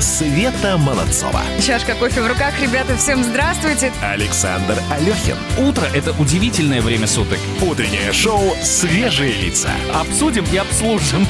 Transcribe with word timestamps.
Света 0.00 0.76
Молодцова. 0.78 1.40
Чашка 1.64 1.94
кофе 1.94 2.20
в 2.22 2.26
руках. 2.26 2.52
Ребята, 2.60 2.96
всем 2.96 3.22
здравствуйте. 3.22 3.92
Александр 4.02 4.76
Алехин. 4.90 5.36
Утро– 5.58 5.84
это 5.94 6.12
удивительное 6.20 6.80
время 6.80 7.06
суток. 7.06 7.38
Утреннее 7.60 8.12
шоу 8.12 8.54
«Свежие 8.62 9.32
лица». 9.32 9.70
Обсудим 9.94 10.44
и 10.52 10.56
обслужим. 10.56 11.26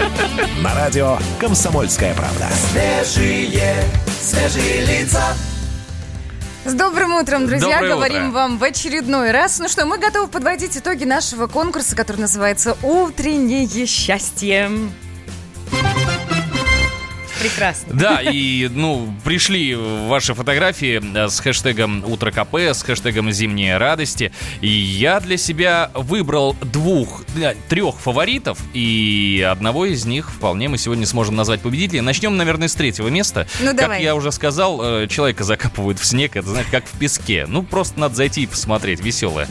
На 0.62 0.74
радио 0.74 1.18
«Комсомольская 1.38 2.14
правда». 2.14 2.48
Свежие, 2.70 3.84
свежие 4.20 4.86
лица. 4.86 5.22
С 6.64 6.72
добрым 6.72 7.14
утром, 7.14 7.46
друзья. 7.46 7.76
Доброе 7.76 7.94
Говорим 7.94 8.28
утро. 8.28 8.34
вам 8.34 8.58
в 8.58 8.64
очередной 8.64 9.30
раз. 9.30 9.58
Ну 9.60 9.68
что, 9.68 9.86
мы 9.86 9.98
готовы 9.98 10.26
подводить 10.28 10.76
итоги 10.76 11.04
нашего 11.04 11.46
конкурса, 11.46 11.94
который 11.94 12.22
называется 12.22 12.76
«Утреннее 12.82 13.86
счастье». 13.86 14.70
Прекрасно. 17.40 17.94
Да, 17.94 18.20
и, 18.22 18.68
ну, 18.72 19.12
пришли 19.24 19.74
ваши 19.74 20.34
фотографии 20.34 21.02
э, 21.14 21.28
с 21.28 21.40
хэштегом 21.40 22.04
«Утро 22.06 22.30
КП», 22.30 22.54
с 22.56 22.82
хэштегом 22.82 23.30
«Зимние 23.30 23.76
радости». 23.76 24.32
И 24.60 24.68
я 24.68 25.20
для 25.20 25.36
себя 25.36 25.90
выбрал 25.94 26.56
двух, 26.62 27.24
э, 27.36 27.54
трех 27.68 27.96
фаворитов, 27.96 28.58
и 28.72 29.46
одного 29.48 29.84
из 29.84 30.06
них 30.06 30.30
вполне 30.30 30.68
мы 30.68 30.78
сегодня 30.78 31.06
сможем 31.06 31.36
назвать 31.36 31.60
победителем. 31.60 32.04
Начнем, 32.04 32.36
наверное, 32.36 32.68
с 32.68 32.74
третьего 32.74 33.08
места. 33.08 33.46
Ну, 33.60 33.68
как 33.68 33.80
давай. 33.80 34.02
я 34.02 34.14
уже 34.14 34.32
сказал, 34.32 34.80
э, 34.82 35.06
человека 35.08 35.44
закапывают 35.44 35.98
в 35.98 36.04
снег, 36.06 36.36
это, 36.36 36.48
знаете, 36.48 36.70
как 36.70 36.84
в 36.86 36.98
песке. 36.98 37.44
Ну, 37.46 37.62
просто 37.62 38.00
надо 38.00 38.14
зайти 38.14 38.44
и 38.44 38.46
посмотреть, 38.46 39.00
веселое. 39.00 39.46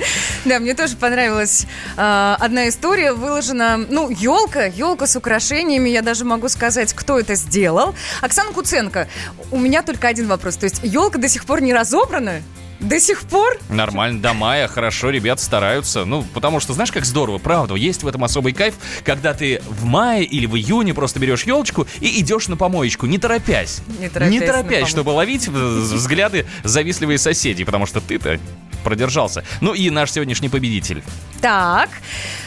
Да, 0.45 0.59
мне 0.59 0.73
тоже 0.73 0.95
понравилась 0.95 1.67
э, 1.97 2.36
одна 2.39 2.67
история. 2.67 3.13
Выложена, 3.13 3.77
ну, 3.77 4.09
елка, 4.09 4.66
елка 4.66 5.05
с 5.08 5.16
украшениями. 5.16 5.89
Я 5.89 6.02
даже 6.02 6.25
могу 6.25 6.49
сказать, 6.49 6.94
кто 6.94 7.20
это 7.20 7.36
сделал. 7.36 7.74
Оксана 8.21 8.52
Куценко. 8.52 9.07
У 9.52 9.57
меня 9.59 9.81
только 9.83 10.07
один 10.07 10.27
вопрос. 10.27 10.57
То 10.57 10.66
есть 10.66 10.81
елка 10.83 11.17
до 11.19 11.27
сих 11.30 11.45
пор 11.45 11.61
не 11.61 11.73
разобрана? 11.73 12.41
До 12.81 13.00
сих 13.00 13.22
пор? 13.22 13.58
Нормально, 13.69 14.22
до 14.22 14.33
мая, 14.33 14.67
хорошо, 14.67 15.09
ребят 15.09 15.39
стараются. 15.39 16.03
Ну, 16.03 16.23
потому 16.33 16.59
что, 16.59 16.73
знаешь, 16.73 16.91
как 16.91 17.05
здорово, 17.05 17.38
правда, 17.38 17.73
есть 17.75 18.03
в 18.03 18.08
этом 18.08 18.23
особый 18.25 18.52
кайф, 18.52 18.75
когда 19.05 19.33
ты 19.33 19.61
в 19.69 19.85
мае 19.85 20.25
или 20.25 20.45
в 20.45 20.55
июне 20.58 20.94
просто 20.94 21.17
берешь 21.19 21.44
елочку 21.44 21.88
и 22.02 22.19
идешь 22.19 22.50
на 22.50 22.58
помоечку, 22.58 23.05
не 23.05 23.17
торопясь. 23.17 23.80
Не 23.97 24.09
торопясь 24.09 24.41
на 24.41 24.63
помойку. 24.63 24.88
чтобы 24.88 25.09
ловить 25.11 25.47
в- 25.47 25.53
взгляды 25.94 26.45
завистливые 26.66 27.17
соседей, 27.17 27.63
потому 27.63 27.85
что 27.85 28.02
ты-то 28.02 28.39
продержался. 28.86 29.44
Ну 29.59 29.73
и 29.73 29.89
наш 29.89 30.11
сегодняшний 30.11 30.47
победитель. 30.47 31.03
Так, 31.41 31.89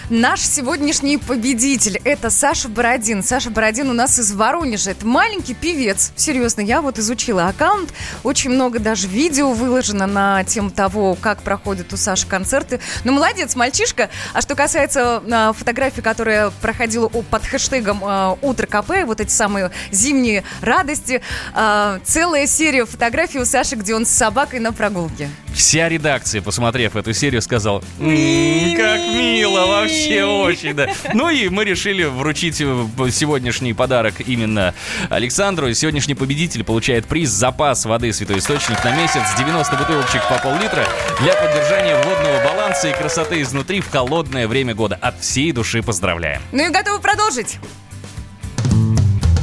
наш 0.08 0.40
сегодняшний 0.40 1.18
победитель– 1.18 2.00
это 2.04 2.30
Саша 2.30 2.68
Бородин. 2.68 3.22
Саша 3.22 3.50
Бородин 3.50 3.90
у 3.90 3.92
нас 3.92 4.18
из 4.18 4.32
Воронежа. 4.32 4.92
Это 4.92 5.06
маленький 5.06 5.54
певец. 5.54 6.12
Серьезно, 6.16 6.62
я 6.62 6.80
вот 6.80 6.98
изучила 6.98 7.48
аккаунт. 7.48 7.92
Очень 8.22 8.50
много 8.50 8.78
даже 8.78 9.08
видео 9.08 9.52
выложено 9.52 10.06
на 10.06 10.44
тему 10.44 10.70
того, 10.70 11.16
как 11.16 11.42
проходят 11.42 11.92
у 11.92 11.96
Саши 11.96 12.26
концерты. 12.26 12.80
Ну, 13.04 13.12
молодец, 13.12 13.56
мальчишка. 13.56 14.08
А 14.32 14.40
что 14.40 14.54
касается 14.54 15.22
а, 15.30 15.52
фотографии, 15.52 16.00
которая 16.00 16.50
проходила 16.62 17.08
под 17.08 17.44
хэштегом 17.44 18.00
а, 18.04 18.38
«Утро 18.42 18.66
КП», 18.66 19.04
вот 19.04 19.20
эти 19.20 19.30
самые 19.30 19.72
зимние 19.90 20.44
радости, 20.60 21.20
а, 21.52 21.98
целая 22.04 22.46
серия 22.46 22.86
фотографий 22.86 23.40
у 23.40 23.44
Саши, 23.44 23.74
где 23.74 23.94
он 23.94 24.06
с 24.06 24.10
собакой 24.10 24.60
на 24.60 24.72
прогулке. 24.72 25.28
Вся 25.54 25.88
редакция, 25.88 26.27
посмотрев 26.36 26.96
эту 26.96 27.12
серию, 27.12 27.42
сказала, 27.42 27.82
«М, 27.98 28.76
как 28.76 29.00
мило, 29.00 29.66
вообще 29.66 30.24
очень, 30.24 30.74
да. 30.74 30.88
Ну 31.14 31.30
и 31.30 31.48
мы 31.48 31.64
решили 31.64 32.04
вручить 32.04 32.60
э, 32.60 32.86
сегодняшний 33.10 33.72
подарок 33.74 34.14
именно 34.26 34.74
Александру. 35.10 35.72
Сегодняшний 35.74 36.14
победитель 36.14 36.64
получает 36.64 37.06
приз 37.06 37.30
«Запас 37.30 37.84
воды 37.84 38.12
Святой 38.12 38.38
Источник» 38.38 38.82
на 38.84 38.94
месяц, 38.96 39.22
90 39.38 39.76
бутылочек 39.76 40.22
по 40.28 40.38
пол-литра 40.38 40.84
для 41.20 41.34
поддержания 41.34 41.96
водного 42.02 42.44
баланса 42.44 42.88
и 42.88 42.92
красоты 42.92 43.42
изнутри 43.42 43.80
в 43.80 43.90
холодное 43.90 44.46
время 44.46 44.74
года. 44.74 44.98
От 45.00 45.20
всей 45.20 45.52
души 45.52 45.82
поздравляем. 45.82 46.42
Ну 46.52 46.66
и 46.66 46.70
готовы 46.70 47.00
продолжить? 47.00 47.58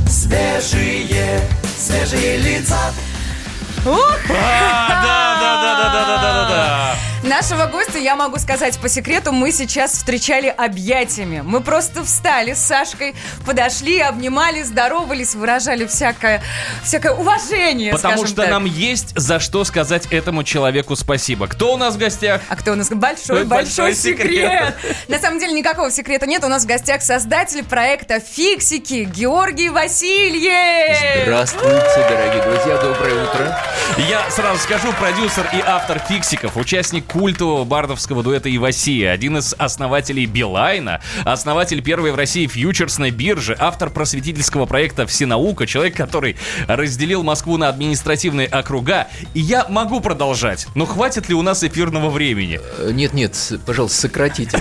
Свежие, 0.07 1.41
свежие 1.78 2.38
лица. 2.38 2.94
Ух! 3.85 4.19
А, 4.29 4.88
да, 5.03 5.25
да, 5.91 6.06
да, 6.06 6.22
да, 6.22 6.34
да, 6.34 6.50
да. 6.50 6.96
Нашего 7.25 7.66
гостя, 7.66 7.97
я 7.97 8.16
могу 8.16 8.38
сказать 8.38 8.78
по 8.78 8.88
секрету, 8.88 9.31
мы 9.31 9.51
сейчас 9.51 9.94
встречали 9.94 10.47
объятиями. 10.47 11.41
Мы 11.44 11.59
просто 11.59 12.03
встали 12.03 12.53
с 12.53 12.59
Сашкой, 12.59 13.16
подошли, 13.47 14.00
обнимали, 14.00 14.62
здоровались, 14.62 15.34
выражали 15.34 15.88
всякое, 15.88 16.44
всякое 16.84 17.13
уважение, 17.13 17.91
Потому 17.91 18.28
что 18.28 18.44
так. 18.44 18.51
нам 18.51 18.66
есть 18.66 19.18
за 19.18 19.40
что 19.40 19.63
сказать 19.63 20.07
этому 20.12 20.44
человеку 20.44 20.95
спасибо. 20.95 21.47
Кто 21.47 21.74
у 21.74 21.78
нас 21.78 21.95
в 21.95 21.97
гостях? 21.97 22.41
А 22.47 22.56
кто 22.56 22.74
у 22.74 22.75
нас? 22.75 22.90
Большой, 22.90 23.40
Ой, 23.40 23.44
большой, 23.45 23.85
большой 23.88 23.95
секрет. 23.95 24.75
На 25.07 25.18
самом 25.19 25.40
деле 25.40 25.53
никакого 25.53 25.90
секрета 25.90 26.28
нет. 26.28 26.44
У 26.44 26.47
нас 26.47 26.63
в 26.63 26.68
гостях 26.68 27.01
создатель 27.01 27.63
проекта 27.63 28.19
«Фиксики» 28.19 29.03
Георгий 29.03 29.69
Васильев. 29.69 31.24
Здравствуйте, 31.24 32.06
дорогие 32.07 32.44
друзья, 32.44 32.78
доброе 32.78 33.24
утро. 33.24 33.57
Я 33.97 34.29
сразу 34.29 34.59
скажу, 34.59 34.91
продюсер 35.00 35.47
и 35.53 35.61
автор 35.66 36.00
«Фиксиков», 36.00 36.57
участник 36.57 37.06
культового 37.06 37.63
бардовского 37.63 38.23
дуэта 38.23 38.53
«Ивасия», 38.53 39.09
один 39.11 39.38
из 39.38 39.56
основателей 39.57 40.25
«Билайна», 40.25 41.00
основатель 41.23 41.81
первой 41.81 42.11
в 42.11 42.16
России 42.16 42.45
фьючерсной 42.45 43.11
биржи, 43.11 43.56
автор 43.57 43.89
просветительского 43.89 44.66
проекта 44.66 45.07
«Всенаука», 45.07 45.66
человек, 45.66 45.95
который 45.95 46.35
разделил 46.67 47.23
Москву 47.23 47.56
на 47.56 47.69
административные 47.69 48.47
округа. 48.47 49.07
И 49.33 49.39
я 49.39 49.66
могу 49.69 50.01
продолжать, 50.01 50.67
но 50.75 50.85
хватит 50.85 51.29
ли 51.29 51.35
у 51.35 51.41
нас 51.41 51.63
эфирного 51.63 52.09
времени? 52.09 52.59
Э, 52.79 52.89
Нет-нет, 52.91 53.33
с- 53.33 53.57
пожалуйста, 53.59 54.01
сократите. 54.01 54.59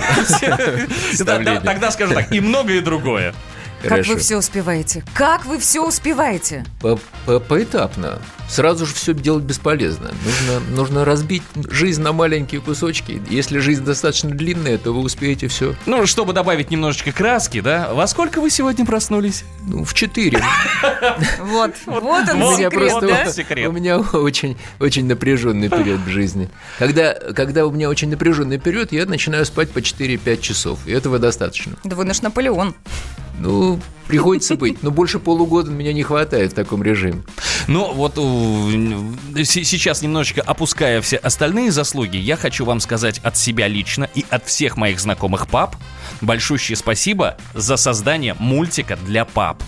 Тогда 1.17 1.91
скажу 1.91 2.13
так, 2.13 2.31
и 2.31 2.39
многое 2.39 2.79
другое. 2.79 3.33
Как 3.81 3.91
Хорошо. 3.91 4.13
вы 4.13 4.19
все 4.19 4.37
успеваете? 4.37 5.03
Как 5.13 5.45
вы 5.45 5.59
все 5.59 5.85
успеваете? 5.85 6.65
По- 6.81 6.97
по- 7.25 7.39
Поэтапно. 7.39 8.19
Сразу 8.47 8.85
же 8.85 8.93
все 8.93 9.13
делать 9.13 9.43
бесполезно. 9.43 10.11
Нужно, 10.23 10.75
нужно 10.75 11.05
разбить 11.05 11.43
жизнь 11.69 12.01
на 12.01 12.13
маленькие 12.13 12.61
кусочки. 12.61 13.21
Если 13.29 13.59
жизнь 13.59 13.83
достаточно 13.83 14.29
длинная, 14.29 14.77
то 14.77 14.91
вы 14.91 15.01
успеете 15.01 15.47
все 15.47 15.75
Ну, 15.85 16.05
чтобы 16.05 16.33
добавить 16.33 16.71
немножечко 16.71 17.11
краски, 17.11 17.61
да? 17.61 17.93
Во 17.93 18.07
сколько 18.07 18.41
вы 18.41 18.49
сегодня 18.49 18.85
проснулись? 18.85 19.43
ну, 19.67 19.83
в 19.83 19.93
четыре. 19.93 20.41
Вот, 21.39 21.73
вот 21.85 22.03
он 22.29 23.31
секрет. 23.31 23.67
У 23.67 23.71
меня 23.71 23.99
очень, 23.99 24.57
очень 24.79 25.05
напряженный 25.05 25.69
период 25.69 26.01
в 26.01 26.07
жизни. 26.07 26.49
Когда, 26.79 27.13
когда 27.13 27.65
у 27.65 27.71
меня 27.71 27.89
очень 27.89 28.09
напряженный 28.09 28.59
период, 28.59 28.91
я 28.91 29.05
начинаю 29.05 29.45
спать 29.45 29.71
по 29.71 29.79
4-5 29.79 30.41
часов. 30.41 30.79
И 30.85 30.91
этого 30.91 31.19
достаточно. 31.19 31.75
Да 31.83 31.95
вы 31.95 32.05
наш 32.05 32.21
Наполеон. 32.21 32.75
Ну, 33.39 33.79
приходится 34.07 34.55
быть. 34.55 34.83
Но 34.83 34.91
больше 34.91 35.19
полугода 35.19 35.71
меня 35.71 35.93
не 35.93 36.03
хватает 36.03 36.51
в 36.51 36.55
таком 36.55 36.83
режиме. 36.83 37.23
Ну, 37.67 37.93
вот 37.93 38.15
с- 38.17 39.49
сейчас 39.65 40.01
немножечко 40.01 40.41
опуская 40.41 41.01
все 41.01 41.17
остальные 41.17 41.71
заслуги, 41.71 42.17
я 42.17 42.37
хочу 42.37 42.65
вам 42.65 42.79
сказать 42.79 43.19
от 43.19 43.37
себя 43.37 43.67
лично 43.67 44.09
и 44.15 44.25
от 44.29 44.45
всех 44.47 44.77
моих 44.77 44.99
знакомых 44.99 45.47
пап 45.47 45.75
большущее 46.21 46.75
спасибо 46.75 47.37
за 47.53 47.77
создание 47.77 48.35
мультика 48.39 48.97
для 49.05 49.25
пап. 49.25 49.61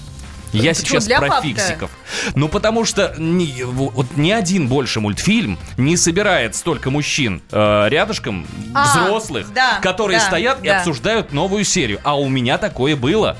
Я 0.53 0.71
Почему 0.73 0.85
сейчас 0.85 1.05
для 1.05 1.19
про 1.19 1.27
пап-то? 1.27 1.47
фиксиков. 1.47 1.91
Ну, 2.33 2.47
потому 2.47 2.85
что 2.85 3.13
ни, 3.17 3.63
вот 3.63 4.15
ни 4.15 4.31
один 4.31 4.69
больше 4.69 5.01
мультфильм 5.01 5.57
не 5.75 5.97
собирает 5.97 6.55
столько 6.55 6.89
мужчин 6.89 7.41
э, 7.51 7.87
рядышком, 7.89 8.47
А, 8.73 8.85
взрослых, 8.85 9.51
да, 9.53 9.79
которые 9.81 10.19
да, 10.19 10.25
стоят 10.25 10.63
и 10.63 10.67
да. 10.67 10.77
обсуждают 10.77 11.33
новую 11.33 11.65
серию. 11.65 11.99
А 12.05 12.17
у 12.17 12.29
меня 12.29 12.57
такое 12.57 12.95
было. 12.95 13.35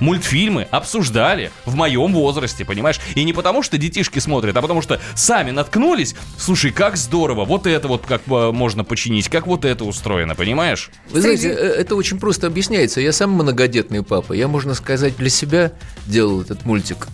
Мультфильмы 0.00 0.66
обсуждали 0.70 1.50
в 1.64 1.74
моем 1.74 2.12
возрасте, 2.12 2.64
понимаешь? 2.64 3.00
И 3.14 3.24
не 3.24 3.32
потому, 3.32 3.62
что 3.62 3.78
детишки 3.78 4.18
смотрят, 4.18 4.56
а 4.56 4.62
потому 4.62 4.82
что 4.82 5.00
сами 5.14 5.50
наткнулись. 5.50 6.14
Слушай, 6.38 6.70
как 6.70 6.96
здорово, 6.96 7.44
вот 7.44 7.66
это 7.66 7.88
вот 7.88 8.04
как 8.06 8.22
э, 8.26 8.50
можно 8.52 8.84
починить, 8.84 9.28
как 9.28 9.46
вот 9.46 9.64
это 9.64 9.84
устроено, 9.84 10.34
понимаешь? 10.34 10.90
Вы 11.10 11.20
знаете, 11.20 11.48
э, 11.48 11.52
это 11.52 11.96
очень 11.96 12.18
просто 12.18 12.46
объясняется. 12.46 13.00
Я 13.00 13.12
сам 13.12 13.30
многодетный 13.32 14.02
папа. 14.02 14.32
Я, 14.32 14.48
можно 14.48 14.74
сказать, 14.74 15.16
для 15.16 15.30
себя 15.30 15.72
делал 16.06 16.40
этот 16.40 16.64
мультик. 16.64 17.08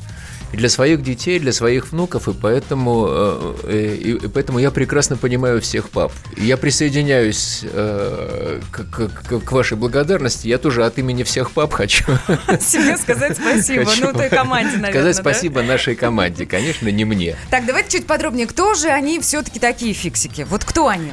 И 0.52 0.56
для 0.56 0.70
своих 0.70 1.02
детей, 1.02 1.38
для 1.38 1.52
своих 1.52 1.92
внуков, 1.92 2.26
и 2.26 2.32
поэтому, 2.32 3.06
э, 3.08 3.54
э, 3.64 3.96
и, 3.96 4.12
и 4.14 4.28
поэтому 4.28 4.58
я 4.58 4.70
прекрасно 4.70 5.18
понимаю 5.18 5.60
всех 5.60 5.90
пап. 5.90 6.10
Я 6.38 6.56
присоединяюсь 6.56 7.60
э, 7.64 8.60
к, 8.70 8.84
к- 8.84 9.40
к- 9.44 9.52
вашей 9.52 9.76
благодарности. 9.76 10.46
Я 10.48 10.56
тоже 10.56 10.86
от 10.86 10.98
имени 10.98 11.22
всех 11.22 11.50
пап 11.50 11.74
хочу 11.74 12.04
Себе 12.60 12.96
сказать 12.96 13.36
спасибо. 13.36 13.84
Хочу 13.84 14.06
Ну, 14.06 14.12
той 14.14 14.30
команде, 14.30 14.78
наверное, 14.78 14.90
сказать 14.92 15.16
да? 15.16 15.22
спасибо 15.22 15.62
нашей 15.62 15.94
команде, 15.94 16.46
конечно, 16.46 16.88
не 16.88 17.04
мне. 17.04 17.36
Так, 17.50 17.66
давайте 17.66 17.98
чуть 17.98 18.06
подробнее. 18.06 18.46
Кто 18.46 18.72
же 18.74 18.88
они 18.88 19.20
все-таки 19.20 19.58
такие 19.60 19.92
фиксики? 19.92 20.46
Вот 20.48 20.64
кто 20.64 20.88
они? 20.88 21.12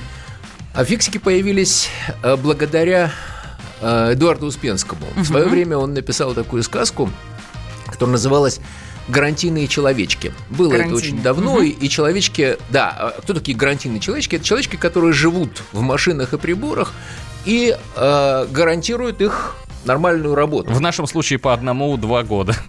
А 0.74 0.86
фиксики 0.86 1.18
появились 1.18 1.90
благодаря 2.38 3.12
Эдуарду 3.82 4.46
Успенскому. 4.46 5.06
В 5.16 5.26
свое 5.26 5.46
время 5.48 5.78
он 5.78 5.94
написал 5.94 6.34
такую 6.34 6.64
сказку, 6.64 7.10
которая 7.88 8.14
называлась 8.14 8.60
гарантийные 9.08 9.68
человечки. 9.68 10.34
Было 10.50 10.74
это 10.74 10.96
очень 10.96 11.22
давно, 11.22 11.62
и, 11.62 11.70
и 11.70 11.90
человечки, 11.90 12.58
да, 12.70 12.90
а 12.90 13.22
кто 13.22 13.34
такие 13.34 13.58
гарантийные 13.58 14.00
человечки? 14.00 14.36
Это 14.36 14.46
человечки, 14.46 14.76
которые 14.76 15.14
живут 15.14 15.62
в 15.72 15.82
машинах 15.82 16.34
и 16.34 16.38
приборах 16.38 16.94
и 17.46 17.78
э, 17.96 18.48
гарантируют 18.50 19.22
их 19.22 19.56
нормальную 19.86 20.36
работу. 20.36 20.72
В 20.72 20.82
нашем 20.82 21.08
случае 21.08 21.40
по 21.40 21.54
одному-два 21.54 22.24
года. 22.24 22.56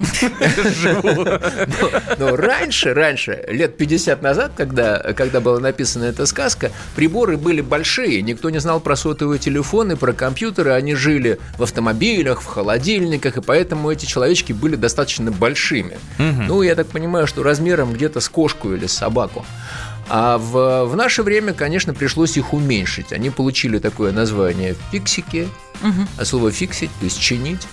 Но, 0.97 1.91
но 2.19 2.37
раньше, 2.37 2.95
раньше, 2.95 3.45
лет 3.49 3.77
50 3.77 4.23
назад, 4.23 4.53
когда, 4.57 5.41
была 5.41 5.61
написана 5.61 6.05
эта 6.05 6.27
сказка, 6.27 6.71
приборы 6.95 7.37
были 7.37 7.61
большие, 7.61 8.23
никто 8.23 8.51
не 8.51 8.59
знал 8.59 8.81
про 8.81 8.97
сотовые 8.97 9.39
телефоны, 9.39 9.97
про 9.97 10.13
компьютеры, 10.13 10.73
они 10.73 10.95
жили 10.95 11.39
в 11.59 11.63
автомобилях, 11.63 12.41
в 12.41 12.47
холодильниках, 12.47 13.37
и 13.37 13.41
поэтому 13.41 13.91
эти 13.91 14.07
человечки 14.07 14.53
были 14.53 14.77
достаточно 14.77 15.31
большими. 15.31 15.99
Ну, 16.19 16.63
я 16.63 16.75
так 16.75 16.87
понимаю, 16.87 17.27
что 17.27 17.43
размером 17.43 17.93
где-то 17.93 18.21
с 18.21 18.29
кошку 18.29 18.73
или 18.73 18.87
с 18.87 18.93
собаку. 18.93 19.45
А 20.09 20.39
в, 20.39 20.85
в 20.85 20.97
наше 20.97 21.23
время, 21.23 21.53
конечно, 21.53 21.93
пришлось 21.93 22.37
их 22.37 22.53
уменьшить. 22.53 23.13
Они 23.13 23.31
получили 23.31 23.79
такое 23.79 24.13
название 24.13 24.77
фиксики, 25.83 26.07
а 26.17 26.25
слово 26.25 26.51
фиксить, 26.51 26.91
то 26.99 27.05
есть 27.05 27.21
чинить. 27.21 27.67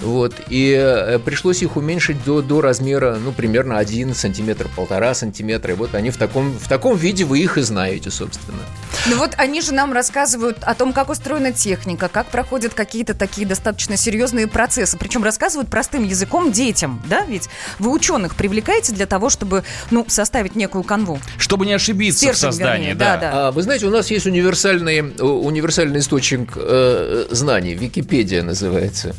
Вот, 0.00 0.34
и 0.48 0.76
э, 0.78 1.18
пришлось 1.18 1.62
их 1.62 1.76
уменьшить 1.76 2.22
до, 2.24 2.40
до 2.40 2.60
размера, 2.60 3.18
ну, 3.22 3.32
примерно 3.32 3.78
1 3.78 4.14
сантиметр, 4.14 4.68
полтора 4.76 5.12
сантиметра. 5.14 5.72
И 5.72 5.76
вот 5.76 5.94
они 5.94 6.10
в 6.10 6.16
таком, 6.16 6.52
в 6.52 6.68
таком 6.68 6.96
виде 6.96 7.24
вы 7.24 7.40
их 7.40 7.58
и 7.58 7.62
знаете, 7.62 8.10
собственно. 8.10 8.58
Ну 9.06 9.16
вот 9.16 9.32
они 9.36 9.60
же 9.60 9.72
нам 9.72 9.92
рассказывают 9.92 10.58
о 10.62 10.74
том, 10.74 10.92
как 10.92 11.10
устроена 11.10 11.52
техника, 11.52 12.08
как 12.08 12.26
проходят 12.26 12.74
какие-то 12.74 13.14
такие 13.14 13.46
достаточно 13.46 13.96
серьезные 13.96 14.46
процессы. 14.46 14.96
Причем 14.96 15.24
рассказывают 15.24 15.68
простым 15.68 16.04
языком 16.04 16.52
детям, 16.52 17.02
да? 17.08 17.24
Ведь 17.24 17.48
вы 17.78 17.90
ученых 17.90 18.36
привлекаете 18.36 18.92
для 18.92 19.06
того, 19.06 19.30
чтобы, 19.30 19.64
ну, 19.90 20.04
составить 20.08 20.54
некую 20.54 20.84
канву. 20.84 21.18
Чтобы 21.38 21.66
не 21.66 21.72
ошибиться 21.72 22.18
в 22.18 22.36
Стержень, 22.36 22.52
создании, 22.52 22.88
вернее, 22.88 22.94
да. 22.94 23.16
да-да. 23.16 23.48
А, 23.48 23.50
вы 23.52 23.62
знаете, 23.62 23.86
у 23.86 23.90
нас 23.90 24.10
есть 24.10 24.26
универсальный, 24.26 24.98
э, 24.98 25.22
универсальный 25.22 25.98
источник 25.98 26.52
э, 26.54 27.26
знаний, 27.30 27.74
Википедия 27.74 28.42
называется. 28.42 29.14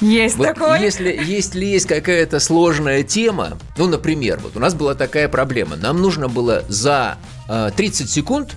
Есть 0.00 0.36
Вот 0.36 0.46
такое. 0.46 0.80
Если, 0.80 1.08
если 1.24 1.64
есть 1.64 1.86
какая-то 1.86 2.40
сложная 2.40 3.02
тема, 3.02 3.58
ну, 3.76 3.86
например, 3.86 4.38
вот 4.42 4.56
у 4.56 4.60
нас 4.60 4.74
была 4.74 4.94
такая 4.94 5.28
проблема. 5.28 5.76
Нам 5.76 6.00
нужно 6.00 6.28
было 6.28 6.64
за 6.68 7.16
э, 7.48 7.70
30 7.76 8.08
секунд 8.10 8.54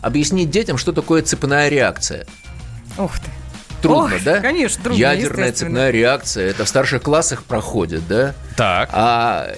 объяснить 0.00 0.50
детям, 0.50 0.78
что 0.78 0.92
такое 0.92 1.22
цепная 1.22 1.68
реакция. 1.68 2.26
Ух 2.98 3.18
ты. 3.18 3.30
Трудно, 3.82 4.14
Ох, 4.14 4.22
да? 4.22 4.40
конечно, 4.40 4.84
трудно, 4.84 5.00
Ядерная 5.00 5.50
цепная 5.52 5.90
реакция, 5.90 6.48
это 6.50 6.64
в 6.64 6.68
старших 6.68 7.02
классах 7.02 7.42
проходит, 7.42 8.06
да? 8.06 8.32
Так. 8.56 8.90
А 8.92 9.52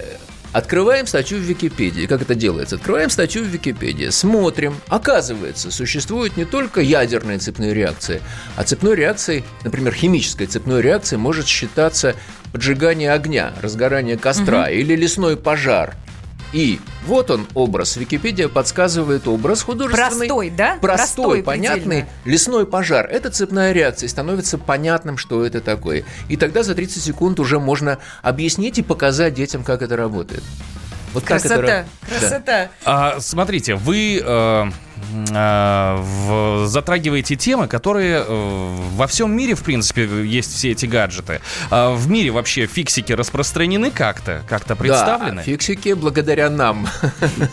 открываем 0.55 1.05
статью 1.05 1.37
в 1.37 1.41
Википедии. 1.41 2.05
Как 2.05 2.21
это 2.21 2.33
делается? 2.33 2.77
Открываем 2.77 3.09
статью 3.09 3.43
в 3.43 3.47
Википедии, 3.47 4.07
смотрим. 4.07 4.77
Оказывается, 4.87 5.69
существует 5.69 6.37
не 6.37 6.45
только 6.45 6.79
ядерная 6.79 7.39
цепная 7.39 7.73
реакция, 7.73 8.21
а 8.55 8.63
цепной 8.63 8.95
реакцией, 8.95 9.43
например, 9.65 9.93
химической 9.93 10.45
цепной 10.45 10.81
реакцией 10.81 11.19
может 11.19 11.45
считаться 11.47 12.15
поджигание 12.53 13.11
огня, 13.11 13.53
разгорание 13.61 14.17
костра 14.17 14.69
или 14.69 14.95
лесной 14.95 15.35
пожар. 15.35 15.93
И 16.55 16.79
вот 17.05 17.31
он 17.31 17.47
образ. 17.53 17.97
Википедия 17.97 18.47
подсказывает 18.47 19.27
образ 19.27 19.61
художественный. 19.61 20.27
Простой, 20.27 20.49
да? 20.49 20.77
Простой, 20.79 21.25
Простой 21.25 21.43
понятный. 21.43 21.81
предельно. 21.83 22.09
Лесной 22.23 22.65
пожар. 22.65 23.05
Это 23.07 23.29
цепная 23.29 23.73
реакция. 23.73 24.07
Становится 24.07 24.57
понятным, 24.57 25.17
что 25.17 25.45
это 25.45 25.59
такое. 25.59 26.05
И 26.29 26.37
тогда 26.37 26.63
за 26.63 26.73
30 26.73 27.03
секунд 27.03 27.41
уже 27.41 27.59
можно 27.59 27.97
объяснить 28.21 28.79
и 28.79 28.83
показать 28.83 29.33
детям, 29.33 29.65
как 29.65 29.81
это 29.81 29.97
работает. 29.97 30.43
Вот 31.15 31.23
как 31.23 31.39
это 31.45 31.47
Красота, 31.47 31.71
ра- 31.81 31.85
Да. 32.09 32.19
красота. 32.19 32.69
А, 32.83 33.19
смотрите, 33.19 33.75
вы 33.75 34.21
э, 34.23 34.65
э, 35.31 35.95
в- 35.97 36.67
затрагиваете 36.67 37.35
темы, 37.37 37.67
которые 37.67 38.23
э, 38.27 38.75
во 38.95 39.07
всем 39.07 39.35
мире, 39.35 39.55
в 39.55 39.63
принципе, 39.63 40.03
есть 40.25 40.53
все 40.53 40.71
эти 40.71 40.85
гаджеты. 40.85 41.39
А 41.71 41.93
в 41.93 42.09
мире 42.09 42.31
вообще 42.31 42.65
фиксики 42.65 43.13
распространены 43.13 43.91
как-то? 43.91 44.43
Как-то 44.49 44.75
представлены? 44.75 45.37
Да, 45.37 45.41
фиксики 45.43 45.93
благодаря 45.93 46.49
нам. 46.49 46.87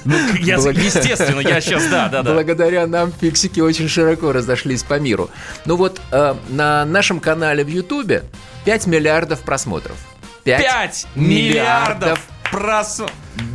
Ну, 0.04 0.16
я- 0.40 0.56
естественно, 0.56 1.40
я 1.40 1.60
сейчас, 1.60 1.86
да, 1.86 2.08
да, 2.08 2.22
да. 2.22 2.32
Благодаря 2.34 2.86
нам 2.88 3.12
фиксики 3.12 3.60
очень 3.60 3.88
широко 3.88 4.32
разошлись 4.32 4.82
по 4.82 4.98
миру. 4.98 5.30
Ну 5.66 5.76
вот 5.76 6.00
э, 6.10 6.34
на 6.48 6.84
нашем 6.84 7.20
канале 7.20 7.64
в 7.64 7.68
Ютубе 7.68 8.24
5 8.64 8.86
миллиардов 8.88 9.40
просмотров. 9.40 9.96
5 10.44 11.06
миллиардов 11.14 12.18
прос... 12.52 13.00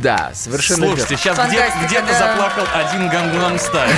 Да, 0.02 0.32
совершенно 0.34 0.88
Слушайте, 0.88 1.16
верно. 1.24 1.44
сейчас 1.44 1.48
где- 1.48 1.86
где-то 1.86 2.06
да. 2.08 2.18
заплакал 2.18 2.64
один 2.74 3.08
Гангнам 3.08 3.58
Стайл. 3.58 3.96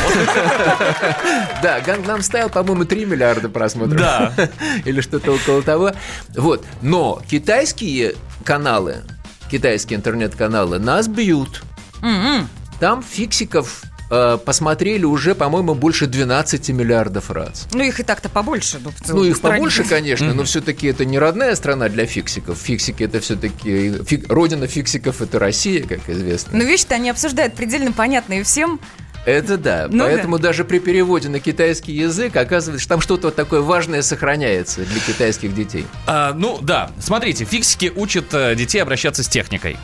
Да, 1.62 1.81
Gangnam 1.81 2.19
Style, 2.19 2.50
по-моему, 2.50 2.85
3 2.85 3.06
миллиарда 3.06 3.49
просмотров. 3.49 3.99
Да. 4.00 4.32
Или 4.85 5.00
что-то 5.00 5.32
около 5.32 5.62
того. 5.62 5.93
Вот. 6.37 6.64
Но 6.82 7.20
китайские 7.29 8.14
каналы, 8.44 9.02
китайские 9.50 9.99
интернет-каналы 9.99 10.79
нас 10.79 11.08
бьют. 11.08 11.62
М-м. 12.02 12.49
Там 12.79 13.02
фиксиков 13.02 13.82
э, 14.11 14.39
посмотрели 14.45 15.05
уже, 15.05 15.35
по-моему, 15.35 15.75
больше 15.75 16.07
12 16.07 16.71
миллиардов 16.71 17.31
раз. 17.31 17.67
Ну, 17.73 17.83
их 17.83 18.01
и 18.01 18.03
так-то 18.03 18.29
побольше. 18.29 18.79
Ну, 18.83 18.91
Ну, 19.09 19.25
их 19.25 19.37
стране. 19.37 19.57
побольше, 19.57 19.85
конечно, 19.85 20.35
но 20.35 20.45
все-таки 20.45 20.87
это 20.89 21.05
не 21.05 21.19
родная 21.19 21.55
страна 21.55 21.89
для 21.89 22.07
фиксиков. 22.07 22.59
Фиксики 22.59 23.05
это 23.05 23.21
все-таки... 23.21 23.95
Родина 24.29 24.67
фиксиков 24.67 25.23
это 25.23 25.39
Россия, 25.39 25.83
как 25.87 26.09
известно. 26.09 26.59
Но 26.59 26.65
вещи-то 26.65 26.95
они 26.97 27.11
обсуждают 27.11 27.55
предельно 27.55 27.93
понятные 27.93 28.43
всем. 28.45 28.81
Это 29.27 29.59
да. 29.59 29.87
Ну 29.91 30.05
Поэтому 30.05 30.39
даже 30.39 30.65
при 30.65 30.79
переводе 30.79 31.29
на 31.29 31.41
китайский 31.41 31.93
язык 31.93 32.35
оказывается, 32.37 32.83
что 32.83 32.89
там 32.89 33.01
что-то 33.01 33.29
вот 33.29 33.37
такое 33.37 33.61
важное 33.61 34.03
сохраняется 34.03 34.81
для 34.81 35.01
китайских 35.01 35.55
детей. 35.55 35.87
А, 36.07 36.33
ну 36.33 36.59
да, 36.62 36.91
смотрите, 36.99 37.45
фиксики 37.45 37.93
учат 37.95 38.33
э, 38.33 38.55
детей 38.55 38.79
обращаться 38.79 39.23
с 39.23 39.29
техникой. 39.29 39.77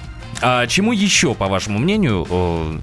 А 0.43 0.67
чему 0.67 0.93
еще, 0.93 1.35
по 1.35 1.47
вашему 1.47 1.79
мнению, 1.79 2.27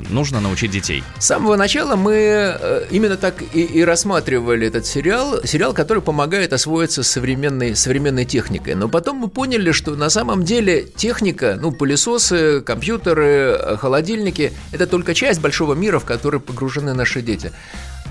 нужно 0.09 0.39
научить 0.39 0.71
детей? 0.71 1.03
С 1.19 1.25
самого 1.25 1.55
начала 1.55 1.95
мы 1.95 2.13
э, 2.13 2.87
именно 2.89 3.15
так 3.15 3.43
и, 3.53 3.61
и 3.61 3.83
рассматривали 3.83 4.67
этот 4.67 4.85
сериал, 4.85 5.43
сериал, 5.43 5.73
который 5.73 6.01
помогает 6.01 6.51
освоиться 6.53 7.03
современной, 7.03 7.75
современной 7.75 8.25
техникой. 8.25 8.75
Но 8.75 8.89
потом 8.89 9.17
мы 9.17 9.27
поняли, 9.27 9.71
что 9.71 9.95
на 9.95 10.09
самом 10.09 10.43
деле 10.43 10.83
техника, 10.83 11.57
ну, 11.61 11.71
пылесосы, 11.71 12.61
компьютеры, 12.61 13.57
э, 13.59 13.77
холодильники– 13.77 14.53
это 14.71 14.87
только 14.87 15.13
часть 15.13 15.39
большого 15.39 15.75
мира, 15.75 15.99
в 15.99 16.05
который 16.05 16.39
погружены 16.39 16.93
наши 16.93 17.21
дети. 17.21 17.51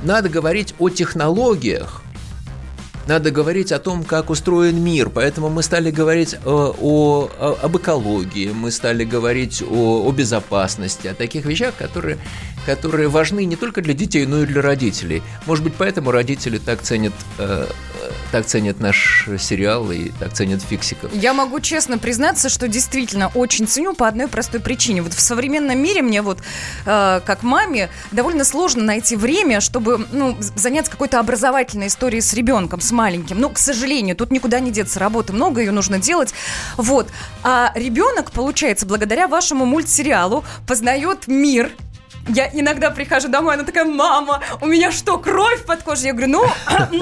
Надо 0.04 0.28
говорить 0.28 0.74
о 0.78 0.88
технологиях, 0.88 2.02
надо 3.06 3.30
говорить 3.30 3.72
о 3.72 3.78
том, 3.78 4.04
как 4.04 4.30
устроен 4.30 4.82
мир. 4.82 5.10
Поэтому 5.10 5.48
мы 5.50 5.62
стали 5.62 5.90
говорить 5.90 6.36
о, 6.44 6.74
о- 6.80 7.30
о- 7.38 7.58
об 7.62 7.76
экологии, 7.76 8.48
мы 8.48 8.70
стали 8.70 9.04
говорить 9.04 9.62
о, 9.62 10.06
о 10.06 10.12
безопасности, 10.12 11.08
о 11.08 11.14
таких 11.14 11.44
вещах, 11.44 11.74
которые, 11.76 12.18
которые 12.66 13.08
важны 13.08 13.44
не 13.44 13.56
только 13.56 13.82
для 13.82 13.94
детей, 13.94 14.26
но 14.26 14.42
и 14.42 14.46
для 14.46 14.62
родителей. 14.62 15.22
Может 15.46 15.64
быть, 15.64 15.74
поэтому 15.76 16.10
родители 16.10 16.58
так 16.58 16.82
ценят, 16.82 17.12
э, 17.38 17.66
э, 17.68 17.91
так 18.32 18.46
ценят 18.46 18.80
наш 18.80 19.28
сериал 19.38 19.92
и 19.92 20.08
так 20.08 20.32
ценят 20.32 20.62
фиксиков. 20.62 21.14
Я 21.14 21.34
могу 21.34 21.60
честно 21.60 21.98
признаться, 21.98 22.48
что 22.48 22.66
действительно 22.66 23.30
очень 23.34 23.68
ценю 23.68 23.94
по 23.94 24.08
одной 24.08 24.26
простой 24.26 24.58
причине. 24.58 25.02
Вот 25.02 25.12
в 25.12 25.20
современном 25.20 25.78
мире 25.78 26.00
мне 26.00 26.22
вот, 26.22 26.38
э, 26.86 27.20
как 27.24 27.42
маме, 27.42 27.90
довольно 28.10 28.44
сложно 28.44 28.82
найти 28.82 29.16
время, 29.16 29.60
чтобы 29.60 30.06
ну, 30.12 30.36
заняться 30.56 30.90
какой-то 30.90 31.20
образовательной 31.20 31.88
историей 31.88 32.22
с 32.22 32.32
ребенком, 32.32 32.80
с 32.80 32.90
маленьким. 32.90 33.38
Ну, 33.38 33.50
к 33.50 33.58
сожалению, 33.58 34.16
тут 34.16 34.30
никуда 34.30 34.60
не 34.60 34.70
деться, 34.70 34.98
работы 34.98 35.34
много, 35.34 35.60
ее 35.60 35.70
нужно 35.70 35.98
делать. 35.98 36.32
Вот. 36.78 37.08
А 37.42 37.70
ребенок, 37.74 38.32
получается, 38.32 38.86
благодаря 38.86 39.28
вашему 39.28 39.66
мультсериалу 39.66 40.42
познает 40.66 41.28
мир, 41.28 41.70
я 42.28 42.48
иногда 42.52 42.90
прихожу 42.90 43.28
домой, 43.28 43.54
она 43.54 43.64
такая, 43.64 43.84
мама, 43.84 44.40
у 44.60 44.66
меня 44.66 44.92
что, 44.92 45.18
кровь 45.18 45.64
под 45.64 45.82
кожей? 45.82 46.06
Я 46.06 46.12
говорю, 46.12 46.32
ну, 46.32 46.44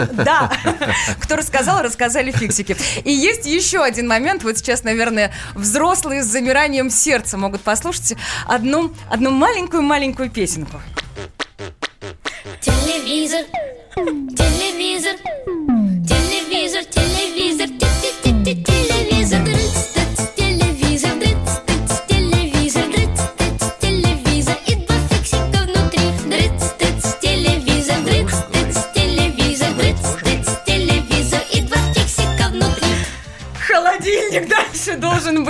да. 0.13 0.51
Кто 1.21 1.37
рассказал, 1.37 1.83
рассказали 1.83 2.31
фиксики. 2.31 2.77
И 3.05 3.13
есть 3.13 3.47
еще 3.47 3.83
один 3.83 4.09
момент, 4.09 4.43
вот 4.43 4.59
сейчас, 4.59 4.83
наверное, 4.83 5.33
взрослые 5.55 6.23
с 6.23 6.27
замиранием 6.27 6.91
сердца 6.91 7.37
могут 7.37 7.61
послушать 7.63 8.17
одну, 8.47 8.93
одну 9.11 9.31
маленькую-маленькую 9.31 10.31
песенку. 10.31 10.81
Телевизор, 12.61 13.45
телевизор, 13.95 15.17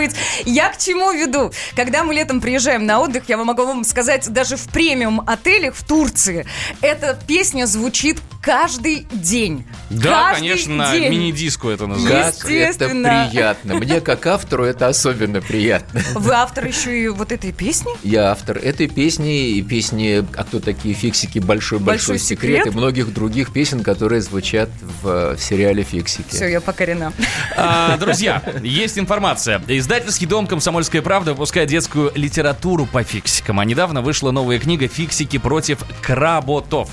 быть. 0.00 0.16
Я 0.44 0.68
к 0.70 0.78
чему 0.78 1.12
веду? 1.12 1.52
Когда 1.76 2.04
мы 2.04 2.14
летом 2.14 2.40
приезжаем 2.40 2.87
на 2.87 3.00
отдых, 3.00 3.25
я 3.28 3.37
могу 3.37 3.64
вам 3.64 3.85
сказать, 3.85 4.28
даже 4.32 4.56
в 4.56 4.64
премиум 4.68 5.23
отелях 5.26 5.75
в 5.75 5.85
Турции 5.87 6.47
эта 6.80 7.18
песня 7.26 7.66
звучит 7.66 8.18
каждый 8.42 9.06
день. 9.12 9.64
Да, 9.90 10.30
Каждый 10.30 10.49
конечно, 10.49 10.92
день. 10.92 11.11
мини-диску 11.11 11.68
это 11.68 11.87
называется. 11.87 12.42
Как 12.42 12.50
это 12.50 12.88
приятно. 12.88 13.75
Мне, 13.75 14.00
как 14.00 14.26
автору, 14.26 14.64
это 14.64 14.87
особенно 14.88 15.40
приятно. 15.40 16.00
Вы 16.14 16.32
автор 16.35 16.66
еще 16.66 16.99
и 16.99 17.09
вот 17.09 17.32
этой 17.32 17.52
песни? 17.52 17.90
Я 18.02 18.30
автор 18.30 18.56
этой 18.59 18.88
песни 18.88 19.50
и 19.50 19.62
песни 19.62 20.25
«А 20.37 20.44
кто 20.44 20.59
такие 20.61 20.94
фиксики? 20.94 21.38
Большой-большой 21.38 22.14
Большой 22.14 22.18
секрет» 22.18 22.59
секрет. 22.61 22.75
и 22.75 22.76
многих 22.76 23.12
других 23.12 23.52
песен, 23.52 23.82
которые 23.82 24.23
звучат 24.23 24.70
в, 25.02 25.37
в 25.37 25.38
сериале 25.40 25.82
«Фиксики». 25.82 26.35
Все, 26.35 26.47
я 26.47 26.61
покорена. 26.61 27.12
А, 27.56 27.97
друзья, 27.99 28.42
есть 28.62 28.99
информация. 28.99 29.62
Издательский 29.68 30.26
дом 30.26 30.39
«Комсомольская 30.47 31.02
правда» 31.02 31.32
выпускает 31.32 31.68
детскую 31.68 32.12
литературу 32.14 32.87
по 32.87 33.02
фиксикам. 33.02 33.61
А 33.61 33.64
недавно 33.64 34.02
вышла 34.02 34.30
новая 34.30 34.59
книга 34.59 34.88
«Фиксики 34.88 35.38
против 35.38 35.78
кработов». 36.02 36.88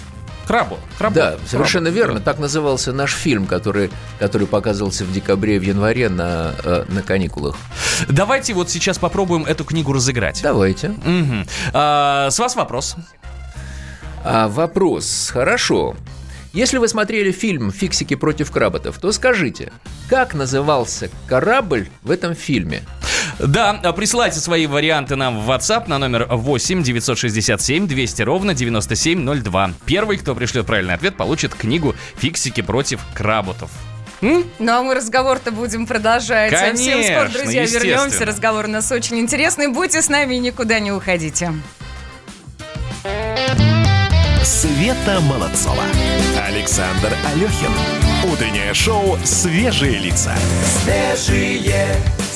Крабо. 0.48 0.78
крабо, 0.98 1.14
Да, 1.16 1.30
крабо. 1.32 1.46
совершенно 1.46 1.88
верно. 1.90 2.22
Так 2.22 2.40
назывался 2.40 2.94
наш 2.94 3.12
фильм, 3.14 3.48
который, 3.48 3.90
который 4.18 4.48
показывался 4.48 5.04
в 5.04 5.12
декабре, 5.12 5.60
в 5.60 5.64
январе 5.64 6.08
на, 6.08 6.54
э, 6.64 6.86
на 6.88 7.02
каникулах. 7.02 7.58
Давайте 8.08 8.54
вот 8.54 8.70
сейчас 8.70 8.98
попробуем 8.98 9.44
эту 9.44 9.66
книгу 9.66 9.92
разыграть. 9.92 10.40
Давайте. 10.42 10.90
Мгм. 11.04 11.46
А, 11.74 12.30
с 12.32 12.40
вас 12.40 12.56
вопрос. 12.56 12.96
А 14.24 14.48
вопрос. 14.48 15.30
Хорошо. 15.34 15.96
Если 16.54 16.78
вы 16.78 16.88
смотрели 16.88 17.32
фильм 17.32 17.72
«Фиксики 17.72 18.16
против 18.16 18.50
кработов», 18.50 18.98
то 19.00 19.12
скажите, 19.12 19.72
как 20.10 20.34
назывался 20.34 21.10
корабль 21.28 21.90
в 22.04 22.10
этом 22.10 22.34
фильме? 22.36 22.84
Да, 23.40 23.74
присылайте 23.94 24.40
свои 24.40 24.66
варианты 24.68 25.16
нам 25.16 25.40
в 25.40 25.50
WhatsApp 25.50 25.88
на 25.88 25.98
номер 26.00 26.28
8 26.30 26.84
967 26.84 27.88
200 27.88 28.22
ровно 28.24 28.54
9702. 28.54 29.72
Первый, 29.86 30.18
кто 30.18 30.34
пришлет 30.36 30.66
правильный 30.66 30.96
ответ, 30.96 31.16
получит 31.18 31.54
книгу 31.54 31.96
«Фиксики 32.18 32.62
против 32.62 33.00
кработов». 33.14 33.70
М? 34.22 34.44
Ну 34.58 34.72
а 34.72 34.82
мы 34.82 34.96
разговор-то 34.96 35.52
будем 35.52 35.86
продолжать. 35.86 36.52
Совсем 36.52 37.04
скоро, 37.04 37.28
Конечно, 37.28 37.40
друзья, 37.40 37.66
вернемся. 37.66 38.26
Разговор 38.26 38.66
у 38.66 38.70
нас 38.70 38.92
очень 38.92 39.20
интересный. 39.20 39.68
Будьте 39.68 40.02
с 40.02 40.10
нами 40.10 40.36
и 40.36 40.40
никуда 40.40 40.80
не 40.80 40.92
уходите. 40.92 41.54
Света 44.44 45.20
Молодцова. 45.22 45.84
Александр 46.48 47.14
Алехин. 47.32 47.72
Утреннее 48.32 48.74
шоу 48.74 49.18
«Свежие 49.24 50.00
лица». 50.00 50.34
Свежие, 50.84 51.84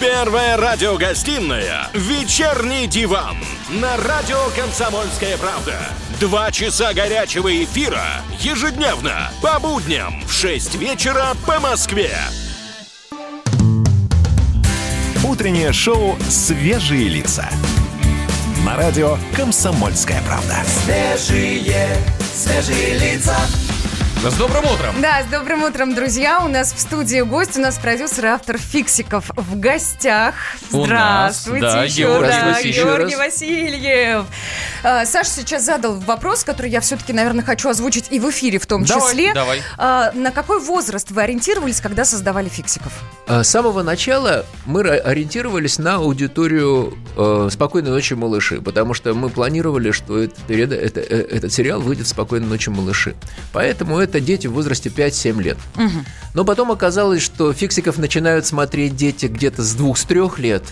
Первая 0.00 0.58
радиогостинная 0.58 1.88
«Вечерний 1.94 2.86
диван» 2.86 3.36
на 3.70 3.96
радио 3.96 4.36
«Комсомольская 4.54 5.38
правда». 5.38 5.74
Два 6.20 6.52
часа 6.52 6.92
горячего 6.92 7.64
эфира 7.64 8.04
ежедневно 8.38 9.30
по 9.40 9.58
будням 9.58 10.22
в 10.26 10.32
6 10.32 10.74
вечера 10.74 11.28
по 11.46 11.60
Москве. 11.60 12.10
Утреннее 15.24 15.72
шоу 15.72 16.18
«Свежие 16.28 17.08
лица». 17.08 17.48
На 18.66 18.76
радио 18.76 19.16
«Комсомольская 19.34 20.20
правда». 20.26 20.56
Свежие, 20.84 21.96
свежие 22.34 22.98
лица. 22.98 23.36
С 24.24 24.34
добрым 24.38 24.64
утром! 24.64 24.94
Да, 25.00 25.22
с 25.22 25.26
добрым 25.26 25.62
утром, 25.62 25.94
друзья. 25.94 26.40
У 26.44 26.48
нас 26.48 26.72
в 26.72 26.80
студии 26.80 27.20
гость, 27.20 27.56
у 27.58 27.60
нас 27.60 27.78
продюсер, 27.78 28.26
автор 28.26 28.58
фиксиков 28.58 29.30
в 29.36 29.60
гостях. 29.60 30.34
У 30.72 30.84
нас, 30.84 31.42
Здравствуйте 31.44 31.60
да, 31.66 31.84
еще, 31.84 31.96
Георгий 32.02 32.28
да, 32.30 32.46
Васильевич. 32.46 32.76
Георгий 32.82 33.16
Васильев. 33.16 34.24
А, 34.82 35.04
Саша 35.06 35.30
сейчас 35.30 35.64
задал 35.64 35.94
вопрос, 36.00 36.42
который 36.42 36.70
я 36.70 36.80
все-таки, 36.80 37.12
наверное, 37.12 37.44
хочу 37.44 37.68
озвучить 37.68 38.06
и 38.10 38.18
в 38.18 38.28
эфире 38.30 38.58
в 38.58 38.66
том 38.66 38.84
Давай, 38.84 39.10
числе. 39.12 39.32
давай. 39.34 39.62
А, 39.78 40.10
на 40.12 40.32
какой 40.32 40.58
возраст 40.60 41.08
вы 41.12 41.22
ориентировались, 41.22 41.80
когда 41.80 42.04
создавали 42.04 42.48
фиксиков? 42.48 42.92
А, 43.28 43.44
С 43.44 43.48
самого 43.50 43.84
начала 43.84 44.44
мы 44.64 44.80
ориентировались 44.88 45.78
на 45.78 45.96
аудиторию 45.96 46.98
э, 47.16 47.48
«Спокойной 47.52 47.90
ночи, 47.92 48.14
малыши», 48.14 48.60
потому 48.60 48.92
что 48.92 49.14
мы 49.14 49.28
планировали, 49.28 49.92
что 49.92 50.18
этот, 50.18 50.38
период- 50.48 50.72
это- 50.72 51.00
э, 51.00 51.22
этот 51.30 51.52
сериал 51.52 51.80
выйдет 51.80 52.08
«Спокойной 52.08 52.48
ночи, 52.48 52.70
малыши». 52.70 53.14
Поэтому 53.52 53.98
это 54.00 54.15
дети 54.20 54.46
в 54.46 54.52
возрасте 54.52 54.88
5-7 54.88 55.42
лет. 55.42 55.58
Но 56.34 56.44
потом 56.44 56.70
оказалось, 56.70 57.22
что 57.22 57.52
фиксиков 57.52 57.98
начинают 57.98 58.46
смотреть 58.46 58.96
дети 58.96 59.26
где-то 59.26 59.62
с 59.62 59.76
2-3 59.76 60.40
лет, 60.40 60.62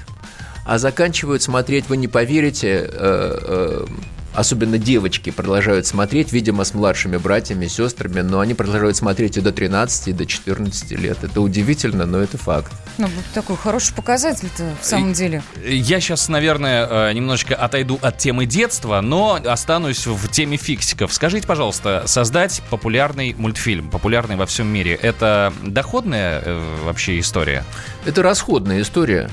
а 0.65 0.79
заканчивают 0.79 1.43
смотреть, 1.43 1.89
вы 1.89 1.97
не 1.97 2.09
поверите, 2.09 2.69
э, 2.69 2.89
э, 2.93 3.87
особенно 4.35 4.79
девочки 4.79 5.31
продолжают 5.31 5.87
смотреть, 5.87 6.33
видимо, 6.33 6.65
с 6.65 6.75
младшими 6.75 7.17
братьями, 7.17 7.67
сестрами, 7.67 8.21
но 8.21 8.41
они 8.41 8.55
продолжают 8.55 8.97
смотреть 8.97 9.37
и 9.37 9.41
до 9.41 9.53
13, 9.53 10.09
и 10.09 10.13
до 10.13 10.27
14 10.27 10.93
лет. 10.93 11.19
Это 11.23 11.41
удивительно, 11.41 12.07
но 12.07 12.19
это 12.19 12.39
факт. 12.39 12.73
Ну, 12.97 13.09
такой 13.33 13.57
хороший 13.57 13.93
показатель-то 13.95 14.75
в 14.81 14.85
самом 14.85 15.13
деле. 15.15 15.43
Я 15.65 16.01
сейчас, 16.01 16.29
наверное, 16.29 16.87
э, 17.09 17.13
немножечко 17.13 17.57
отойду 17.57 17.99
от 18.01 18.19
темы 18.19 18.47
детства, 18.47 19.01
но 19.01 19.35
останусь 19.45 20.07
в 20.07 20.29
теме 20.29 20.57
фиксиков. 20.57 21.13
Скажите, 21.13 21.47
пожалуйста, 21.47 22.05
создать 22.07 22.63
популярный 22.71 23.35
мультфильм, 23.37 23.91
популярный 23.91 24.37
во 24.37 24.47
всем 24.47 24.69
мире, 24.69 24.95
это 24.95 25.53
доходная 25.63 26.41
э, 26.45 26.85
вообще 26.85 27.19
история? 27.19 27.65
Это 28.05 28.23
расходная 28.23 28.81
история. 28.81 29.29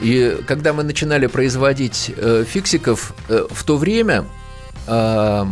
И 0.00 0.38
когда 0.46 0.72
мы 0.72 0.82
начинали 0.82 1.26
производить 1.26 2.10
э, 2.16 2.44
фиксиков, 2.48 3.14
э, 3.28 3.46
в 3.50 3.64
то 3.64 3.76
время 3.76 4.24
э, 4.86 5.44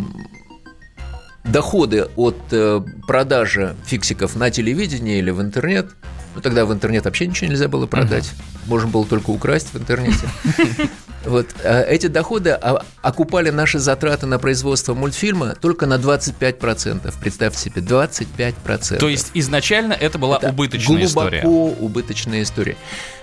доходы 1.44 2.08
от 2.16 2.38
э, 2.50 2.80
продажи 3.06 3.76
фиксиков 3.84 4.36
на 4.36 4.50
телевидении 4.50 5.18
или 5.18 5.30
в 5.30 5.40
интернет, 5.40 5.90
ну 6.34 6.40
тогда 6.40 6.64
в 6.64 6.72
интернет 6.72 7.04
вообще 7.04 7.26
ничего 7.26 7.50
нельзя 7.50 7.68
было 7.68 7.86
продать, 7.86 8.30
можно 8.66 8.88
было 8.88 9.06
только 9.06 9.30
украсть 9.30 9.72
в 9.72 9.78
интернете. 9.78 10.28
Вот, 11.24 11.46
э, 11.62 11.84
эти 11.88 12.08
доходы 12.08 12.50
а, 12.50 12.84
окупали 13.00 13.50
наши 13.50 13.78
затраты 13.78 14.26
на 14.26 14.40
производство 14.40 14.92
мультфильма 14.92 15.54
только 15.54 15.86
на 15.86 15.94
25%. 15.94 17.14
Представьте 17.20 17.60
себе, 17.60 17.80
25%. 17.80 18.98
То 18.98 19.08
есть 19.08 19.30
изначально 19.34 19.92
это 19.92 20.18
была 20.18 20.38
Это 20.38 20.48
убыточная 20.48 20.96
глубоко 21.06 21.06
история. 21.06 21.44
убыточная 21.44 22.42
история. 22.42 22.76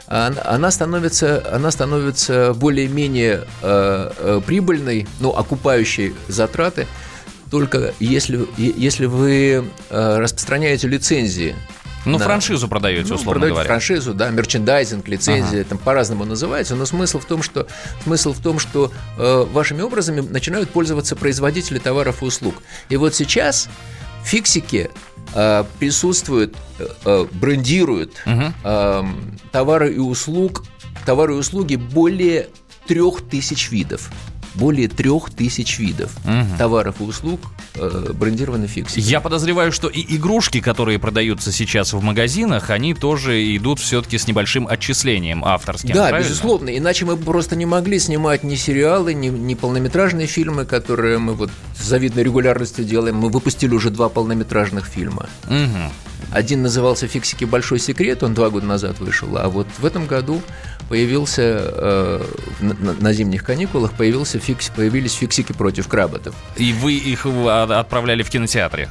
Она, 0.07 0.71
становится, 0.71 1.43
она 1.53 1.69
становится 1.69 2.53
более-менее 2.55 3.43
э, 3.61 4.11
э, 4.17 4.41
прибыльной, 4.43 5.07
ну, 5.19 5.29
окупающей 5.29 6.15
затраты, 6.27 6.87
только 7.51 7.93
если, 7.99 8.47
если 8.57 9.05
вы 9.05 9.65
э, 9.89 10.17
распространяете 10.17 10.87
лицензии. 10.87 11.55
Ну, 12.05 12.17
на- 12.17 12.25
франшизу 12.25 12.67
продаете, 12.67 13.09
ну, 13.09 13.15
условно 13.15 13.31
продаете 13.31 13.53
говоря. 13.53 13.67
франшизу, 13.67 14.13
да, 14.13 14.29
мерчендайзинг, 14.29 15.07
лицензия, 15.07 15.63
там 15.63 15.77
по-разному 15.77 16.25
называется, 16.25 16.75
но 16.75 16.85
смысл 16.85 17.19
в 17.19 17.25
том, 17.25 17.43
что 17.43 17.67
смысл 18.03 18.33
в 18.33 18.39
том, 18.41 18.57
что 18.59 18.91
э, 19.17 19.45
вашими 19.51 19.81
образами 19.81 20.21
начинают 20.21 20.69
пользоваться 20.69 21.15
производители 21.15 21.77
товаров 21.79 22.21
и 22.21 22.25
услуг. 22.25 22.55
И 22.89 22.95
вот 22.97 23.15
сейчас 23.15 23.67
фиксики 24.23 24.89
э, 25.35 25.63
присутствуют, 25.79 26.55
э, 26.79 26.87
э, 27.05 27.25
брендируют 27.31 28.13
Мгм. 28.25 28.53
э, 28.63 29.03
товары 29.51 29.93
и 29.93 29.99
услуг, 29.99 30.63
товары 31.05 31.33
и 31.33 31.37
услуги 31.37 31.75
более 31.75 32.49
трех 32.87 33.21
тысяч 33.29 33.69
видов. 33.71 34.09
Более 34.55 34.87
трех 34.87 35.29
тысяч 35.29 35.79
видов 35.79 36.11
Мгм. 36.25 36.57
товаров 36.57 36.95
и 36.99 37.03
услуг 37.03 37.39
э, 37.75 38.11
брендированы 38.13 38.67
фиксики. 38.67 38.99
Я 39.07 39.21
подозреваю, 39.21 39.71
что 39.71 39.87
и 39.87 40.15
игрушки, 40.15 40.59
которые 40.59 40.99
продаются 40.99 41.51
сейчас 41.51 41.93
в 41.93 42.01
магазинах, 42.01 42.69
они 42.69 42.93
тоже 42.93 43.55
идут 43.55 43.79
все-таки 43.79 44.17
с 44.17 44.27
небольшим 44.27 44.67
отчислением 44.67 45.45
авторским. 45.45 45.93
Да, 45.93 46.09
правильно? 46.09 46.27
безусловно. 46.29 46.77
Иначе 46.77 47.05
мы 47.05 47.15
просто 47.17 47.55
не 47.55 47.65
могли 47.65 47.99
снимать 47.99 48.43
ни 48.43 48.55
сериалы, 48.55 49.13
ни, 49.13 49.27
ни 49.27 49.53
полнометражные 49.53 50.27
фильмы, 50.27 50.65
которые 50.65 51.19
мы 51.19 51.33
вот 51.33 51.51
с 51.79 51.83
завидной 51.85 52.23
регулярностью 52.23 52.83
делаем. 52.85 53.17
Мы 53.17 53.29
выпустили 53.29 53.73
уже 53.73 53.89
два 53.91 54.09
полнометражных 54.09 54.85
фильма. 54.87 55.27
Мгм. 55.47 55.91
Один 56.31 56.61
назывался 56.61 57.07
«Фиксики. 57.07 57.45
Большой 57.45 57.79
секрет», 57.79 58.21
он 58.23 58.33
два 58.33 58.49
года 58.49 58.65
назад 58.65 58.99
вышел, 58.99 59.35
а 59.37 59.49
вот 59.49 59.67
в 59.79 59.85
этом 59.85 60.05
году 60.05 60.41
появился, 60.89 61.41
э, 61.41 62.25
на, 62.61 62.93
на- 62.93 63.13
зимних 63.13 63.43
каникулах 63.43 63.93
появился 63.93 64.39
фикс, 64.39 64.69
появились 64.75 65.13
«Фиксики 65.13 65.53
против 65.53 65.87
кработов». 65.87 66.35
И 66.57 66.73
вы 66.73 66.93
их 66.95 67.25
а, 67.25 67.63
отправляли 67.79 68.23
в 68.23 68.29
кинотеатре. 68.29 68.89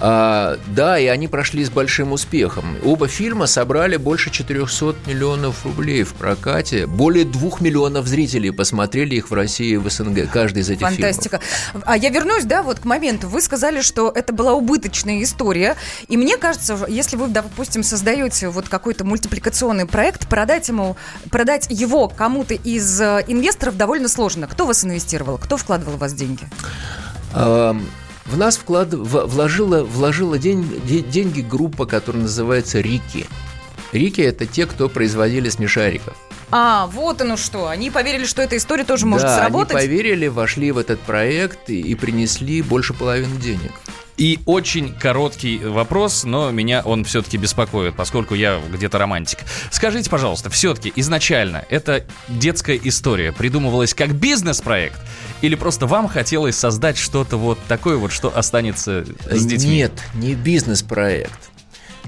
А, 0.00 0.58
да, 0.66 0.98
и 0.98 1.06
они 1.06 1.28
прошли 1.28 1.64
с 1.64 1.70
большим 1.70 2.12
успехом. 2.12 2.76
Оба 2.84 3.06
фильма 3.06 3.46
собрали 3.46 3.96
больше 3.96 4.30
400 4.30 4.96
миллионов 5.06 5.64
рублей 5.64 6.04
в 6.04 6.14
прокате. 6.14 6.86
Более 6.86 7.24
2 7.24 7.58
миллионов 7.60 8.06
зрителей 8.06 8.50
посмотрели 8.50 9.16
их 9.16 9.30
в 9.30 9.34
России 9.34 9.74
и 9.74 9.76
в 9.76 9.88
СНГ. 9.90 10.30
Каждый 10.32 10.60
из 10.60 10.70
этих 10.70 10.88
фильмов. 10.88 10.96
Фантастика. 10.96 11.40
А 11.84 11.96
я 11.96 12.08
вернусь, 12.08 12.44
да, 12.44 12.62
вот 12.62 12.80
к 12.80 12.84
моменту. 12.84 13.28
Вы 13.28 13.42
сказали, 13.42 13.82
что 13.82 14.10
это 14.14 14.32
была 14.32 14.54
убыточная 14.54 15.22
история. 15.22 15.76
И 16.08 16.16
мне 16.16 16.38
кажется, 16.38 16.78
если 16.88 17.16
вы, 17.16 17.28
допустим, 17.28 17.82
создаете 17.82 18.48
вот 18.48 18.68
какой-то 18.68 19.04
мультипликационный 19.04 19.86
проект, 19.86 20.28
продать 20.28 20.68
ему, 20.68 20.96
продать 21.30 21.66
его 21.68 22.08
кому-то 22.08 22.54
из 22.54 23.00
э, 23.00 23.24
инвесторов 23.28 23.76
довольно 23.76 24.08
сложно. 24.08 24.46
Кто 24.46 24.66
вас 24.66 24.84
инвестировал? 24.84 25.36
Кто 25.38 25.56
вкладывал 25.56 25.96
в 25.96 25.98
вас 25.98 26.14
деньги? 26.14 26.48
В 28.26 28.36
нас 28.36 28.56
вклад... 28.56 28.92
в- 28.94 29.26
вложила, 29.26 29.82
вложила 29.82 30.38
день- 30.38 30.80
де- 30.84 31.00
деньги 31.00 31.40
группа, 31.40 31.86
которая 31.86 32.22
называется 32.24 32.80
«Рики». 32.80 33.26
«Рики»— 33.92 34.20
это 34.22 34.46
те, 34.46 34.66
кто 34.66 34.88
производили 34.88 35.48
смешариков. 35.48 36.14
А, 36.50 36.86
вот 36.88 37.20
оно 37.20 37.36
что. 37.36 37.68
Они 37.68 37.90
поверили, 37.90 38.24
что 38.24 38.42
эта 38.42 38.56
история 38.56 38.84
тоже 38.84 39.06
может 39.06 39.26
да, 39.26 39.36
сработать. 39.36 39.76
они 39.76 39.86
поверили, 39.86 40.26
вошли 40.26 40.72
в 40.72 40.78
этот 40.78 41.00
проект 41.00 41.70
и, 41.70 41.80
и 41.80 41.94
принесли 41.94 42.62
больше 42.62 42.92
половины 42.92 43.36
денег. 43.40 43.72
И 44.20 44.38
очень 44.44 44.92
короткий 44.92 45.56
вопрос, 45.56 46.24
но 46.24 46.50
меня 46.50 46.82
он 46.84 47.04
все-таки 47.04 47.38
беспокоит, 47.38 47.94
поскольку 47.94 48.34
я 48.34 48.60
где-то 48.70 48.98
романтик. 48.98 49.38
Скажите, 49.70 50.10
пожалуйста, 50.10 50.50
все-таки 50.50 50.92
изначально 50.94 51.64
эта 51.70 52.04
детская 52.28 52.78
история 52.84 53.32
придумывалась 53.32 53.94
как 53.94 54.12
бизнес-проект? 54.12 55.00
Или 55.40 55.54
просто 55.54 55.86
вам 55.86 56.06
хотелось 56.06 56.56
создать 56.56 56.98
что-то 56.98 57.38
вот 57.38 57.58
такое 57.66 57.96
вот, 57.96 58.12
что 58.12 58.36
останется 58.36 59.06
с 59.30 59.46
детьми? 59.46 59.76
Нет, 59.76 59.92
не 60.12 60.34
бизнес-проект. 60.34 61.50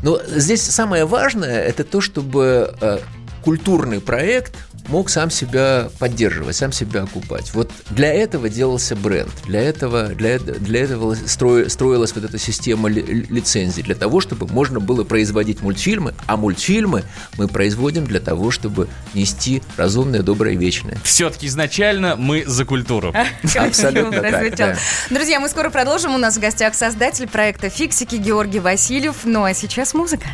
Но 0.03 0.21
здесь 0.27 0.61
самое 0.63 1.07
важное 1.07 1.63
это 1.63 1.83
то, 1.83 2.03
чтобы 2.03 2.75
э, 2.79 2.99
культурный 3.43 4.01
проект 4.01 4.55
мог 4.89 5.11
сам 5.11 5.31
себя 5.31 5.89
поддерживать, 5.99 6.57
сам 6.57 6.73
себя 6.73 7.03
окупать. 7.03 7.53
Вот 7.55 7.71
для 7.91 8.13
этого 8.13 8.49
делался 8.49 8.97
бренд, 8.97 9.31
для 9.47 9.61
этого, 9.61 10.09
для, 10.09 10.39
для 10.39 10.83
этого 10.83 11.13
стро- 11.15 11.69
строилась 11.69 12.15
вот 12.15 12.25
эта 12.25 12.39
система 12.39 12.89
ли- 12.89 13.03
ли- 13.03 13.27
лицензий, 13.29 13.83
для 13.83 13.95
того, 13.95 14.21
чтобы 14.21 14.47
можно 14.49 14.81
было 14.81 15.05
производить 15.05 15.61
мультфильмы, 15.63 16.15
а 16.27 16.37
мультфильмы 16.37 17.05
мы 17.39 17.49
производим 17.49 18.07
для 18.07 18.21
того, 18.21 18.51
чтобы 18.51 18.89
нести 19.15 19.63
разумное, 19.77 20.23
доброе, 20.23 20.57
вечное. 20.57 20.99
Все-таки 21.05 21.47
изначально 21.47 22.17
мы 22.17 22.45
за 22.47 22.65
культуру. 22.65 23.15
Абсолютно 23.57 24.21
так, 24.21 24.57
да. 24.57 24.77
Друзья, 25.11 25.39
мы 25.41 25.49
скоро 25.49 25.71
продолжим. 25.71 26.15
У 26.15 26.19
нас 26.19 26.37
в 26.37 26.41
гостях 26.41 26.75
создатель 26.75 27.29
проекта 27.29 27.69
«Фиксики» 27.69 28.17
Георгий 28.17 28.61
Васильев. 28.61 29.19
Ну 29.25 29.45
а 29.45 29.55
сейчас 29.55 29.95
музыка. 29.95 30.27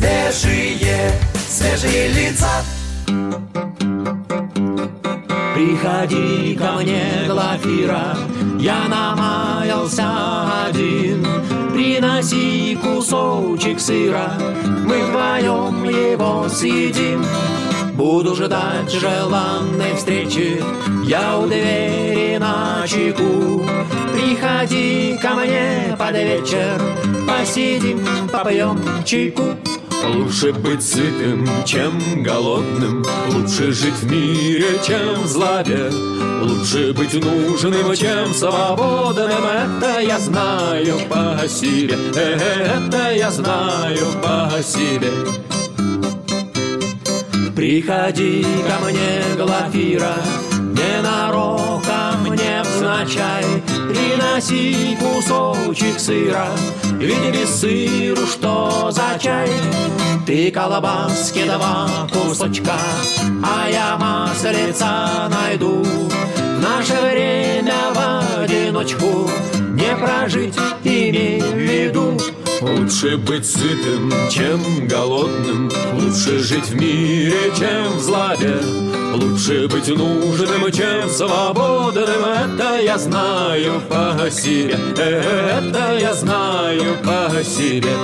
Свежие, 0.00 1.12
свежие 1.36 2.08
лица. 2.08 2.48
Приходи 5.54 6.54
ко 6.54 6.72
мне, 6.80 7.26
Глафира, 7.26 8.16
я 8.58 8.88
намаялся 8.88 10.64
один. 10.66 11.26
Приноси 11.74 12.78
кусочек 12.82 13.78
сыра, 13.78 14.32
мы 14.86 15.04
вдвоем 15.04 15.84
его 15.84 16.48
съедим. 16.48 17.22
Буду 17.92 18.34
ждать 18.34 18.90
желанной 18.90 19.94
встречи, 19.96 20.62
я 21.04 21.36
у 21.36 21.46
двери 21.46 22.38
на 22.38 22.86
чеку. 22.86 23.62
Приходи 24.14 25.18
ко 25.20 25.34
мне 25.34 25.94
под 25.98 26.12
вечер, 26.14 26.80
посидим, 27.26 28.00
попьем 28.32 28.80
чайку. 29.04 29.56
Лучше 30.04 30.52
быть 30.52 30.82
сытым, 30.82 31.46
чем 31.64 32.22
голодным. 32.22 33.04
Лучше 33.28 33.72
жить 33.72 33.94
в 33.94 34.10
мире, 34.10 34.80
чем 34.86 35.22
в 35.22 35.26
злобе 35.26 35.90
Лучше 36.42 36.92
быть 36.92 37.14
нужным, 37.14 37.94
чем 37.94 38.32
свободным. 38.34 39.44
Это 39.44 40.00
я 40.00 40.18
знаю 40.18 40.98
по 41.08 41.46
себе 41.48 41.96
Это 42.14 43.12
я 43.12 43.30
знаю 43.30 44.06
по 44.22 44.62
себе 44.62 45.10
Приходи 47.54 48.42
ко 48.42 48.84
мне, 48.84 49.36
Глафира, 49.36 50.14
ненароком 50.72 52.34
не 52.34 52.62
взначай. 52.62 53.44
Приноси 53.90 54.96
кусочек 55.00 55.98
сыра, 55.98 56.46
ведь 56.92 57.32
без 57.32 57.60
сыру 57.60 58.24
что 58.24 58.90
за 58.92 59.18
чай? 59.18 59.50
Ты 60.24 60.52
колбаски 60.52 61.42
два 61.44 62.08
кусочка, 62.12 62.78
а 63.42 63.68
я 63.68 63.96
маслица 63.96 65.28
найду. 65.28 65.82
В 65.82 66.60
наше 66.62 66.94
время 67.00 67.74
в 67.92 68.42
одиночку 68.44 69.28
не 69.70 69.96
прожить, 69.96 70.56
имей 70.84 71.40
в 71.40 71.56
виду. 71.56 72.16
Лучше 72.60 73.16
быть 73.16 73.46
сытым, 73.46 74.12
чем 74.30 74.86
голодным. 74.86 75.70
Лучше 75.94 76.38
жить 76.40 76.66
в 76.66 76.74
мире, 76.74 77.52
чем 77.58 77.96
в 77.96 78.00
злобе 78.00 78.60
Лучше 79.14 79.66
быть 79.66 79.88
нужным, 79.88 80.70
чем 80.70 81.08
свободным. 81.08 82.24
Это 82.24 82.80
я 82.82 82.98
знаю 82.98 83.80
по 83.88 84.30
себе. 84.30 84.76
Это 84.96 85.98
я 85.98 86.12
знаю 86.12 86.98
по 87.02 87.42
себе 87.42 87.96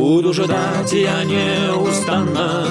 Буду 0.00 0.32
ждать 0.32 0.92
я 0.92 1.24
неустанно, 1.24 2.64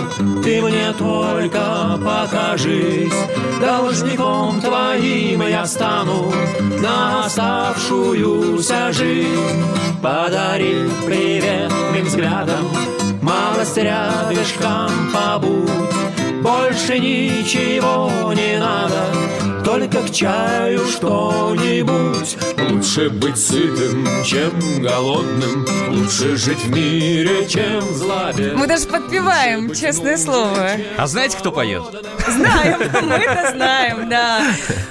ты 0.43 0.63
мне 0.63 0.91
только 0.97 1.99
покажись. 2.03 3.13
Должником 3.61 4.59
твоим 4.59 5.43
я 5.43 5.63
стану 5.67 6.33
на 6.81 7.25
оставшуюся 7.25 8.91
жизнь. 8.91 9.63
Подари 10.01 10.89
приветным 11.05 12.03
взглядом, 12.03 12.67
малость 13.21 13.77
рядышком 13.77 14.89
побудь. 15.13 15.69
Больше 16.41 16.97
ничего 16.97 18.09
не 18.33 18.57
надо, 18.57 19.05
только 19.63 20.01
к 20.01 20.11
чаю 20.11 20.85
что-нибудь. 20.87 22.37
Лучше 22.69 23.09
быть 23.09 23.37
сытым, 23.37 24.07
чем 24.23 24.51
голодным 24.81 25.65
Лучше 25.89 26.37
жить 26.37 26.63
в 26.65 26.69
мире, 26.69 27.47
чем 27.47 27.79
в 27.79 27.93
злобе 27.95 28.53
Мы 28.55 28.67
даже 28.67 28.85
подпеваем, 28.85 29.73
честное 29.73 30.17
слово. 30.17 30.71
А 30.97 31.07
знаете, 31.07 31.37
кто 31.37 31.51
поет? 31.51 31.83
Знаем, 32.27 32.79
мы 33.07 33.15
это 33.15 33.51
знаем, 33.55 34.09
да. 34.09 34.41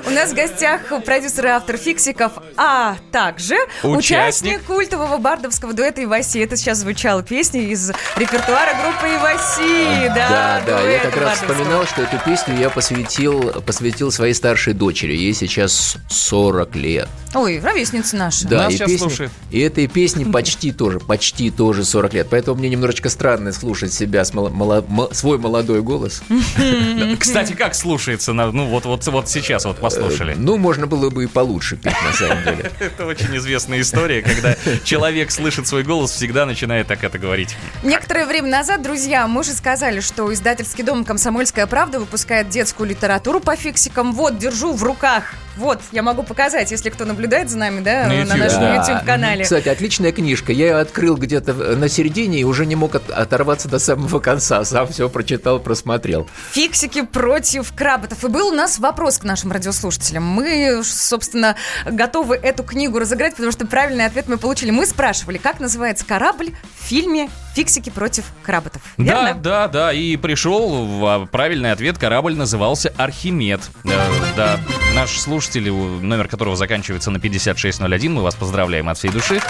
У 0.07 0.11
нас 0.11 0.31
в 0.31 0.35
гостях 0.35 0.81
продюсер 1.05 1.47
и 1.47 1.49
автор 1.51 1.77
фиксиков, 1.77 2.33
а 2.57 2.97
также 3.13 3.55
Участник. 3.83 3.99
участник 3.99 4.63
культового 4.65 5.19
бардовского 5.19 5.73
дуэта 5.73 6.03
Иваси. 6.03 6.41
Это 6.41 6.57
сейчас 6.57 6.79
звучала 6.79 7.23
песня 7.23 7.63
из 7.63 7.91
репертуара 8.17 8.71
группы 8.83 9.07
Иваси. 9.07 10.09
Да, 10.09 10.29
Да, 10.29 10.63
да, 10.67 10.91
я 10.91 10.99
как 11.01 11.17
раз 11.17 11.39
вспоминал, 11.39 11.87
что 11.87 12.03
эту 12.03 12.19
песню 12.25 12.59
я 12.59 12.71
посвятил, 12.71 13.63
посвятил 13.65 14.11
своей 14.11 14.35
старшей 14.35 14.68
дочери. 14.73 15.15
Ей 15.17 15.35
сейчас 15.35 15.97
40 16.09 16.77
лет. 16.77 17.09
Ой, 17.35 17.61
ровесница 17.61 18.17
наша. 18.17 18.49
Да, 18.49 18.65
Нас 18.65 18.73
и, 18.73 18.77
сейчас 18.79 18.91
песни- 18.91 19.31
и 19.51 19.61
этой 19.61 19.87
песни 19.87 20.25
почти 20.33 20.73
тоже, 20.73 20.99
почти 20.99 21.51
тоже 21.51 21.85
40 21.85 22.15
лет. 22.15 22.27
Поэтому 22.31 22.59
мне 22.59 22.69
немножечко 22.71 23.11
странно 23.11 23.53
слушать 23.53 23.93
себя, 23.93 24.25
с 24.25 24.33
мало- 24.33 24.49
мало- 24.49 24.85
мо- 24.89 25.09
свой 25.13 25.39
молодой 25.39 25.83
голос. 25.83 26.23
Кстати, 27.19 27.53
как 27.53 27.75
слушается? 27.75 28.33
Ну, 28.33 28.67
вот, 28.67 28.85
вот, 28.87 29.07
вот 29.07 29.29
сейчас 29.29 29.65
вот 29.65 29.79
послушали. 29.79 30.35
Ну, 30.39 30.57
можно 30.57 30.87
было 30.87 31.11
бы 31.11 31.25
и 31.25 31.27
получше 31.27 31.77
петь, 31.77 31.97
на 32.05 32.13
самом 32.13 32.45
деле. 32.45 32.73
Это 32.81 33.05
очень 33.07 33.37
известная 33.37 33.81
история, 33.81 34.23
когда 34.23 34.57
человек 34.85 35.31
слышит 35.31 35.67
свой 35.67 35.83
голос, 35.83 36.13
всегда 36.13 36.47
начинает 36.47 36.87
так 36.87 37.05
это 37.05 37.19
говорить. 37.19 37.57
Некоторое 37.83 38.27
время 38.27 38.49
назад, 38.49 38.83
друзья, 38.83 39.27
мы 39.29 39.45
же 39.45 39.53
сказали, 39.53 40.01
что 40.01 40.33
издательский 40.33 40.83
дом 40.83 41.05
«Комсомольская 41.05 41.67
правда» 41.67 42.01
выпускает 42.01 42.49
детскую 42.49 42.89
литературу 42.89 43.41
по 43.41 43.55
фиксикам. 43.57 44.13
Вот, 44.13 44.39
держу 44.39 44.73
в 44.73 44.83
руках 44.83 45.35
Вот, 45.59 45.81
я 45.93 46.03
могу 46.03 46.23
показать, 46.23 46.71
если 46.71 46.89
кто 46.91 47.05
наблюдает 47.05 47.51
за 47.51 47.59
нами, 47.59 47.81
да, 47.81 48.05
На 48.05 48.09
на, 48.09 48.13
YouTube, 48.21 48.37
нашем 48.39 48.61
Да. 48.61 48.75
YouTube-канале. 48.77 49.43
Кстати, 49.45 49.69
отличная 49.69 50.13
книжка. 50.13 50.53
Я 50.53 50.67
ее 50.67 50.77
открыл 50.77 51.17
где-то 51.17 51.53
на 51.53 51.89
середине 51.89 52.39
и 52.41 52.45
уже 52.45 52.65
не 52.65 52.77
мог 52.77 52.95
от- 52.95 53.11
оторваться 53.11 53.69
до 53.69 53.79
самого 53.79 54.21
конца. 54.21 54.65
Сам 54.65 54.87
все 54.89 55.09
прочитал, 55.09 55.59
просмотрел. 55.59 56.29
Фиксики 56.53 57.03
против 57.03 57.73
кработов. 57.75 58.25
И 58.25 58.29
был 58.29 58.49
у 58.49 58.53
нас 58.55 58.79
вопрос 58.79 59.19
к 59.19 59.25
нашим 59.25 59.51
радиослушателям. 59.51 60.23
Мы, 60.25 60.81
собственно, 60.85 61.57
готовы 61.85 62.37
эту 62.37 62.63
книгу 62.63 62.99
разыграть, 62.99 63.33
потому 63.35 63.51
что 63.53 63.67
правильный 63.67 64.07
ответ 64.07 64.29
мы 64.29 64.39
получили. 64.39 64.71
Мы 64.71 64.87
спрашивали, 64.87 65.39
как 65.39 65.59
называется 65.61 66.05
корабль 66.07 66.53
в 66.79 66.85
фильме 66.87 67.29
«Фиксики 67.59 67.91
против 67.91 68.25
кработов». 68.45 68.81
Да, 68.99 69.03
Верно? 69.27 69.35
да, 69.43 69.67
да, 69.67 69.93
и 69.93 70.15
пришел 70.17 70.87
в- 70.87 71.05
а, 71.05 71.27
правильный 71.27 71.73
ответ. 71.73 71.99
Корабль 71.99 72.37
назывался 72.37 72.93
Архимед. 72.97 73.61
Э, 73.85 73.91
Да, 74.37 74.61
наш 74.95 75.19
слушатель, 75.19 75.69
номер 75.73 76.29
которого 76.29 76.55
заканчивается 76.55 77.11
на 77.11 77.19
5601, 77.19 78.13
мы 78.15 78.23
вас 78.23 78.37
поздравляем 78.37 78.89
от 78.89 78.97
всей 78.99 79.11
души. 79.11 79.41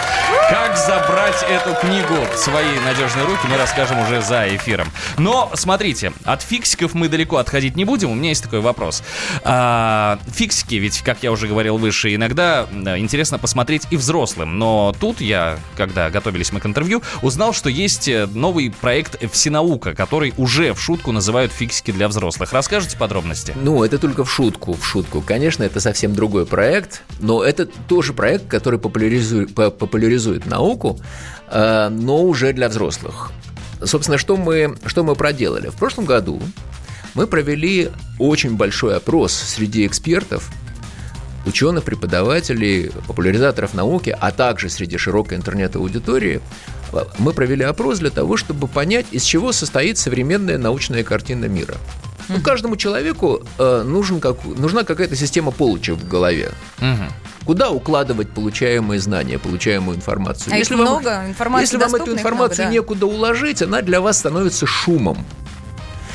Как 0.49 0.75
забрать 0.75 1.45
эту 1.47 1.75
книгу 1.75 2.15
в 2.33 2.37
свои 2.39 2.79
надежные 2.83 3.25
руки, 3.25 3.45
мы 3.47 3.57
расскажем 3.57 3.99
уже 3.99 4.21
за 4.23 4.47
эфиром. 4.55 4.87
Но, 5.19 5.51
смотрите, 5.53 6.11
от 6.25 6.41
фиксиков 6.41 6.95
мы 6.95 7.07
далеко 7.09 7.37
отходить 7.37 7.75
не 7.75 7.85
будем. 7.85 8.09
У 8.09 8.15
меня 8.15 8.29
есть 8.29 8.41
такой 8.41 8.61
вопрос. 8.61 9.03
А, 9.43 10.17
фиксики, 10.33 10.75
ведь, 10.75 11.01
как 11.01 11.21
я 11.21 11.31
уже 11.31 11.45
говорил 11.47 11.77
выше, 11.77 12.15
иногда 12.15 12.65
интересно 12.97 13.37
посмотреть 13.37 13.83
и 13.91 13.97
взрослым. 13.97 14.57
Но 14.57 14.95
тут 14.99 15.21
я, 15.21 15.59
когда 15.77 16.09
готовились 16.09 16.51
мы 16.51 16.59
к 16.59 16.65
интервью, 16.65 17.03
узнал, 17.21 17.53
что 17.53 17.69
есть 17.69 17.98
э, 18.07 18.27
новый 18.27 18.71
проект 18.71 19.17
«Всенаука», 19.31 19.93
который 19.93 20.33
уже 20.37 20.73
в 20.73 20.81
шутку 20.81 21.11
называют 21.11 21.51
фиксики 21.51 21.91
для 21.91 22.07
взрослых. 22.07 22.53
Расскажите 22.53 22.97
подробности? 22.97 23.53
Ну, 23.61 23.83
это 23.83 23.97
только 23.97 24.23
в 24.23 24.31
шутку, 24.31 24.73
в 24.73 24.85
шутку. 24.85 25.21
Конечно, 25.21 25.63
это 25.63 25.79
совсем 25.79 26.13
другой 26.13 26.45
проект, 26.45 27.01
но 27.19 27.43
это 27.43 27.65
тоже 27.65 28.13
проект, 28.13 28.47
который 28.47 28.79
популяризует, 28.79 29.53
по- 29.53 29.71
популяризует 29.71 30.45
науку, 30.45 30.99
э, 31.47 31.89
но 31.89 32.23
уже 32.23 32.53
для 32.53 32.69
взрослых. 32.69 33.31
Собственно, 33.83 34.17
что 34.17 34.37
мы, 34.37 34.77
что 34.85 35.03
мы 35.03 35.15
проделали? 35.15 35.69
В 35.69 35.75
прошлом 35.75 36.05
году 36.05 36.41
мы 37.13 37.27
провели 37.27 37.89
очень 38.17 38.55
большой 38.55 38.95
опрос 38.97 39.33
среди 39.33 39.85
экспертов, 39.87 40.49
ученых, 41.45 41.83
преподавателей, 41.83 42.91
популяризаторов 43.07 43.73
науки, 43.73 44.15
а 44.19 44.31
также 44.31 44.69
среди 44.69 44.97
широкой 44.97 45.37
интернет-аудитории. 45.37 46.41
Мы 47.17 47.33
провели 47.33 47.63
опрос 47.63 47.99
для 47.99 48.09
того, 48.09 48.37
чтобы 48.37 48.67
понять, 48.67 49.05
из 49.11 49.23
чего 49.23 49.51
состоит 49.51 49.97
современная 49.97 50.57
научная 50.57 51.03
картина 51.03 51.45
мира. 51.45 51.75
Ну, 52.29 52.41
каждому 52.41 52.75
человеку 52.75 53.41
э, 53.57 53.83
нужен 53.83 54.19
как, 54.19 54.43
нужна 54.45 54.83
какая-то 54.83 55.15
система 55.15 55.51
получек 55.51 55.95
в 55.95 56.07
голове. 56.07 56.51
Мгм. 56.79 57.11
Куда 57.45 57.71
укладывать 57.71 58.29
получаемые 58.29 58.99
знания, 58.99 59.39
получаемую 59.39 59.97
информацию? 59.97 60.53
А 60.53 60.57
их 60.57 60.69
вам- 60.69 60.81
много, 60.81 61.25
информации 61.27 61.63
если 61.63 61.77
вам 61.77 61.95
эту 61.95 62.13
информацию 62.13 62.65
много, 62.65 62.69
да. 62.69 62.69
некуда 62.69 63.05
уложить, 63.07 63.63
она 63.63 63.81
для 63.81 63.99
вас 63.99 64.19
становится 64.19 64.67
шумом. 64.67 65.25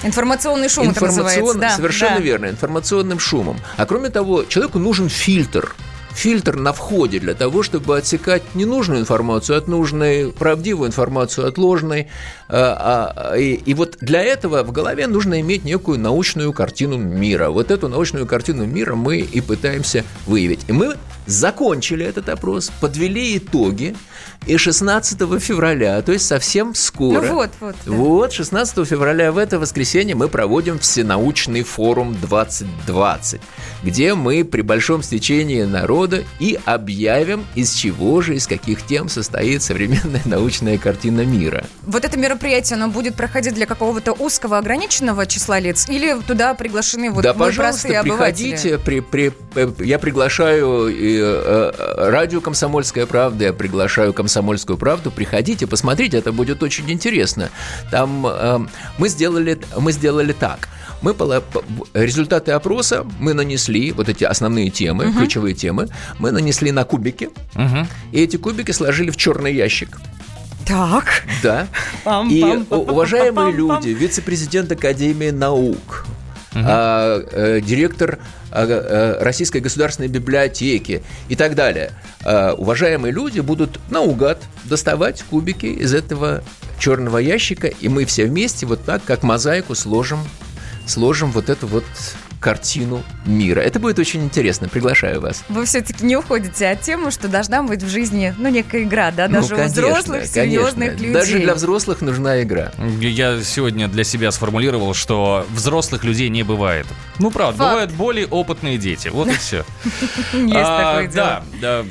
Информационный 0.05 0.69
шум 0.69 0.91
это 0.91 1.07
называется. 1.07 1.59
Да, 1.59 1.71
совершенно 1.71 2.17
да. 2.17 2.23
верно, 2.23 2.47
информационным 2.47 3.19
шумом. 3.19 3.59
А 3.77 3.87
кроме 3.87 4.11
того, 4.11 4.45
человеку 4.45 4.79
нужен 4.79 5.09
фильтр. 5.09 5.75
Фильтр 6.15 6.57
на 6.57 6.73
входе 6.73 7.19
для 7.19 7.35
того, 7.35 7.63
чтобы 7.63 7.99
отсекать 7.99 8.43
ненужную 8.55 9.01
информацию 9.01 9.59
от 9.59 9.69
нужной, 9.69 10.33
правдивую 10.33 10.89
информацию 10.89 11.49
от 11.49 11.59
ложной. 11.59 12.09
А, 12.49 13.33
а, 13.33 13.37
И, 13.37 13.55
и 13.55 13.75
вот 13.75 13.99
для 14.01 14.23
этого 14.23 14.63
в 14.63 14.73
голове 14.73 15.07
нужно 15.07 15.41
иметь 15.41 15.65
некую 15.65 15.99
научную 15.99 16.53
картину 16.53 16.97
мира. 16.97 17.51
Вот 17.51 17.71
эту 17.71 17.89
научную 17.89 18.27
картину 18.27 18.65
мира 18.65 18.95
мы 18.95 19.19
и 19.19 19.41
пытаемся 19.41 20.05
выявить. 20.27 20.61
И 20.69 20.73
мы 20.73 20.97
закончили 21.27 22.05
этот 22.05 22.29
опрос, 22.29 22.71
подвели 22.81 23.39
итоги, 23.39 23.95
и 24.47 24.57
16 24.57 25.19
февраля, 25.41 26.03
то 26.03 26.13
есть 26.13 26.27
совсем 26.27 26.75
скоро, 26.75 27.23
Ну 27.23 27.35
вот, 27.35 27.51
вот, 27.61 27.77
да. 27.87 27.93
вот, 27.93 28.33
16 28.33 28.87
февраля 28.87 29.33
в 29.33 29.39
это 29.39 29.59
воскресенье 29.59 30.15
мы 30.15 30.29
проводим 30.29 30.79
Всенаучный 30.79 31.63
форум 31.63 32.15
2020, 32.15 33.41
где 33.83 34.15
мы 34.15 34.45
при 34.45 34.61
большом 34.61 35.03
стечении 35.03 35.63
народа 35.63 36.25
и 36.41 36.59
объявим, 36.65 37.47
из 37.55 37.73
чего 37.73 38.21
же, 38.21 38.37
из 38.37 38.47
каких 38.47 38.83
тем 38.83 39.09
состоит 39.09 39.63
современная 39.63 40.23
научная 40.27 40.77
картина 40.77 41.23
мира. 41.25 41.65
Вот 41.83 42.05
это 42.05 42.19
мероприятие, 42.19 42.77
оно 42.77 42.89
будет 42.89 43.15
проходить 43.15 43.55
для 43.55 43.67
какого-то 43.67 44.13
узкого 44.13 44.59
ограниченного 44.59 45.27
числа 45.27 45.59
лиц? 45.59 45.89
Или 45.89 46.21
туда 46.21 46.55
приглашены 46.55 47.11
вот 47.11 47.23
да, 47.23 47.33
мы 47.33 47.47
пожалуйста, 47.47 47.89
простые 47.89 48.01
обыватели? 48.01 48.51
приходите. 48.51 48.79
При, 48.79 49.01
при, 49.01 49.33
э, 49.55 49.73
я 49.79 49.99
приглашаю 49.99 50.89
и, 51.15 51.21
э, 51.21 51.73
э, 51.79 52.11
радио 52.11 52.41
«Комсомольская 52.41 53.07
правда», 53.07 53.45
я 53.47 53.53
приглашаю 53.53 54.13
«Комсомольскую 54.13 54.77
правду». 54.79 55.11
Приходите, 55.11 55.67
посмотрите, 55.67 56.19
это 56.19 56.33
будет 56.33 56.63
очень 56.63 56.91
интересно. 56.91 57.51
Там 57.91 58.27
э, 58.27 58.59
мы, 58.99 59.09
сделали, 59.09 59.59
мы 59.79 59.93
сделали 59.93 60.33
так. 60.33 60.69
Мы 61.03 61.15
результаты 61.95 62.53
опроса 62.53 63.05
мы 63.21 63.35
нанесли, 63.35 63.93
вот 63.93 64.09
эти 64.09 64.25
основные 64.25 64.71
темы, 64.71 65.13
ключевые 65.13 65.55
темы, 65.55 65.89
мы 66.19 66.31
нанесли 66.31 66.73
на 66.73 66.85
кубики, 66.85 67.29
Мгм. 67.55 67.87
и 68.13 68.23
эти 68.23 68.37
кубики 68.39 68.73
сложили 68.73 69.11
в 69.11 69.17
черный 69.17 69.55
ящик. 69.55 69.99
Так. 70.67 71.25
Да. 71.43 71.67
Пам, 72.05 72.31
И 72.31 72.41
пам, 72.41 72.65
пам, 72.65 72.81
уважаемые 72.81 73.53
люди, 73.53 73.91
вице-президент 73.91 74.73
Академии 74.73 75.31
наук, 75.31 76.07
э, 76.61 77.61
директор 77.61 78.19
а, 78.51 78.67
э, 78.67 79.23
Российской 79.23 79.59
государственной 79.59 80.09
библиотеки 80.09 81.03
и 81.29 81.37
так 81.37 81.55
далее. 81.55 81.91
А, 82.25 82.55
Уважаемые 82.55 83.13
люди 83.13 83.41
будут 83.41 83.81
наугад 83.91 84.39
доставать 84.65 85.23
кубики 85.23 85.67
из 85.67 85.93
этого 85.95 86.43
черного 86.79 87.19
ящика, 87.19 87.67
и 87.67 87.89
мы 87.89 88.05
все 88.05 88.27
вместе 88.27 88.67
вот 88.67 88.85
так, 88.85 89.03
как 89.05 89.23
мозаику, 89.23 89.75
сложим, 89.75 90.21
сложим 90.87 91.33
вот 91.33 91.49
эту 91.49 91.67
вот 91.67 91.85
картину 92.45 93.03
мира. 93.25 93.61
Это 93.61 93.81
будет 93.81 93.99
очень 93.99 94.23
интересно. 94.23 94.69
Приглашаю 94.69 95.19
вас. 95.23 95.43
Вы 95.49 95.65
все-таки 95.65 96.05
не 96.05 96.15
уходите 96.15 96.69
от 96.69 96.83
темы, 96.83 97.11
что 97.11 97.27
должна 97.27 97.63
быть 97.63 97.83
в 97.83 97.89
жизни, 97.89 98.35
ну, 98.37 98.51
некая 98.51 98.83
игра, 98.83 99.11
да, 99.13 99.29
Ну, 99.29 99.41
даже 99.41 99.55
у 99.55 99.57
конечно, 99.57 99.83
взрослых, 99.83 100.27
серьезных 100.27 100.89
конечно. 100.89 101.03
людей. 101.05 101.15
Даже 101.15 101.39
для 101.39 101.55
взрослых 101.55 102.03
нужна 102.03 102.43
игра. 102.43 102.73
Я 103.01 103.43
сегодня 103.43 103.89
для 103.89 104.05
себя 104.05 104.31
сформулировал, 104.31 104.93
что 104.93 105.47
взрослых 105.55 106.05
людей 106.05 106.29
не 106.29 106.43
бывает. 106.43 106.87
Ну, 107.19 107.31
правда, 107.31 107.57
Факт. 107.61 107.71
бывают 107.71 107.91
более 107.93 108.27
опытные 108.27 108.77
дети. 108.77 109.09
Вот 109.09 109.29
и 109.29 109.33
все. 109.33 109.65
Есть 110.35 110.53
такое 110.53 111.07
дело. 111.07 111.45
Да. 111.63 111.85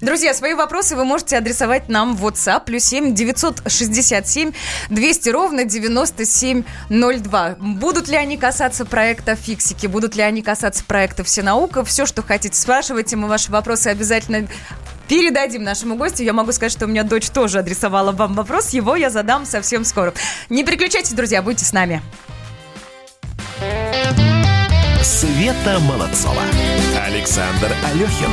Друзья, 0.00 0.32
свои 0.32 0.54
вопросы 0.54 0.96
вы 0.96 1.04
можете 1.04 1.36
адресовать 1.36 1.90
нам 1.90 2.16
в 2.16 2.26
WhatsApp 2.26 2.64
плюс 2.64 2.84
7 2.84 3.14
967 3.14 4.52
200 4.88 5.28
ровно 5.28 5.64
9702. 5.64 7.56
Будут 7.58 8.08
ли 8.08 8.16
они 8.16 8.38
касаться 8.38 8.86
проекта 8.86 9.36
«Фиксики», 9.36 9.86
будут 9.86 10.16
ли 10.16 10.22
они 10.22 10.40
касаться 10.40 10.84
проекта 10.84 11.22
«Всенаука», 11.22 11.84
все, 11.84 12.06
что 12.06 12.22
хотите, 12.22 12.56
спрашивайте, 12.56 13.16
мы 13.16 13.28
ваши 13.28 13.52
вопросы 13.52 13.88
обязательно 13.88 14.48
передадим 15.06 15.64
нашему 15.64 15.96
гостю. 15.96 16.22
Я 16.22 16.32
могу 16.32 16.52
сказать, 16.52 16.72
что 16.72 16.86
у 16.86 16.88
меня 16.88 17.02
дочь 17.02 17.28
тоже 17.28 17.58
адресовала 17.58 18.12
вам 18.12 18.32
вопрос, 18.32 18.70
его 18.70 18.96
я 18.96 19.10
задам 19.10 19.44
совсем 19.44 19.84
скоро. 19.84 20.14
Не 20.48 20.64
переключайтесь, 20.64 21.12
друзья, 21.12 21.42
будьте 21.42 21.66
с 21.66 21.74
нами. 21.74 22.00
Света 25.02 25.78
Молодцова. 25.80 26.42
Александр 27.06 27.72
Алехин. 27.90 28.30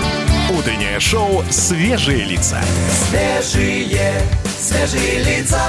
Утреннее 0.58 1.00
шоу 1.00 1.42
«Свежие 1.50 2.26
лица». 2.26 2.60
Свежие, 2.90 4.22
свежие 4.46 5.24
лица. 5.24 5.62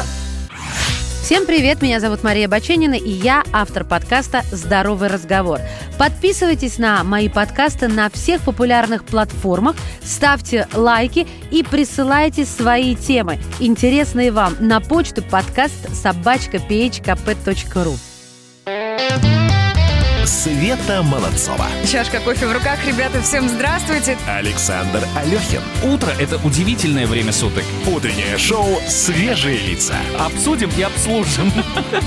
Всем 1.22 1.46
привет, 1.46 1.82
меня 1.82 2.00
зовут 2.00 2.24
Мария 2.24 2.48
Баченина, 2.48 2.94
и 2.94 3.10
я 3.10 3.44
автор 3.52 3.84
подкаста 3.84 4.42
«Здоровый 4.50 5.08
разговор». 5.08 5.60
Подписывайтесь 5.98 6.78
на 6.78 7.04
мои 7.04 7.28
подкасты 7.28 7.86
на 7.86 8.10
всех 8.10 8.42
популярных 8.42 9.04
платформах, 9.04 9.76
ставьте 10.02 10.66
лайки 10.74 11.28
и 11.52 11.62
присылайте 11.62 12.44
свои 12.44 12.96
темы, 12.96 13.38
интересные 13.60 14.32
вам, 14.32 14.56
на 14.58 14.80
почту 14.80 15.22
подкаст 15.22 15.94
собачка 15.94 16.56
phkp.ru. 16.56 17.98
Света 20.28 21.02
Молодцова. 21.02 21.64
Чашка 21.90 22.20
кофе 22.20 22.46
в 22.46 22.52
руках, 22.52 22.84
ребята, 22.86 23.22
всем 23.22 23.48
здравствуйте. 23.48 24.18
Александр 24.28 25.02
Алехин. 25.16 25.62
Утро– 25.82 26.10
это 26.20 26.36
удивительное 26.44 27.06
время 27.06 27.32
суток. 27.32 27.64
Утреннее 27.86 28.36
шоу 28.36 28.78
«Свежие 28.86 29.56
лица». 29.56 29.94
Обсудим 30.18 30.70
и 30.76 30.82
обслужим. 30.82 31.50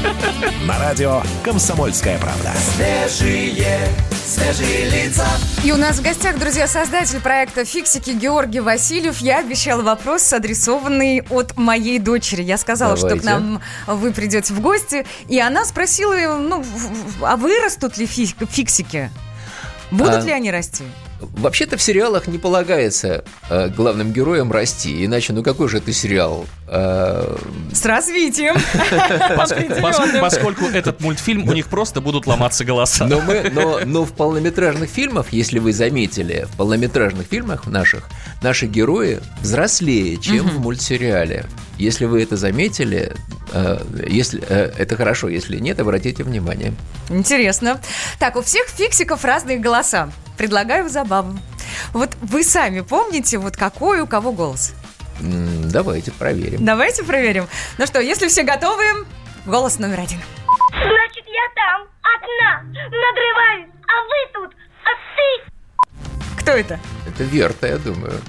На 0.67 0.77
радио 0.77 1.23
«Комсомольская 1.43 2.19
правда». 2.19 2.53
Свежие, 2.75 3.87
свежие 4.23 4.89
лица. 4.91 5.25
И 5.63 5.71
у 5.71 5.77
нас 5.77 5.97
в 5.97 6.03
гостях, 6.03 6.37
друзья, 6.37 6.67
создатель 6.67 7.21
проекта 7.21 7.65
«Фиксики» 7.65 8.11
Георгий 8.11 8.59
Васильев. 8.59 9.17
Я 9.17 9.39
обещала 9.39 9.81
вопрос, 9.81 10.31
адресованный 10.31 11.23
от 11.31 11.57
моей 11.57 11.97
дочери. 11.97 12.43
Я 12.43 12.59
сказала, 12.59 12.95
что 12.97 13.15
к 13.15 13.21
Давайте. 13.21 13.29
нам 13.29 13.61
вы 13.87 14.11
придете 14.11 14.53
в 14.53 14.61
гости, 14.61 15.07
и 15.27 15.39
она 15.39 15.65
спросила, 15.65 16.37
ну, 16.37 16.63
а 17.21 17.35
вырастут 17.35 17.97
ли 17.97 18.10
фиксики? 18.11 19.09
Будут 19.91 20.15
А, 20.15 20.21
ли 20.21 20.31
они 20.31 20.51
расти? 20.51 20.85
Вообще-то 21.19 21.77
в 21.77 21.81
сериалах 21.81 22.27
не 22.27 22.37
полагается 22.37 23.23
э, 23.49 23.67
главным 23.69 24.11
героям 24.11 24.51
расти, 24.51 25.05
иначе 25.05 25.33
ну 25.33 25.43
какой 25.43 25.67
же 25.67 25.77
это 25.77 25.91
сериал? 25.93 26.45
Э, 26.67 27.37
С 27.73 27.85
развитием. 27.85 28.55
Поскольку 30.21 30.65
этот 30.65 31.01
мультфильм, 31.01 31.47
у 31.47 31.53
них 31.53 31.67
просто 31.67 32.01
будут 32.01 32.25
ломаться 32.25 32.63
голоса. 32.63 33.05
Но, 33.05 33.21
мы, 33.21 33.49
но, 33.51 33.81
но 33.85 34.05
в 34.05 34.13
полнометражных 34.13 34.89
фильмах, 34.89 35.27
если 35.31 35.59
вы 35.59 35.73
заметили, 35.73 36.47
в 36.51 36.57
полнометражных 36.57 37.27
фильмах 37.27 37.67
наших 37.67 38.07
наши 38.41 38.65
герои 38.65 39.19
взрослее, 39.41 40.17
чем 40.17 40.47
в 40.47 40.59
мультсериале. 40.59 41.45
Если 41.81 42.05
вы 42.05 42.21
это 42.21 42.37
заметили, 42.37 43.11
э, 43.53 43.79
если, 44.07 44.39
э, 44.47 44.71
это 44.77 44.95
хорошо, 44.95 45.29
если 45.29 45.57
нет, 45.57 45.79
обратите 45.79 46.23
внимание. 46.23 46.75
Интересно. 47.09 47.81
Так, 48.19 48.35
у 48.35 48.43
всех 48.43 48.67
фиксиков 48.67 49.25
разные 49.25 49.57
голоса. 49.57 50.11
Предлагаю 50.37 50.89
забаву. 50.89 51.39
Вот 51.91 52.11
вы 52.21 52.43
сами 52.43 52.81
помните, 52.81 53.39
вот 53.39 53.57
какой 53.57 54.01
у 54.01 54.05
кого 54.05 54.31
голос? 54.31 54.75
Давайте 55.19 56.11
проверим. 56.11 56.63
Давайте 56.63 57.03
проверим. 57.03 57.47
Ну 57.79 57.87
что, 57.87 57.99
если 57.99 58.27
все 58.27 58.43
готовы, 58.43 58.83
голос 59.47 59.79
номер 59.79 60.01
один. 60.01 60.19
Значит, 60.69 61.25
я 61.25 61.47
там, 61.55 61.87
одна, 62.15 62.61
надрываюсь, 62.75 63.71
а 63.87 63.93
вы 64.05 64.19
тут, 64.35 64.55
а 64.85 64.91
ты... 65.15 66.41
Кто 66.41 66.51
это? 66.51 66.79
Это 67.07 67.23
Верта, 67.23 67.65
я 67.65 67.77
думаю. 67.79 68.21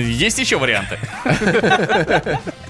Есть 0.00 0.38
еще 0.38 0.58
варианты? 0.58 0.96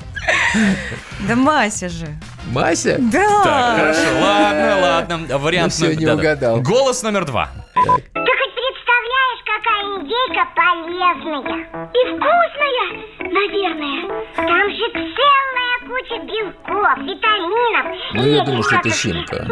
Да 1.28 1.34
Мася 1.36 1.88
же. 1.88 2.06
Мася? 2.52 2.96
Да. 3.00 3.42
Так, 3.44 3.76
хорошо, 3.78 4.20
ладно, 4.20 4.78
ладно. 4.82 5.38
Вариант 5.38 5.72
Ну 5.80 5.86
номер- 5.86 5.98
не 6.00 6.06
угадал. 6.06 6.60
Голос 6.60 7.02
номер 7.02 7.24
два. 7.24 7.48
Ты 7.74 7.80
хоть 7.80 8.54
представляешь, 8.60 9.42
какая 9.52 9.82
индейка 9.94 10.44
полезная 10.54 11.60
и 11.92 12.00
вкусная, 12.10 12.88
наверное. 13.32 14.00
Там 14.36 14.70
же 14.70 14.86
целая 14.92 15.63
куча 15.94 16.20
белков, 16.24 16.98
витаминов. 16.98 17.86
Ну, 18.14 18.26
я 18.26 18.44
думаю, 18.44 18.62
что 18.62 18.76
это 18.76 18.88
микроэлементов. 18.88 19.48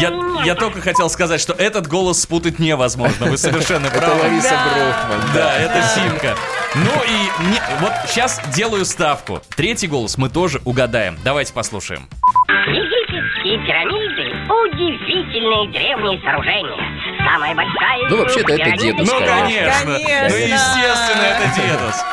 Я, 0.00 0.44
я 0.44 0.54
только 0.54 0.80
хотел 0.80 1.10
сказать, 1.10 1.40
что 1.40 1.52
этот 1.52 1.86
голос 1.86 2.20
спутать 2.22 2.58
невозможно. 2.58 3.26
Вы 3.26 3.36
совершенно 3.36 3.86
Это 3.88 3.98
правы. 3.98 4.22
Лариса 4.22 4.50
Да. 4.50 4.64
Брохман. 4.74 5.30
Да, 5.34 5.56
это 5.56 5.82
Симка. 5.82 6.34
Ну 6.74 6.90
и 7.04 7.50
не- 7.50 7.62
вот 7.80 7.92
сейчас 8.06 8.40
делаю 8.54 8.84
ставку. 8.84 9.40
Третий 9.56 9.88
голос 9.88 10.16
мы 10.18 10.28
тоже 10.30 10.60
угадаем. 10.64 11.16
Давайте 11.24 11.52
послушаем. 11.52 12.08
Египетские 12.48 13.58
пирамиды– 13.66 14.36
удивительные 14.48 15.68
древние 15.72 16.20
сооружения. 16.22 17.28
Самая 17.30 17.54
большая 17.54 18.08
Ну, 18.10 18.16
вообще-то 18.18 18.52
это 18.54 18.70
дедушка. 18.78 19.14
Ну, 19.14 19.26
конечно. 19.26 19.84
Конечно. 19.84 20.28
Ну, 20.28 20.36
естественно, 20.36 21.22
это 21.22 21.60
дедус. 21.60 22.04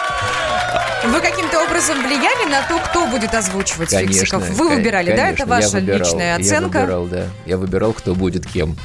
Вы 1.11 1.19
каким-то 1.21 1.63
образом 1.63 2.01
влияли 2.03 2.49
на 2.49 2.61
то, 2.67 2.79
кто 2.79 3.05
будет 3.07 3.33
озвучивать 3.33 3.89
Конечно. 3.89 4.13
фиксиков? 4.13 4.49
Вы 4.51 4.69
выбирали, 4.69 5.11
да? 5.11 5.17
конечно, 5.17 5.43
Это 5.43 5.45
ваша 5.49 5.67
я 5.67 5.73
выбирал, 5.73 5.99
личная 5.99 6.35
оценка? 6.35 6.77
Я 6.79 6.83
выбирал, 6.85 7.05
да. 7.07 7.25
Я 7.45 7.57
выбирал, 7.57 7.93
кто 7.93 8.15
будет 8.15 8.45
кем. 8.47 8.75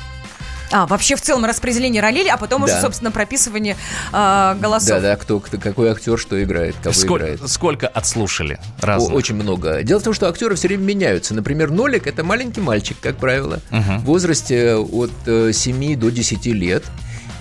А, 0.72 0.87
вообще 0.87 1.16
в 1.16 1.20
целом 1.20 1.44
распределение 1.44 2.00
ролей, 2.00 2.28
а 2.30 2.37
потом 2.37 2.62
уже, 2.62 2.74
Да. 2.74 2.80
собственно, 2.83 3.11
прописывание 3.11 3.76
а, 4.12 4.54
голосов. 4.54 4.88
Да, 4.90 5.00
да, 5.00 5.16
кто, 5.16 5.40
кто- 5.40 5.59
какой 5.59 5.90
актер 5.90 6.16
что 6.16 6.40
играет, 6.40 6.76
кого 6.80 6.92
Сколько, 6.94 7.24
играет. 7.35 7.48
сколько 7.50 7.88
отслушали 7.88 8.61
О, 8.80 8.87
разных? 8.87 9.14
очень 9.16 9.35
много. 9.35 9.83
Дело 9.83 9.98
в 9.98 10.04
том, 10.04 10.14
что 10.14 10.28
актеры 10.28 10.54
все 10.54 10.68
время 10.68 10.83
меняются. 10.85 11.35
Например, 11.35 11.70
Нолик 11.70 12.06
это 12.06 12.22
маленький 12.22 12.61
мальчик, 12.61 12.96
как 13.00 13.16
правило, 13.16 13.59
в 13.70 14.04
возрасте 14.04 14.76
от 14.76 15.11
э, 15.26 15.50
7 15.52 15.96
до 15.98 16.11
10 16.11 16.46
лет. 16.46 16.85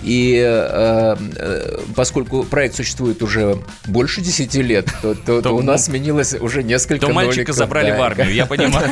И 0.02 0.34
э, 0.42 1.16
э, 1.36 1.78
поскольку 1.94 2.44
проект 2.44 2.74
существует 2.74 3.22
уже 3.22 3.58
больше 3.86 4.20
10 4.22 4.54
лет, 4.56 4.86
то, 5.02 5.14
то- 5.14 5.42
то 5.42 5.50
у 5.54 5.62
нас 5.62 5.84
сменилось 5.86 6.34
уже 6.34 6.62
несколько 6.62 7.06
То 7.06 7.12
мальчика 7.12 7.36
Ноликов, 7.38 7.56
забрали 7.56 7.90
да. 7.90 7.98
в 7.98 8.02
армию, 8.02 8.32
я 8.32 8.46
понимаю. 8.46 8.88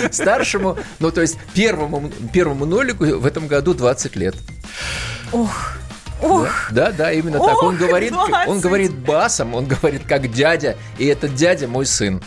Старшему, 0.12 0.78
ну 1.00 1.10
то 1.10 1.20
есть 1.22 1.38
первому, 1.54 2.10
первому 2.32 2.66
Нолику 2.66 3.04
в 3.04 3.26
этом 3.26 3.48
году 3.48 3.74
20 3.74 4.16
лет. 4.16 4.36
Ох, 5.32 5.72
ох. 6.22 6.48
Да, 6.70 6.92
да, 6.92 7.10
именно 7.12 7.38
так. 7.38 7.62
Он 7.62 7.74
Ох, 7.74 7.80
говорит, 7.80 8.12
20. 8.12 8.48
он 8.48 8.60
говорит 8.60 8.94
басом, 8.94 9.54
он 9.54 9.66
говорит 9.66 10.02
как 10.06 10.30
дядя, 10.32 10.76
и 10.98 11.06
этот 11.06 11.34
дядя 11.34 11.66
мой 11.66 11.84
сын, 11.86 12.22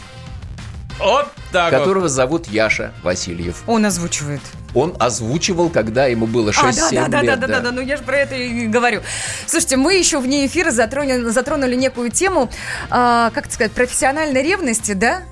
Вот 1.00 1.28
так 1.52 1.72
вот. 1.72 1.80
которого 1.80 2.10
зовут 2.10 2.48
Яша 2.48 2.94
Васильев. 3.04 3.64
Он 3.68 3.86
озвучивает. 3.86 4.42
Он 4.74 4.96
озвучивал, 5.00 5.70
когда 5.70 6.06
ему 6.06 6.28
было 6.28 6.52
6-7 6.52 6.60
А, 6.60 6.72
да, 6.72 7.08
да, 7.08 7.08
да, 7.08 7.22
лет. 7.22 7.40
да, 7.40 7.48
да, 7.48 7.48
да, 7.48 7.60
да, 7.62 7.72
ну 7.72 7.82
я 7.82 7.98
же 7.98 8.04
про 8.04 8.18
это 8.18 8.36
и 8.36 8.68
говорю. 8.68 9.02
Слушайте, 9.48 9.78
мы 9.78 9.96
еще 9.96 10.20
вне 10.20 10.46
эфира 10.46 10.72
затронули, 10.72 11.30
затронули 11.30 11.76
некую 11.76 12.12
тему, 12.12 12.50
а, 12.90 13.30
как 13.32 13.46
это 13.46 13.54
сказать, 13.54 13.72
профессиональной 13.72 14.42
ревности, 14.42 14.94
да? 14.94 15.24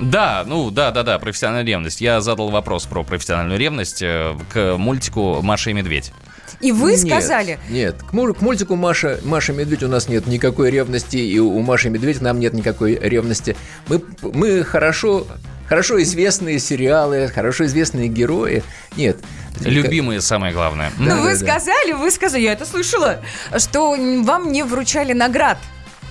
Да, 0.00 0.44
ну 0.46 0.70
да, 0.70 0.90
да, 0.92 1.02
да, 1.02 1.18
профессиональная 1.18 1.64
ревность. 1.64 2.00
Я 2.00 2.20
задал 2.20 2.50
вопрос 2.50 2.86
про 2.86 3.02
профессиональную 3.02 3.58
ревность 3.58 4.00
э, 4.00 4.36
к 4.52 4.76
мультику 4.76 5.40
Маша 5.42 5.70
и 5.70 5.72
Медведь. 5.72 6.12
И 6.60 6.72
вы 6.72 6.92
Нет, 6.92 7.00
сказали, 7.00 7.58
Нет, 7.68 7.96
к, 8.02 8.10
к 8.10 8.40
мультику 8.40 8.76
Маша, 8.76 9.18
Маша 9.24 9.52
Медведь 9.52 9.82
у 9.82 9.88
нас 9.88 10.08
нет 10.08 10.26
никакой 10.26 10.70
ревности, 10.70 11.16
и 11.16 11.38
у 11.38 11.58
Маши 11.60 11.90
Медведь 11.90 12.20
нам 12.20 12.38
нет 12.40 12.52
никакой 12.54 12.94
ревности. 12.98 13.56
Мы, 13.88 14.02
мы 14.22 14.64
хорошо, 14.64 15.26
хорошо 15.68 16.00
известные 16.02 16.58
сериалы, 16.58 17.28
хорошо 17.28 17.66
известные 17.66 18.08
герои. 18.08 18.62
Нет. 18.96 19.16
Любимые, 19.60 20.20
самое 20.20 20.52
главное. 20.52 20.92
ну 20.98 21.06
Да, 21.08 21.16
вы 21.16 21.32
да, 21.34 21.38
да. 21.38 21.58
сказали, 21.60 21.92
вы 21.92 22.10
сказали, 22.10 22.42
я 22.42 22.52
это 22.52 22.64
слышала, 22.64 23.20
что 23.58 23.90
вам 24.22 24.52
не 24.52 24.62
вручали 24.62 25.12
наград. 25.12 25.58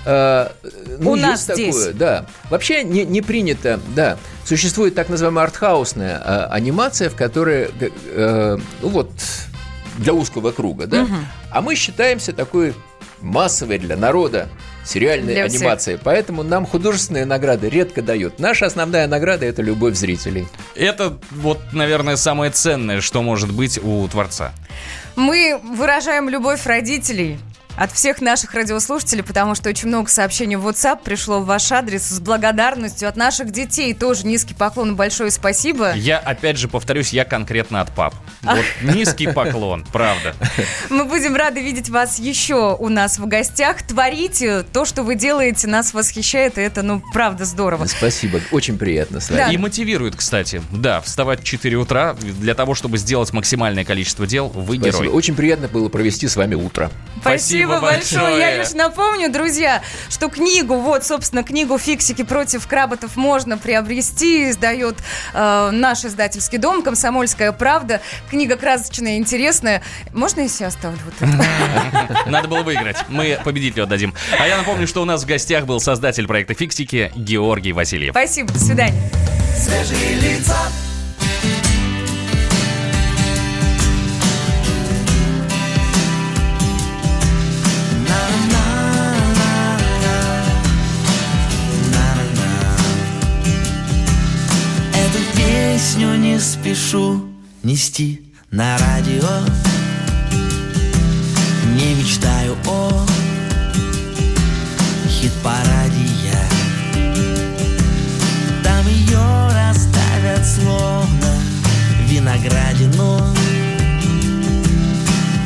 А, 0.09 0.53
ну, 0.99 1.11
У 1.11 1.15
есть 1.15 1.27
нас 1.27 1.43
здесь. 1.43 1.75
такое, 1.75 1.93
да. 1.93 2.25
Вообще 2.49 2.83
не, 2.85 3.03
не 3.05 3.21
принято, 3.21 3.79
да. 3.93 4.17
Существует 4.45 4.95
так 4.95 5.09
называемая 5.09 5.45
артхаусная 5.45 6.21
а, 6.23 6.45
анимация, 6.51 7.09
в 7.09 7.15
которой, 7.15 7.69
г- 7.77 7.91
э, 8.11 8.57
ну 8.81 8.87
вот, 8.87 9.11
для 9.97 10.13
узкого 10.13 10.51
круга, 10.51 10.87
да. 10.87 11.07
А 11.51 11.61
мы 11.61 11.75
считаемся 11.75 12.33
такой 12.33 12.73
массовой 13.21 13.79
для 13.79 13.97
народа 13.97 14.47
сериальной 14.85 15.33
Для 15.33 15.47
всех. 15.47 15.61
анимацией. 15.61 15.99
Поэтому 16.01 16.43
нам 16.43 16.65
художественные 16.65 17.25
награды 17.25 17.67
редко 17.67 18.01
дают. 18.01 18.39
Наша 18.39 18.67
основная 18.67 19.07
награда– 19.07 19.45
это 19.47 19.61
любовь 19.61 19.95
зрителей. 19.95 20.47
Это 20.75 21.17
вот, 21.31 21.59
наверное, 21.73 22.15
самое 22.15 22.51
ценное, 22.51 23.01
что 23.01 23.21
может 23.21 23.51
быть 23.51 23.79
у 23.83 24.07
творца. 24.07 24.53
Мы 25.15 25.59
выражаем 25.63 26.29
любовь 26.29 26.65
родителей 26.65 27.39
от 27.77 27.91
всех 27.91 28.21
наших 28.21 28.53
радиослушателей, 28.53 29.23
потому 29.23 29.55
что 29.55 29.69
очень 29.69 29.87
много 29.87 30.09
сообщений 30.09 30.55
в 30.55 30.67
WhatsApp 30.67 31.03
пришло 31.03 31.39
в 31.39 31.45
ваш 31.45 31.71
адрес 31.71 32.03
с 32.03 32.19
благодарностью 32.19 33.07
от 33.07 33.15
наших 33.15 33.51
детей. 33.51 33.93
Тоже 33.93 34.25
низкий 34.25 34.55
поклон 34.55 34.93
и 34.93 34.95
большое 34.95 35.29
спасибо. 35.31 35.93
Я, 35.93 36.17
опять 36.17 36.57
же, 36.57 36.67
повторюсь, 36.67 37.13
я 37.13 37.23
конкретно 37.23 37.81
от 37.81 37.93
пап. 37.93 38.15
Вот 38.41 38.65
низкий 38.81 39.27
поклон, 39.27 39.85
правда. 39.93 40.35
Мы 40.89 41.05
будем 41.05 41.35
рады 41.35 41.61
видеть 41.61 41.89
вас 41.89 42.17
еще 42.17 42.75
у 42.75 42.89
нас 42.89 43.19
в 43.19 43.27
гостях. 43.27 43.83
Творите 43.83 44.63
то, 44.63 44.85
что 44.85 45.03
вы 45.03 45.15
делаете, 45.15 45.67
нас 45.67 45.93
восхищает, 45.93 46.57
и 46.57 46.61
это, 46.61 46.81
ну, 46.81 47.01
правда, 47.13 47.45
здорово. 47.45 47.85
Спасибо, 47.85 48.39
очень 48.51 48.77
приятно 48.77 49.19
с 49.19 49.29
вами. 49.29 49.39
Да. 49.39 49.51
И 49.51 49.57
мотивирует, 49.57 50.15
кстати. 50.15 50.61
Да, 50.71 51.01
вставать 51.01 51.41
в 51.41 51.43
4 51.43 51.75
утра 51.77 52.15
для 52.15 52.55
того, 52.55 52.73
чтобы 52.73 52.97
сделать 52.97 53.31
максимальное 53.33 53.85
количество 53.85 54.25
дел, 54.25 54.47
вы 54.47 54.77
Спасибо. 54.77 55.03
герой. 55.03 55.07
Очень 55.09 55.35
приятно 55.35 55.67
было 55.67 55.89
провести 55.89 56.27
с 56.27 56.35
вами 56.35 56.55
утро. 56.55 56.89
Спасибо, 57.21 57.66
Спасибо 57.67 57.81
большое. 57.81 58.21
большое. 58.21 58.39
Я 58.39 58.57
лишь 58.57 58.73
напомню, 58.73 59.31
друзья, 59.31 59.81
что 60.09 60.29
книгу, 60.29 60.75
вот, 60.75 61.05
собственно, 61.05 61.43
книгу 61.43 61.77
«Фиксики 61.77 62.23
против 62.23 62.67
кработов» 62.67 63.15
можно 63.15 63.57
приобрести. 63.57 64.49
Издает 64.49 64.97
э, 65.33 65.69
наш 65.71 66.05
издательский 66.05 66.57
дом 66.57 66.81
«Комсомольская 66.81 67.51
правда». 67.51 68.01
Книга 68.29 68.55
красочная, 68.55 69.17
интересная. 69.17 69.83
Можно 70.13 70.41
я 70.41 70.47
себе 70.49 70.67
оставлю 70.67 70.99
вот 71.05 71.13
это? 71.19 72.25
Надо 72.29 72.47
было 72.47 72.63
выиграть. 72.63 72.97
Мы 73.09 73.39
победителю 73.43 73.83
отдадим. 73.83 74.13
А 74.39 74.47
я 74.47 74.57
напомню, 74.57 74.87
что 74.87 75.01
у 75.01 75.05
нас 75.05 75.23
в 75.23 75.25
гостях 75.25 75.65
был 75.65 75.79
создатель 75.79 76.27
проекта 76.27 76.53
«Фиксики» 76.53 77.11
Георгий 77.15 77.73
Васильев. 77.73 78.11
Спасибо, 78.11 78.51
до 78.51 78.59
свидания. 78.59 79.01
Свежие 79.55 80.15
лица. 80.15 80.57
Песню 95.77 96.15
не 96.15 96.39
спешу 96.39 97.21
нести 97.61 98.23
на 98.49 98.79
радио. 98.79 99.29
Не 101.75 101.93
мечтаю 101.93 102.57
о 102.65 103.05
хит-параде 105.07 106.35
Там 108.63 108.87
ее 108.87 109.51
расставят 109.53 110.43
словно 110.47 111.35
виноградину 112.07 113.21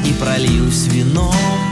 И 0.06 0.14
прольюсь 0.14 0.86
вином 0.88 1.71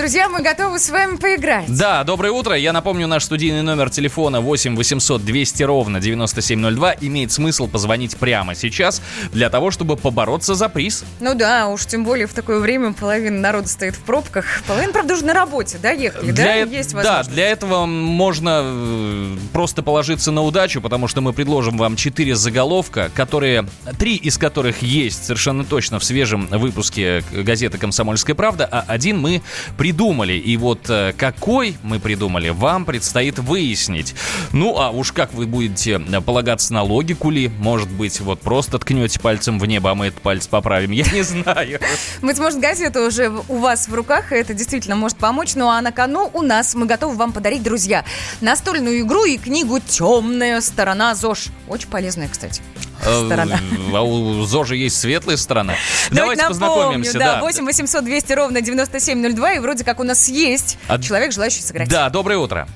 друзья, 0.00 0.30
мы 0.30 0.40
готовы 0.40 0.69
с 0.78 0.90
вами 0.90 1.16
поиграть. 1.16 1.66
Да, 1.68 2.04
доброе 2.04 2.30
утро. 2.32 2.56
Я 2.56 2.72
напомню, 2.72 3.06
наш 3.06 3.24
студийный 3.24 3.62
номер 3.62 3.90
телефона 3.90 4.40
8 4.40 4.76
800 4.76 5.24
200 5.24 5.62
ровно 5.64 6.00
9702. 6.00 6.94
Имеет 7.00 7.32
смысл 7.32 7.68
позвонить 7.68 8.16
прямо 8.16 8.54
сейчас 8.54 9.02
для 9.32 9.50
того, 9.50 9.70
чтобы 9.70 9.96
побороться 9.96 10.54
за 10.54 10.68
приз. 10.68 11.04
Ну 11.20 11.34
да, 11.34 11.68
уж 11.68 11.86
тем 11.86 12.04
более 12.04 12.26
в 12.26 12.34
такое 12.34 12.60
время 12.60 12.92
половина 12.92 13.38
народа 13.38 13.68
стоит 13.68 13.96
в 13.96 14.00
пробках. 14.00 14.44
Половина, 14.66 14.92
правда, 14.92 15.14
уже 15.14 15.24
на 15.24 15.34
работе, 15.34 15.78
да, 15.82 15.90
ехали, 15.90 16.30
да? 16.30 16.42
Для, 16.42 16.54
Есть 16.64 16.92
да, 16.92 16.96
возможность. 16.96 17.30
для 17.30 17.48
этого 17.48 17.86
можно 17.86 18.60
э, 18.64 19.36
просто 19.52 19.82
положиться 19.82 20.30
на 20.30 20.42
удачу, 20.42 20.80
потому 20.80 21.08
что 21.08 21.20
мы 21.20 21.32
предложим 21.32 21.76
вам 21.76 21.96
четыре 21.96 22.34
заголовка, 22.34 23.10
которые, 23.14 23.66
три 23.98 24.16
из 24.16 24.38
которых 24.38 24.82
есть 24.82 25.24
совершенно 25.24 25.64
точно 25.64 25.98
в 25.98 26.04
свежем 26.04 26.46
выпуске 26.50 27.22
газеты 27.32 27.78
«Комсомольская 27.78 28.34
правда», 28.34 28.68
а 28.70 28.84
один 28.86 29.18
мы 29.18 29.42
придумали. 29.76 30.34
И 30.34 30.56
вот 30.60 30.88
э, 30.88 31.12
какой 31.16 31.76
мы 31.82 31.98
придумали, 31.98 32.50
вам 32.50 32.84
предстоит 32.84 33.38
выяснить. 33.38 34.14
Ну, 34.52 34.78
а 34.78 34.90
уж 34.90 35.10
как 35.12 35.32
вы 35.32 35.46
будете 35.46 35.98
полагаться 35.98 36.72
на 36.72 36.82
логику 36.82 37.30
ли, 37.30 37.48
может 37.48 37.90
быть, 37.90 38.20
вот 38.20 38.40
просто 38.40 38.78
ткнете 38.78 39.18
пальцем 39.18 39.58
в 39.58 39.66
небо, 39.66 39.90
а 39.90 39.94
мы 39.94 40.06
этот 40.06 40.20
палец 40.20 40.46
поправим, 40.46 40.90
я 40.92 41.04
не 41.10 41.22
знаю. 41.22 41.80
Быть 42.22 42.38
может, 42.38 42.60
газета 42.60 43.04
уже 43.04 43.32
у 43.48 43.56
вас 43.56 43.88
в 43.88 43.94
руках, 43.94 44.32
и 44.32 44.36
это 44.36 44.54
действительно 44.54 44.96
может 44.96 45.18
помочь. 45.18 45.54
Ну 45.54 45.68
а 45.68 45.80
на 45.80 45.90
кону 45.92 46.30
у 46.32 46.42
нас 46.42 46.74
мы 46.74 46.86
готовы 46.86 47.16
вам 47.16 47.32
подарить, 47.32 47.62
друзья, 47.62 48.04
настольную 48.40 49.00
игру 49.00 49.24
и 49.24 49.38
книгу 49.38 49.80
«Темная 49.80 50.60
сторона 50.60 51.14
ЗОЖ». 51.14 51.46
Очень 51.68 51.88
полезная, 51.88 52.28
кстати. 52.28 52.62
Сторона. 53.00 53.56
Э, 53.56 53.94
А 53.96 54.02
у 54.02 54.42
ЗОЖа 54.44 54.74
есть 54.74 54.98
светлая 55.00 55.36
сторона. 55.36 55.74
Давайте 56.10 56.42
Давайте 56.42 56.46
познакомимся. 56.48 57.18
напомню, 57.18 57.40
да, 57.40 57.40
8 57.40 57.64
800 57.64 58.04
200 58.04 58.32
ровно 58.34 58.60
9702, 58.60 59.52
и 59.54 59.58
вроде 59.58 59.84
как 59.84 60.00
у 60.00 60.04
нас 60.04 60.28
есть 60.28 60.78
А- 60.88 60.98
человек, 61.00 61.32
желающий 61.32 61.62
сыграть. 61.62 61.88
Да, 61.88 62.08
доброе 62.10 62.38
утро. 62.38 62.68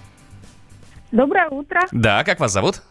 Доброе 1.12 1.48
утро, 1.48 1.82
Да, 1.92 2.24
как 2.24 2.40
вас 2.40 2.52
зовут? 2.52 2.82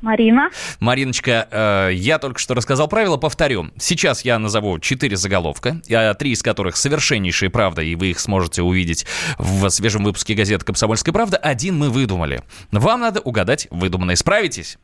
Марина. 0.00 0.50
Мариночка, 0.80 1.46
э, 1.48 1.90
я 1.94 2.18
только 2.18 2.40
что 2.40 2.54
рассказал 2.54 2.88
правила, 2.88 3.16
повторю. 3.18 3.70
Сейчас 3.78 4.24
я 4.24 4.36
назову 4.40 4.80
четыре 4.80 5.16
заголовка, 5.16 5.80
э, 5.88 6.14
три 6.14 6.32
из 6.32 6.42
которых 6.42 6.76
совершеннейшая 6.76 7.50
правда, 7.50 7.82
и 7.82 7.94
вы 7.94 8.08
их 8.10 8.18
сможете 8.18 8.62
увидеть 8.62 9.06
в 9.38 9.68
свежем 9.70 10.02
выпуске 10.02 10.34
газеты 10.34 10.64
«Комсомольская 10.64 11.12
правда». 11.12 11.36
Один 11.36 11.78
мы 11.78 11.88
выдумали. 11.88 12.42
Вам 12.72 13.00
надо 13.02 13.20
угадать 13.20 13.68
выдуманное. 13.70 14.16
Справитесь? 14.16 14.76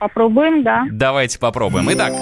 Попробуем, 0.00 0.64
да. 0.64 0.84
Давайте 0.90 1.38
попробуем. 1.38 1.86
Итак, 1.92 2.14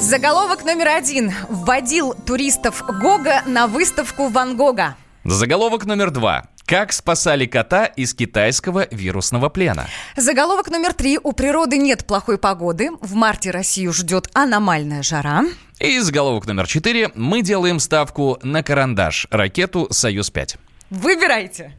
Заголовок 0.00 0.64
номер 0.64 0.88
один. 0.88 1.32
Вводил 1.50 2.14
туристов 2.14 2.82
Гога 2.86 3.42
на 3.46 3.66
выставку 3.66 4.28
Ван 4.28 4.56
Гога. 4.56 4.96
заголовок 5.24 5.84
номер 5.84 6.10
два. 6.10 6.46
Как 6.64 6.92
спасали 6.92 7.44
кота 7.46 7.84
из 7.84 8.14
китайского 8.14 8.88
вирусного 8.90 9.50
плена? 9.50 9.86
Заголовок 10.16 10.70
номер 10.70 10.94
три. 10.94 11.18
У 11.22 11.32
природы 11.32 11.76
нет 11.76 12.06
плохой 12.06 12.38
погоды. 12.38 12.90
В 13.02 13.14
марте 13.14 13.50
Россию 13.50 13.92
ждет 13.92 14.28
аномальная 14.32 15.02
жара. 15.02 15.44
И 15.78 15.98
заголовок 16.00 16.46
номер 16.46 16.66
четыре. 16.66 17.10
Мы 17.14 17.42
делаем 17.42 17.78
ставку 17.80 18.38
на 18.42 18.62
карандаш, 18.62 19.26
ракету 19.30 19.88
«Союз-5». 19.90 20.56
Выбирайте. 20.90 21.76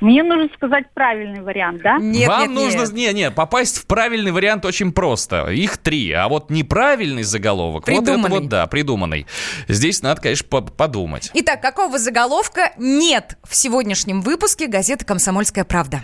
Мне 0.00 0.22
нужно 0.22 0.48
сказать 0.54 0.84
правильный 0.94 1.40
вариант, 1.40 1.82
да? 1.82 1.98
Вам 1.98 2.54
нужно... 2.54 2.84
Не, 2.92 3.12
не, 3.12 3.30
попасть 3.30 3.78
в 3.78 3.86
правильный 3.86 4.30
вариант 4.30 4.64
очень 4.64 4.92
просто. 4.92 5.50
Их 5.50 5.78
три. 5.78 6.12
А 6.12 6.28
вот 6.28 6.50
неправильный 6.50 7.24
заголовок, 7.24 7.88
вот 7.88 7.92
это 7.92 8.02
Придуманный. 8.04 8.40
вот, 8.40 8.48
да, 8.48 8.66
придуманный. 8.66 9.26
Здесь 9.66 10.02
надо, 10.02 10.20
конечно, 10.20 10.46
по- 10.48 10.62
подумать. 10.62 11.30
Итак, 11.34 11.60
какого 11.60 11.98
заголовка 11.98 12.72
нет 12.78 13.36
в 13.44 13.54
сегодняшнем 13.56 14.20
выпуске 14.22 14.66
газеты 14.68 15.04
«Комсомольская 15.04 15.64
правда»? 15.64 16.02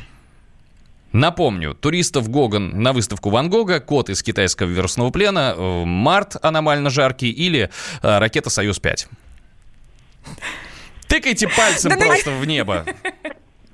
Напомню, 1.12 1.74
туристов 1.74 2.28
Гоган 2.28 2.82
на 2.82 2.92
выставку 2.92 3.30
Ван 3.30 3.48
Гога, 3.48 3.78
кот 3.78 4.10
из 4.10 4.20
китайского 4.24 4.66
вирусного 4.66 5.10
плена, 5.10 5.54
э, 5.56 5.84
март 5.84 6.34
аномально 6.42 6.90
жаркий 6.90 7.30
или 7.30 7.70
э, 8.02 8.18
ракета 8.18 8.50
«Союз-5». 8.50 9.06
Тыкайте 11.06 11.48
пальцем 11.48 11.92
просто 11.96 12.32
в 12.32 12.44
небо. 12.46 12.84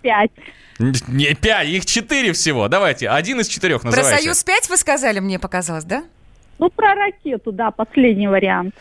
Пять. 0.02 0.30
Не 0.78 1.34
пять, 1.34 1.68
их 1.68 1.84
четыре 1.86 2.32
всего. 2.32 2.68
Давайте, 2.68 3.08
один 3.08 3.40
из 3.40 3.48
четырех 3.48 3.82
Про 3.82 3.90
называйте. 3.90 4.22
«Союз-5» 4.22 4.68
вы 4.70 4.76
сказали, 4.76 5.20
мне 5.20 5.38
показалось, 5.38 5.84
да? 5.84 6.04
Ну, 6.58 6.70
про 6.70 6.94
ракету, 6.94 7.52
да, 7.52 7.70
последний 7.70 8.28
вариант. 8.28 8.74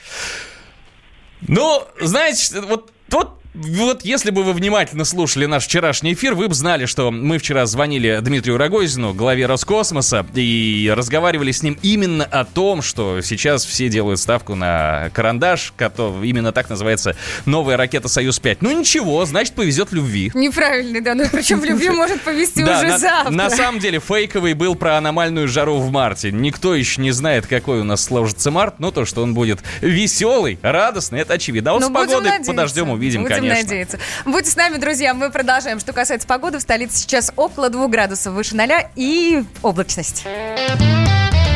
Ну, 1.47 1.83
знаете, 2.01 2.61
вот, 2.61 2.91
вот, 3.09 3.38
вот 3.55 4.05
если 4.05 4.29
бы 4.29 4.43
вы 4.43 4.53
внимательно 4.53 5.03
слушали 5.05 5.47
наш 5.47 5.65
вчерашний 5.65 6.13
эфир, 6.13 6.35
вы 6.35 6.47
бы 6.47 6.53
знали, 6.53 6.85
что 6.85 7.09
мы 7.09 7.39
вчера 7.39 7.65
звонили 7.65 8.19
Дмитрию 8.21 8.57
Рогозину, 8.57 9.13
главе 9.13 9.47
Роскосмоса, 9.47 10.25
и 10.35 10.91
разговаривали 10.95 11.51
с 11.51 11.63
ним 11.63 11.77
именно 11.81 12.25
о 12.25 12.45
том, 12.45 12.83
что 12.83 13.21
сейчас 13.21 13.65
все 13.65 13.89
делают 13.89 14.19
ставку 14.19 14.53
на 14.53 15.09
карандаш, 15.13 15.73
который 15.75 16.29
именно 16.29 16.51
так 16.51 16.69
называется 16.69 17.15
новая 17.45 17.75
ракета 17.75 18.07
«Союз-5». 18.07 18.57
Ну 18.61 18.79
ничего, 18.79 19.25
значит, 19.25 19.55
повезет 19.55 19.91
любви. 19.93 20.31
Неправильный, 20.35 21.01
да. 21.01 21.15
Ну, 21.15 21.25
причем 21.31 21.59
в 21.59 21.65
любви 21.65 21.89
может 21.99 22.21
повести 22.21 22.63
Да, 22.63 22.79
уже 22.79 22.99
завтра. 22.99 23.31
на 23.31 23.49
самом 23.49 23.79
деле 23.79 23.99
фейковый 23.99 24.53
был 24.53 24.75
про 24.75 24.97
аномальную 24.97 25.47
жару 25.47 25.79
в 25.79 25.91
марте. 25.91 26.31
Никто 26.31 26.75
еще 26.75 27.01
не 27.01 27.11
знает, 27.11 27.47
какой 27.47 27.81
у 27.81 27.83
нас 27.83 28.03
сложится 28.03 28.51
март, 28.51 28.75
но 28.79 28.91
то, 28.91 29.05
что 29.05 29.23
он 29.23 29.33
будет 29.33 29.59
веселый, 29.81 30.59
радостный, 30.61 31.21
это 31.21 31.33
очевидно. 31.33 31.71
А 31.71 31.73
вот 31.73 31.81
Ну, 31.81 31.87
с 31.87 31.91
погодой 31.91 32.31
подождем, 32.45 32.91
увидим, 32.91 33.25
Будем 33.39 33.53
конечно. 33.53 33.69
надеяться. 33.69 33.99
Будьте 34.25 34.51
с 34.51 34.55
нами, 34.55 34.77
друзья. 34.77 35.13
Мы 35.13 35.29
продолжаем. 35.31 35.79
Что 35.79 35.93
касается 35.93 36.27
погоды, 36.27 36.59
в 36.59 36.61
столице 36.61 36.97
сейчас 36.97 37.31
около 37.35 37.69
двух 37.69 37.89
градусов 37.89 38.33
выше 38.33 38.55
ноля 38.55 38.89
и 38.95 39.43
облачность. 39.61 40.25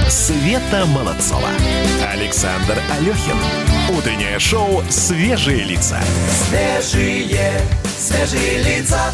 Света 0.10 0.86
Молодцова. 0.88 1.50
Александр 2.12 2.78
Алехин. 2.98 3.38
Утреннее 3.98 4.40
шоу 4.40 4.84
«Свежие 4.90 5.64
лица». 5.64 6.00
Свежие, 6.48 7.60
свежие 7.98 8.64
лица. 8.64 9.12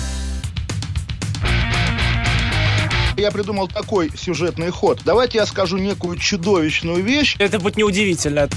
Я 3.17 3.32
придумал 3.32 3.67
такой 3.67 4.11
сюжетный 4.15 4.70
ход. 4.70 5.01
Давайте 5.03 5.39
я 5.39 5.45
скажу 5.45 5.78
некую 5.78 6.17
чудовищную 6.17 7.03
вещь. 7.03 7.36
Это 7.39 7.59
будет 7.59 7.76
неудивительно. 7.76 8.47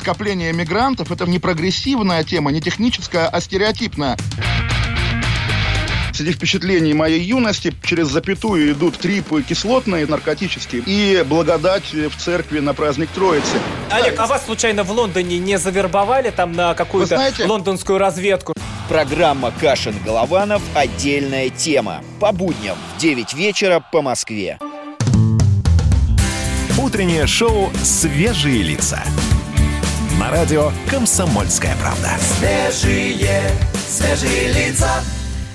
Скопление 0.00 0.52
мигрантов– 0.52 1.10
это 1.12 1.26
не 1.26 1.38
прогрессивная 1.38 2.24
тема, 2.24 2.50
не 2.50 2.60
техническая, 2.60 3.28
а 3.28 3.40
стереотипная. 3.40 4.16
Среди 6.12 6.32
впечатлений 6.32 6.92
моей 6.92 7.22
юности 7.22 7.72
через 7.82 8.08
запятую 8.08 8.72
идут 8.72 8.98
трипы 8.98 9.42
кислотные, 9.42 10.06
наркотические, 10.06 10.82
и 10.84 11.22
благодать 11.22 11.92
в 11.92 12.16
церкви 12.16 12.60
на 12.60 12.74
праздник 12.74 13.10
Троицы. 13.10 13.58
Олег, 13.90 14.18
а 14.18 14.26
вас 14.26 14.44
случайно 14.44 14.82
в 14.82 14.90
Лондоне 14.90 15.38
не 15.38 15.58
завербовали 15.58 16.30
там 16.30 16.52
на 16.52 16.74
какую-то 16.74 17.16
знаете- 17.16 17.44
лондонскую 17.46 17.98
разведку? 17.98 18.54
Программа 18.88 19.52
«Кашин-Голованов. 19.60 20.62
Отдельная 20.74 21.48
тема». 21.50 22.02
По 22.18 22.32
будням 22.32 22.76
в 22.96 23.00
9 23.00 23.34
вечера 23.34 23.84
по 23.92 24.02
Москве. 24.02 24.58
Утреннее 26.76 27.26
шоу 27.26 27.70
«Свежие 27.82 28.62
лица». 28.62 29.02
На 30.20 30.30
радио 30.30 30.70
«Комсомольская 30.90 31.74
правда». 31.76 32.10
Свежие, 32.20 33.50
свежие 33.88 34.52
лица. 34.52 35.02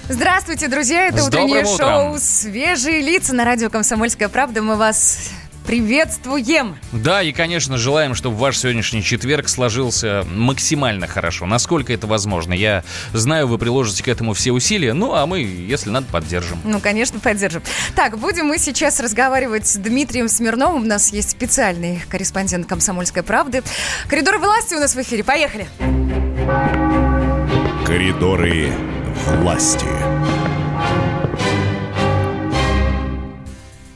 Здравствуйте, 0.10 0.68
друзья! 0.68 1.06
Это 1.06 1.20
С 1.20 1.28
утреннее 1.28 1.66
шоу 1.66 1.76
утром. 1.76 2.20
«Свежие 2.20 3.02
лица» 3.02 3.36
на 3.36 3.46
радио 3.46 3.70
«Комсомольская 3.70 4.28
правда». 4.28 4.64
Мы 4.64 4.76
вас 4.76 5.30
приветствуем! 5.66 6.78
Да, 6.92 7.22
и, 7.22 7.32
конечно, 7.32 7.78
желаем, 7.78 8.16
чтобы 8.16 8.38
ваш 8.38 8.58
сегодняшний 8.58 9.04
четверг 9.04 9.50
сложился 9.50 10.26
максимально 10.30 11.08
хорошо. 11.08 11.46
Насколько 11.46 11.94
это 11.94 12.08
возможно. 12.08 12.54
Я 12.54 12.84
знаю, 13.14 13.48
вы 13.48 13.58
приложите 13.58 14.04
к 14.04 14.08
этому 14.08 14.34
все 14.34 14.52
усилия. 14.52 14.94
Ну, 14.94 15.14
а 15.14 15.26
мы, 15.26 15.42
если 15.42 15.90
надо, 15.90 16.08
поддержим. 16.12 16.60
Ну, 16.64 16.80
конечно, 16.80 17.20
поддержим. 17.20 17.62
Так, 17.96 18.18
будем 18.18 18.46
мы 18.46 18.58
сейчас 18.58 19.00
разговаривать 19.00 19.68
с 19.68 19.76
Дмитрием 19.76 20.30
Смирновым. 20.30 20.84
У 20.84 20.86
нас 20.86 21.12
есть 21.12 21.32
специальный 21.32 22.02
корреспондент 22.10 22.68
«Комсомольской 22.68 23.24
правды». 23.24 23.64
Коридор 24.08 24.38
власти 24.38 24.76
у 24.76 24.80
нас 24.80 24.96
в 24.96 25.02
эфире. 25.02 25.24
Поехали! 25.24 25.68
Коридоры 27.86 28.72
власти. 29.40 29.88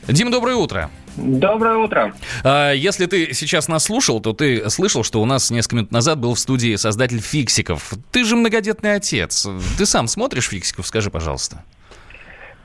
Дим, 0.08 0.30
доброе 0.30 0.56
утро. 0.56 0.90
Доброе 1.22 1.76
утро. 1.76 2.14
А, 2.44 2.72
Если 2.72 3.06
ты 3.06 3.32
сейчас 3.34 3.68
нас 3.68 3.84
слушал, 3.84 4.20
то 4.20 4.32
ты 4.32 4.68
слышал, 4.70 5.04
что 5.04 5.20
у 5.20 5.26
нас 5.26 5.50
несколько 5.50 5.76
минут 5.76 5.92
назад 5.92 6.18
был 6.18 6.34
в 6.34 6.38
студии 6.38 6.74
создатель 6.76 7.20
«Фиксиков». 7.20 7.92
Ты 8.10 8.24
же 8.24 8.36
многодетный 8.36 8.94
отец. 8.94 9.46
Ты 9.76 9.84
сам 9.86 10.06
смотришь 10.06 10.48
«Фиксиков»? 10.48 10.86
Скажи, 10.86 11.10
пожалуйста. 11.10 11.62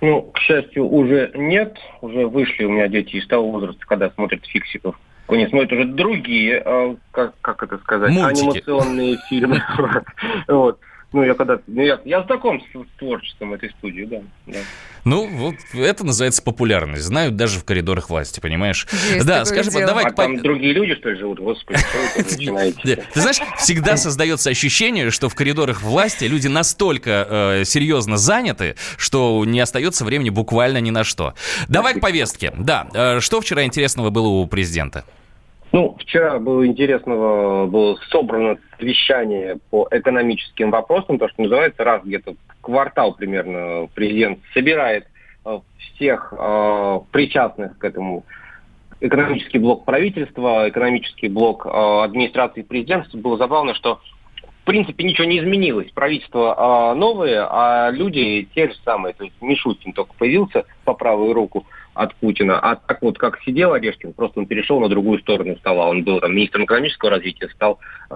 Ну, 0.02 0.22
к 0.34 0.40
счастью, 0.40 0.88
уже 0.88 1.32
нет. 1.36 1.76
Уже 2.02 2.28
вышли 2.28 2.64
у 2.66 2.70
меня 2.72 2.88
дети 2.88 3.16
из 3.18 3.28
того 3.28 3.52
возраста, 3.52 3.82
когда 3.88 4.10
смотрят 4.12 4.46
фиксиков. 4.46 4.96
Они 5.28 5.48
смотрят 5.48 5.72
уже 5.72 5.86
другие, 5.86 6.62
э, 6.64 6.96
как, 7.12 7.34
как 7.42 7.64
это 7.64 7.78
сказать, 7.80 8.12
Мультики. 8.12 8.44
анимационные 8.46 9.18
фильмы. 9.30 9.62
Вот. 10.48 10.80
Ну, 11.14 11.24
я 11.24 11.34
когда... 11.34 11.60
ну, 11.68 11.82
я, 11.82 12.00
я 12.04 12.24
знаком 12.24 12.62
с, 12.62 13.00
творчеством 13.00 13.54
этой 13.54 13.70
студии, 13.72 14.04
да. 14.04 14.22
да. 14.48 14.60
Ну, 15.06 15.28
вот 15.28 15.56
это 15.74 16.04
называется 16.04 16.42
популярность. 16.42 17.04
Знают 17.04 17.36
даже 17.36 17.60
в 17.60 17.64
коридорах 17.64 18.10
власти, 18.10 18.40
понимаешь? 18.40 18.88
Есть 19.14 19.26
да, 19.26 19.46
скажи, 19.46 19.70
дело. 19.70 19.86
давай... 19.86 20.06
А 20.06 20.12
там 20.12 20.42
другие 20.42 20.74
люди, 20.74 20.96
что 20.96 21.12
ли, 21.12 21.18
живут? 21.18 21.40
Господи, 21.40 21.80
что 21.80 22.54
вы. 22.54 22.72
Ты 23.14 23.22
знаешь, 23.22 23.38
всегда 23.60 23.98
создается 23.98 24.50
ощущение, 24.50 25.12
что 25.12 25.30
в 25.30 25.36
коридорах 25.36 25.84
власти 25.84 26.26
люди 26.26 26.48
настолько 26.48 27.28
э, 27.30 27.64
серьезно 27.66 28.18
заняты, 28.18 28.76
что 28.98 29.44
не 29.46 29.60
остается 29.60 30.06
времени 30.06 30.32
буквально 30.32 30.80
ни 30.80 30.90
на 30.90 31.04
что. 31.04 31.36
Давай 31.68 31.94
к 31.94 32.02
повестке. 32.02 32.52
Да, 32.58 32.88
э, 32.94 33.20
что 33.20 33.42
вчера 33.42 33.64
интересного 33.64 34.10
было 34.10 34.28
у 34.28 34.48
президента? 34.48 35.06
Ну, 35.76 35.94
вчера 36.00 36.40
было 36.40 36.66
интересного, 36.66 37.66
было 37.66 37.98
собрано 38.10 38.58
совещание 38.80 39.60
по 39.72 39.86
экономическим 39.92 40.72
вопросам, 40.72 41.20
то, 41.20 41.28
что 41.28 41.42
называется, 41.42 41.84
раз 41.84 42.02
где-то 42.06 42.36
квартал 42.62 43.14
примерно 43.14 43.90
президент 43.94 44.40
собирает 44.54 45.06
э, 45.44 45.60
всех 45.78 46.34
э, 46.34 47.00
причастных 47.12 47.78
к 47.78 47.84
этому 47.84 48.24
экономический 49.02 49.58
блок 49.58 49.84
правительства, 49.84 50.70
экономический 50.70 51.28
блок 51.28 51.66
э, 51.66 51.70
администрации 51.70 52.62
президента. 52.62 53.10
Было 53.18 53.36
забавно, 53.36 53.76
что 53.76 54.00
в 54.62 54.64
принципе 54.64 55.04
ничего 55.04 55.26
не 55.26 55.40
изменилось. 55.40 55.92
Правительство 55.92 56.94
э, 56.94 56.98
новое, 56.98 57.46
а 57.52 57.92
люди 57.92 58.48
те 58.56 58.70
же 58.70 58.76
самые. 58.86 59.14
То 59.14 59.26
есть 59.26 59.36
Мишустин 59.42 59.92
только 59.92 60.14
появился 60.14 60.64
по 60.86 60.94
правую 60.94 61.34
руку 61.34 61.66
от 61.96 62.14
Путина. 62.16 62.60
А 62.60 62.76
так 62.76 63.02
вот, 63.02 63.18
как 63.18 63.42
сидел 63.42 63.74
Орешкин, 63.74 64.14
просто 64.14 64.40
он 64.40 64.46
перешел 64.46 64.80
на 64.80 64.90
другую 64.90 65.20
сторону 65.20 65.56
стола. 65.58 65.88
Он 65.88 66.04
был 66.04 66.20
там 66.20 66.36
министром 66.36 66.66
экономического 66.66 67.12
развития, 67.12 67.50
стал 67.50 67.80
э, 68.12 68.16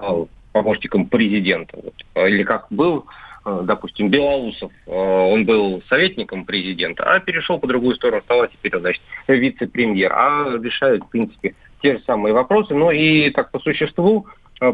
помощником 0.52 1.06
президента. 1.06 1.78
Вот. 1.82 1.94
Или 2.28 2.44
как 2.44 2.66
был, 2.70 3.06
э, 3.46 3.60
допустим, 3.64 4.10
Белоусов, 4.10 4.70
э, 4.86 4.90
он 4.92 5.46
был 5.46 5.82
советником 5.88 6.44
президента, 6.44 7.04
а 7.04 7.20
перешел 7.20 7.58
по 7.58 7.66
другую 7.66 7.96
сторону 7.96 8.22
стола, 8.22 8.48
теперь 8.48 8.76
он, 8.76 8.82
значит, 8.82 9.02
вице-премьер. 9.26 10.12
А 10.12 10.58
решают, 10.62 11.04
в 11.04 11.08
принципе, 11.08 11.54
те 11.82 11.96
же 11.96 12.02
самые 12.06 12.34
вопросы. 12.34 12.74
Ну 12.74 12.90
и 12.90 13.30
так 13.30 13.50
по 13.50 13.58
существу, 13.60 14.26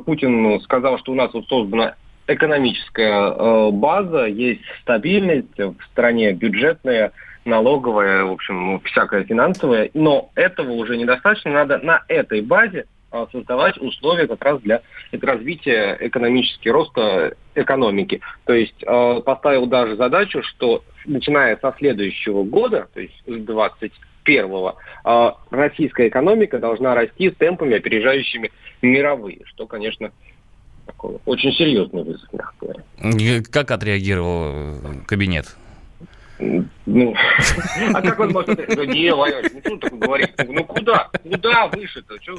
Путин 0.05 0.61
сказал, 0.63 0.99
что 0.99 1.13
у 1.13 1.15
нас 1.15 1.33
вот 1.33 1.47
создана 1.47 1.95
экономическая 2.27 3.71
база, 3.71 4.27
есть 4.27 4.63
стабильность 4.83 5.57
в 5.57 5.77
стране 5.93 6.33
бюджетная, 6.33 7.13
налоговая, 7.47 8.25
в 8.25 8.33
общем, 8.33 8.67
ну, 8.67 8.81
всякая 8.81 9.25
финансовая, 9.25 9.91
но 9.95 10.31
этого 10.35 10.73
уже 10.73 10.97
недостаточно, 10.97 11.53
надо 11.53 11.79
на 11.79 12.03
этой 12.09 12.43
базе 12.43 12.87
а, 13.11 13.27
создавать 13.33 13.79
условия 13.79 14.27
как 14.27 14.45
раз 14.45 14.61
для 14.61 14.83
развития 15.23 15.97
экономически 16.01 16.69
роста 16.69 17.35
экономики. 17.55 18.21
То 18.45 18.53
есть 18.53 18.83
э, 18.83 19.21
поставил 19.25 19.67
даже 19.67 19.97
задачу, 19.97 20.43
что 20.43 20.85
начиная 21.07 21.57
со 21.57 21.75
следующего 21.79 22.43
года, 22.43 22.89
то 22.93 23.01
есть 23.01 23.15
с 23.27 23.31
21-го, 23.31 24.77
э, 25.05 25.31
российская 25.51 26.09
экономика 26.09 26.59
должна 26.59 26.95
расти 26.95 27.31
с 27.31 27.35
темпами, 27.37 27.77
опережающими 27.77 28.51
мировые, 28.83 29.41
что, 29.47 29.67
конечно, 29.67 30.11
такой 30.85 31.19
очень 31.25 31.53
серьезный 31.53 32.03
вызов, 32.03 32.29
мягко 32.33 32.55
говоря. 32.61 33.43
Как 33.51 33.71
отреагировал 33.71 34.53
кабинет? 35.07 35.57
Ну, 36.39 37.15
а 37.95 38.03
как 38.03 38.21
он 38.21 38.31
может... 38.33 38.57
Да 38.57 38.87
не, 38.87 39.13
Валерий, 39.15 39.51
ну 39.55 39.61
что 39.61 39.77
такое 39.77 40.01
говорить? 40.01 40.31
Ну 40.47 40.65
куда? 40.65 41.09
Куда 41.23 41.67
выше-то? 41.69 42.19
Чё? 42.19 42.37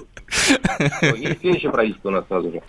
Есть 1.15 1.41
следующее 1.41 1.71
правительство 1.71 2.09
у 2.09 2.11
нас 2.11 2.25
сразу 2.27 2.51
же. 2.51 2.61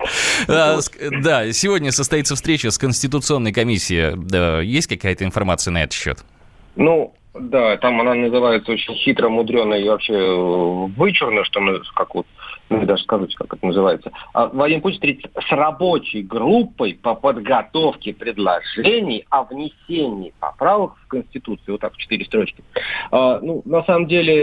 А, 0.49 0.79
Да, 1.23 1.53
сегодня 1.53 1.93
состоится 1.93 2.35
встреча 2.35 2.71
с 2.71 2.79
Конституционной 2.79 3.53
комиссией. 3.53 4.15
Да, 4.17 4.61
Есть 4.61 4.89
какая-то 4.89 5.25
информация 5.25 5.73
на 5.73 5.83
этот 5.83 5.93
счет? 5.93 6.25
Ну, 6.77 7.15
да, 7.41 7.77
там 7.77 8.01
она 8.01 8.15
называется 8.15 8.73
очень 8.73 8.95
хитро, 8.95 9.29
мудрено 9.29 9.75
и 9.75 9.89
вообще 9.89 10.15
э, 10.15 10.87
вычурно, 10.97 11.45
что 11.45 11.61
мы, 11.61 11.81
как 11.95 12.15
вот, 12.15 12.27
ну, 12.69 12.85
даже 12.85 13.03
сказать, 13.03 13.35
как 13.35 13.55
это 13.55 13.67
называется. 13.67 14.11
А 14.33 14.47
Владимир 14.47 14.83
Путин 14.83 14.95
встретится 14.97 15.29
с 15.41 15.51
рабочей 15.53 16.23
группой 16.23 16.95
по 16.95 17.15
подготовке 17.15 18.15
предложений 18.15 19.25
о 19.31 19.45
внесении 19.45 20.33
поправок 20.41 20.95
в 21.05 21.08
Конституцию. 21.09 21.75
Вот 21.75 21.81
так, 21.81 21.95
в 21.95 21.97
четыре 21.97 22.25
строчки. 22.25 22.63
А, 23.11 23.41
ну, 23.41 23.63
на 23.65 23.83
самом 23.85 24.07
деле, 24.07 24.35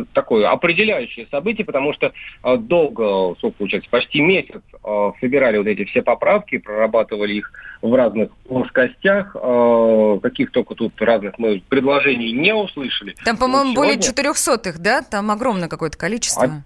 э, 0.00 0.04
такое 0.12 0.48
определяющее 0.50 1.26
событие, 1.30 1.64
потому 1.64 1.92
что 1.94 2.12
э, 2.44 2.56
долго, 2.56 3.34
сколько 3.38 3.56
получается, 3.58 3.88
почти 3.90 4.20
месяц 4.20 4.60
э, 4.84 5.10
собирали 5.20 5.58
вот 5.58 5.66
эти 5.66 5.84
все 5.84 6.02
поправки, 6.02 6.58
прорабатывали 6.58 7.34
их 7.34 7.52
в 7.82 7.94
разных 7.94 8.30
плоскостях, 8.46 9.34
э, 9.40 10.18
каких 10.22 10.50
только 10.52 10.74
тут 10.74 11.00
разных 11.00 11.38
мы 11.38 11.62
предложений 11.68 12.32
не 12.32 12.54
услышали. 12.54 13.14
Там, 13.24 13.36
по-моему, 13.36 13.74
более 13.74 13.92
сегодня- 13.94 14.08
400 14.08 14.68
их, 14.70 14.78
да? 14.80 15.02
Там 15.02 15.30
огромное 15.30 15.68
какое-то 15.68 15.96
количество. 15.96 16.62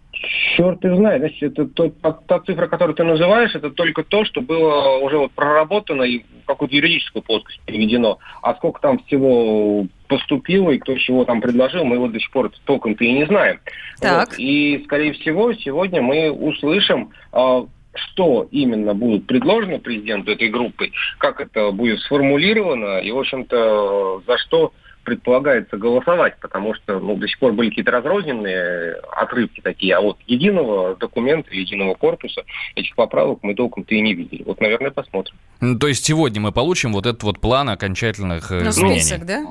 Черт 0.57 0.83
их 0.85 0.97
знает, 0.97 1.21
значит, 1.21 1.43
это 1.43 1.67
то- 1.67 1.91
та, 1.91 2.13
та 2.13 2.39
цифра, 2.41 2.67
которую 2.67 2.95
ты 2.95 3.05
называешь, 3.05 3.55
это 3.55 3.71
только 3.71 4.05
то, 4.05 4.25
что 4.25 4.41
было 4.41 4.97
уже 4.99 5.19
вот 5.19 5.33
проработано 5.33 6.03
и 6.03 6.21
в 6.21 6.47
какую-то 6.47 6.75
юридическую 6.75 7.23
плоскость 7.23 7.61
переведено. 7.67 8.19
А 8.41 8.55
сколько 8.55 8.81
там 8.81 8.94
всего 8.99 9.87
поступило 10.09 10.71
и 10.71 10.79
кто 10.79 10.97
чего 10.97 11.25
там 11.25 11.41
предложил, 11.41 11.85
мы 11.85 11.99
вот 11.99 12.13
до 12.13 12.21
сих 12.21 12.31
пор 12.31 12.51
толком-то 12.65 13.05
и 13.05 13.13
не 13.13 13.27
знаем. 13.27 13.61
Так. 14.01 14.31
Вот. 14.31 14.39
И, 14.39 14.83
скорее 14.85 15.13
всего, 15.15 15.53
сегодня 15.55 16.03
мы 16.03 16.31
услышим, 16.31 17.11
а, 17.33 17.67
что 17.95 18.49
именно 18.51 18.95
будет 18.95 19.27
предложено 19.27 19.79
президенту 19.79 20.33
этой 20.33 20.49
группы, 20.49 20.91
как 21.19 21.41
это 21.41 21.71
будет 21.71 22.01
сформулировано 22.01 22.99
и, 22.99 23.11
в 23.11 23.19
общем-то, 23.19 24.23
за 24.27 24.39
что 24.39 24.73
предполагается 25.05 25.77
голосовать, 25.77 26.37
потому 26.41 26.75
что 26.75 26.99
ну, 26.99 27.17
до 27.17 27.29
сих 27.29 27.39
пор 27.39 27.53
были 27.53 27.69
какие-то 27.69 27.91
разрозненные 27.93 28.95
отрывки 29.13 29.61
такие, 29.61 29.95
а 29.97 30.01
вот 30.01 30.19
единого 30.27 30.97
документа, 30.97 31.55
единого 31.55 31.95
корпуса 31.95 32.43
этих 32.75 32.95
поправок 32.97 33.41
мы 33.43 33.55
толком-то 33.55 33.95
и 33.95 34.01
не 34.01 34.15
видели. 34.15 34.43
Вот, 34.45 34.61
наверное, 34.61 34.91
посмотрим. 34.91 35.37
Ну, 35.61 35.79
То 35.79 35.89
есть 35.89 36.05
сегодня 36.05 36.41
мы 36.41 36.53
получим 36.53 36.93
вот 36.93 37.07
этот 37.07 37.23
вот 37.23 37.41
план 37.41 37.69
окончательных 37.69 38.51
Ну, 38.51 38.69
изменений. 38.71 39.01
список, 39.01 39.27
да? 39.27 39.47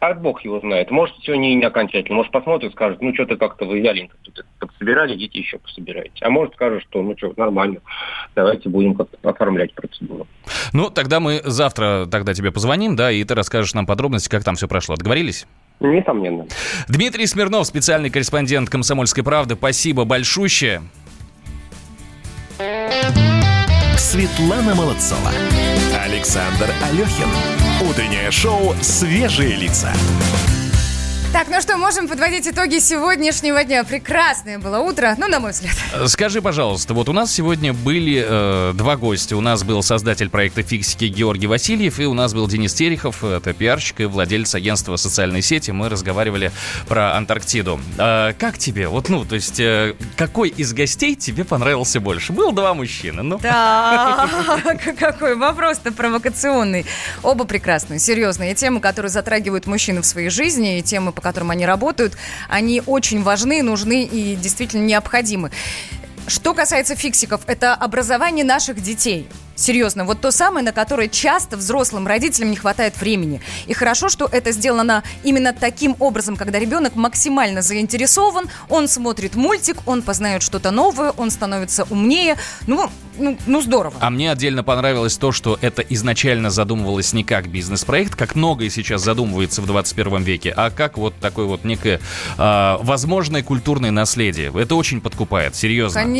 А 0.00 0.14
бог 0.14 0.44
его 0.44 0.60
знает. 0.60 0.90
Может, 0.90 1.16
сегодня 1.22 1.52
и 1.52 1.54
не 1.54 1.64
окончательно. 1.64 2.16
Может, 2.16 2.32
посмотрит, 2.32 2.72
скажет, 2.72 3.00
ну, 3.00 3.14
что-то 3.14 3.36
как-то 3.36 3.64
вы 3.64 3.80
вяленько 3.80 4.16
тут 4.22 4.44
подсобирали, 4.58 5.14
идите 5.14 5.38
еще 5.38 5.58
пособирайте. 5.58 6.24
А 6.24 6.30
может, 6.30 6.54
скажет, 6.54 6.82
что, 6.82 7.02
ну, 7.02 7.16
что, 7.16 7.32
нормально, 7.36 7.80
давайте 8.34 8.68
будем 8.68 8.94
как-то 8.94 9.16
оформлять 9.28 9.74
процедуру. 9.74 10.26
Ну, 10.72 10.90
тогда 10.90 11.20
мы 11.20 11.40
завтра 11.44 12.06
тогда 12.10 12.34
тебе 12.34 12.52
позвоним, 12.52 12.96
да, 12.96 13.10
и 13.10 13.22
ты 13.24 13.34
расскажешь 13.34 13.74
нам 13.74 13.86
подробности, 13.86 14.28
как 14.28 14.44
там 14.44 14.56
все 14.56 14.68
прошло. 14.68 14.96
Договорились? 14.96 15.46
Несомненно. 15.80 16.46
Дмитрий 16.88 17.26
Смирнов, 17.26 17.66
специальный 17.66 18.10
корреспондент 18.10 18.70
«Комсомольской 18.70 19.22
правды». 19.22 19.54
Спасибо 19.54 20.04
большущее. 20.04 20.82
Светлана 23.98 24.74
Молодцова. 24.74 25.30
Александр 26.06 26.72
Алехин. 26.84 27.26
Утреннее 27.80 28.30
шоу 28.30 28.76
«Свежие 28.80 29.56
лица». 29.56 29.92
Так, 31.36 31.48
ну 31.50 31.60
что, 31.60 31.76
можем 31.76 32.08
подводить 32.08 32.48
итоги 32.48 32.78
сегодняшнего 32.78 33.62
дня. 33.62 33.84
Прекрасное 33.84 34.58
было 34.58 34.78
утро, 34.78 35.14
ну, 35.18 35.28
на 35.28 35.38
мой 35.38 35.50
взгляд. 35.50 35.74
Скажи, 36.06 36.40
пожалуйста, 36.40 36.94
вот 36.94 37.10
у 37.10 37.12
нас 37.12 37.30
сегодня 37.30 37.74
были 37.74 38.24
э, 38.26 38.72
два 38.72 38.96
гостя. 38.96 39.36
У 39.36 39.42
нас 39.42 39.62
был 39.62 39.82
создатель 39.82 40.30
проекта 40.30 40.62
«Фиксики» 40.62 41.04
Георгий 41.04 41.46
Васильев, 41.46 42.00
и 42.00 42.06
у 42.06 42.14
нас 42.14 42.32
был 42.32 42.48
Денис 42.48 42.72
Терехов, 42.72 43.22
это 43.22 43.52
пиарщик 43.52 44.00
и 44.00 44.04
владелец 44.06 44.54
агентства 44.54 44.96
социальной 44.96 45.42
сети. 45.42 45.72
Мы 45.72 45.90
разговаривали 45.90 46.52
про 46.88 47.14
Антарктиду. 47.16 47.82
Э, 47.98 48.32
как 48.38 48.56
тебе? 48.56 48.88
Вот, 48.88 49.10
ну, 49.10 49.26
то 49.26 49.34
есть, 49.34 49.60
э, 49.60 49.94
какой 50.16 50.48
из 50.48 50.72
гостей 50.72 51.16
тебе 51.16 51.44
понравился 51.44 52.00
больше? 52.00 52.32
Был 52.32 52.52
два 52.52 52.72
мужчины, 52.72 53.22
ну. 53.22 53.38
Да, 53.42 54.26
какой 54.98 55.36
вопрос-то 55.36 55.92
провокационный. 55.92 56.86
Оба 57.22 57.44
прекрасные, 57.44 57.98
серьезные. 57.98 58.54
Темы, 58.54 58.80
которые 58.80 59.10
затрагивают 59.10 59.66
мужчин 59.66 60.00
в 60.00 60.06
своей 60.06 60.30
жизни, 60.30 60.78
и 60.78 60.82
темы, 60.82 61.12
по 61.12 61.25
которым 61.26 61.50
они 61.50 61.66
работают, 61.66 62.16
они 62.48 62.82
очень 62.86 63.22
важны, 63.22 63.62
нужны 63.62 64.04
и 64.04 64.36
действительно 64.36 64.84
необходимы. 64.84 65.50
Что 66.26 66.54
касается 66.54 66.96
фиксиков, 66.96 67.42
это 67.46 67.74
образование 67.74 68.44
наших 68.44 68.82
детей. 68.82 69.28
Серьезно, 69.56 70.04
вот 70.04 70.20
то 70.20 70.30
самое, 70.30 70.62
на 70.64 70.72
которое 70.72 71.08
часто 71.08 71.56
взрослым 71.56 72.06
родителям 72.06 72.50
не 72.50 72.56
хватает 72.56 73.00
времени. 73.00 73.40
И 73.66 73.72
хорошо, 73.72 74.10
что 74.10 74.28
это 74.30 74.52
сделано 74.52 75.02
именно 75.24 75.54
таким 75.54 75.96
образом, 75.98 76.36
когда 76.36 76.58
ребенок 76.58 76.94
максимально 76.94 77.62
заинтересован, 77.62 78.50
он 78.68 78.86
смотрит 78.86 79.34
мультик, 79.34 79.78
он 79.86 80.02
познает 80.02 80.42
что-то 80.42 80.72
новое, 80.72 81.10
он 81.12 81.30
становится 81.30 81.84
умнее. 81.84 82.36
Ну, 82.66 82.90
ну, 83.18 83.38
ну 83.46 83.62
здорово. 83.62 83.94
А 84.00 84.10
мне 84.10 84.30
отдельно 84.30 84.62
понравилось 84.62 85.16
то, 85.16 85.32
что 85.32 85.58
это 85.62 85.80
изначально 85.80 86.50
задумывалось 86.50 87.14
не 87.14 87.24
как 87.24 87.48
бизнес-проект, 87.48 88.14
как 88.14 88.34
многое 88.34 88.68
сейчас 88.68 89.02
задумывается 89.02 89.62
в 89.62 89.66
21 89.66 90.22
веке, 90.22 90.52
а 90.54 90.68
как 90.68 90.98
вот 90.98 91.14
такое 91.18 91.46
вот 91.46 91.64
некое 91.64 92.00
э, 92.36 92.76
возможное 92.82 93.42
культурное 93.42 93.90
наследие. 93.90 94.52
Это 94.54 94.74
очень 94.74 95.00
подкупает, 95.00 95.56
серьезно. 95.56 96.02
Конечно, 96.02 96.15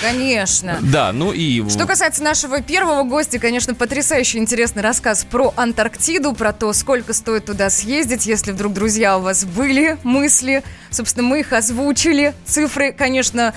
конечно. 0.00 0.78
Да, 0.80 1.12
ну 1.12 1.32
и... 1.32 1.68
Что 1.68 1.86
касается 1.86 2.22
нашего 2.22 2.60
первого 2.60 3.02
гостя, 3.02 3.38
конечно, 3.38 3.74
потрясающе 3.74 4.38
интересный 4.38 4.82
рассказ 4.82 5.24
про 5.28 5.52
Антарктиду, 5.56 6.32
про 6.32 6.52
то, 6.52 6.72
сколько 6.72 7.12
стоит 7.12 7.46
туда 7.46 7.70
съездить, 7.70 8.26
если 8.26 8.52
вдруг, 8.52 8.72
друзья, 8.72 9.18
у 9.18 9.22
вас 9.22 9.44
были 9.44 9.98
мысли. 10.02 10.62
Собственно, 10.90 11.26
мы 11.26 11.40
их 11.40 11.52
озвучили. 11.52 12.34
Цифры, 12.44 12.92
конечно, 12.92 13.54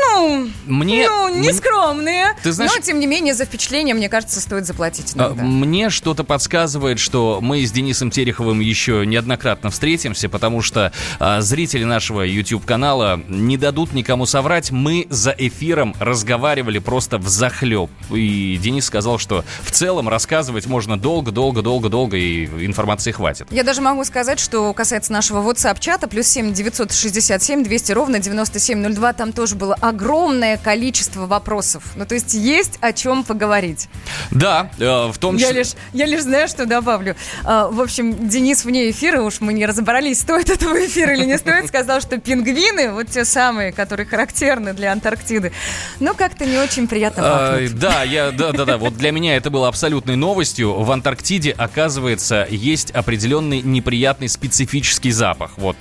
ну, 0.00 0.50
мне, 0.66 1.08
ну 1.08 1.28
не 1.28 1.52
скромные. 1.52 2.36
Ты 2.42 2.52
знаешь, 2.52 2.72
но, 2.74 2.82
тем 2.82 3.00
не 3.00 3.06
менее, 3.06 3.34
за 3.34 3.44
впечатление, 3.44 3.94
мне 3.94 4.08
кажется, 4.08 4.40
стоит 4.40 4.66
заплатить 4.66 5.14
иногда. 5.14 5.42
Мне 5.42 5.90
что-то 5.90 6.24
подсказывает, 6.24 6.98
что 6.98 7.38
мы 7.40 7.64
с 7.64 7.72
Денисом 7.72 8.10
Тереховым 8.10 8.60
еще 8.60 9.04
неоднократно 9.06 9.70
встретимся, 9.70 10.28
потому 10.28 10.62
что 10.62 10.92
а, 11.18 11.40
зрители 11.40 11.84
нашего 11.84 12.22
YouTube-канала 12.22 13.20
не 13.28 13.56
дадут 13.56 13.92
никому 13.92 14.26
соврать. 14.26 14.70
Мы 14.70 15.06
за 15.10 15.34
эфиром 15.36 15.94
разговаривали 15.98 16.78
просто 16.78 17.18
в 17.18 17.28
захлеб. 17.28 17.90
И 18.10 18.58
Денис 18.62 18.84
сказал, 18.84 19.18
что 19.18 19.44
в 19.62 19.70
целом 19.70 20.08
рассказывать 20.08 20.66
можно 20.66 20.98
долго, 20.98 21.30
долго, 21.30 21.62
долго, 21.62 21.88
долго, 21.88 22.16
и 22.16 22.46
информации 22.64 23.12
хватит. 23.12 23.46
Я 23.50 23.64
даже 23.64 23.80
могу 23.80 24.04
сказать, 24.04 24.40
что 24.40 24.72
касается 24.72 25.12
нашего 25.12 25.48
WhatsApp-чата, 25.48 26.08
плюс 26.08 26.26
7 26.26 26.52
967 26.52 27.64
200 27.64 27.92
ровно 27.92 28.18
9702, 28.18 29.12
там 29.12 29.32
тоже 29.32 29.54
было 29.54 29.76
огромное 29.88 30.56
количество 30.56 31.26
вопросов. 31.26 31.82
Ну, 31.96 32.06
то 32.06 32.14
есть 32.14 32.34
есть 32.34 32.78
о 32.80 32.92
чем 32.92 33.24
поговорить. 33.24 33.88
Да, 34.30 34.70
э, 34.78 35.08
в 35.10 35.18
том 35.18 35.36
числе... 35.36 35.48
Я 35.48 35.58
лишь, 35.58 35.72
я 35.92 36.06
лишь 36.06 36.22
знаю, 36.22 36.48
что 36.48 36.66
добавлю. 36.66 37.16
Э, 37.44 37.68
в 37.70 37.80
общем, 37.80 38.28
Денис 38.28 38.64
вне 38.64 38.90
эфира, 38.90 39.22
уж 39.22 39.40
мы 39.40 39.52
не 39.52 39.66
разобрались, 39.66 40.20
стоит 40.20 40.50
этого 40.50 40.74
эфира 40.86 41.14
или 41.14 41.24
не 41.24 41.38
стоит, 41.38 41.68
сказал, 41.68 42.00
что 42.00 42.18
пингвины, 42.18 42.92
вот 42.92 43.08
те 43.08 43.24
самые, 43.24 43.72
которые 43.72 44.06
характерны 44.06 44.72
для 44.74 44.92
Антарктиды, 44.92 45.52
ну, 46.00 46.14
как-то 46.14 46.44
не 46.44 46.58
очень 46.58 46.86
приятно 46.86 47.22
пахнут. 47.22 47.78
Да, 47.78 48.02
я, 48.02 48.30
да, 48.30 48.52
да, 48.52 48.64
да, 48.64 48.78
вот 48.78 48.96
для 48.96 49.10
меня 49.10 49.36
это 49.36 49.50
было 49.50 49.68
абсолютной 49.68 50.16
новостью. 50.16 50.74
В 50.74 50.90
Антарктиде, 50.90 51.50
оказывается, 51.52 52.46
есть 52.50 52.90
определенный 52.90 53.62
неприятный 53.62 54.28
специфический 54.28 55.10
запах. 55.10 55.52
Вот. 55.56 55.76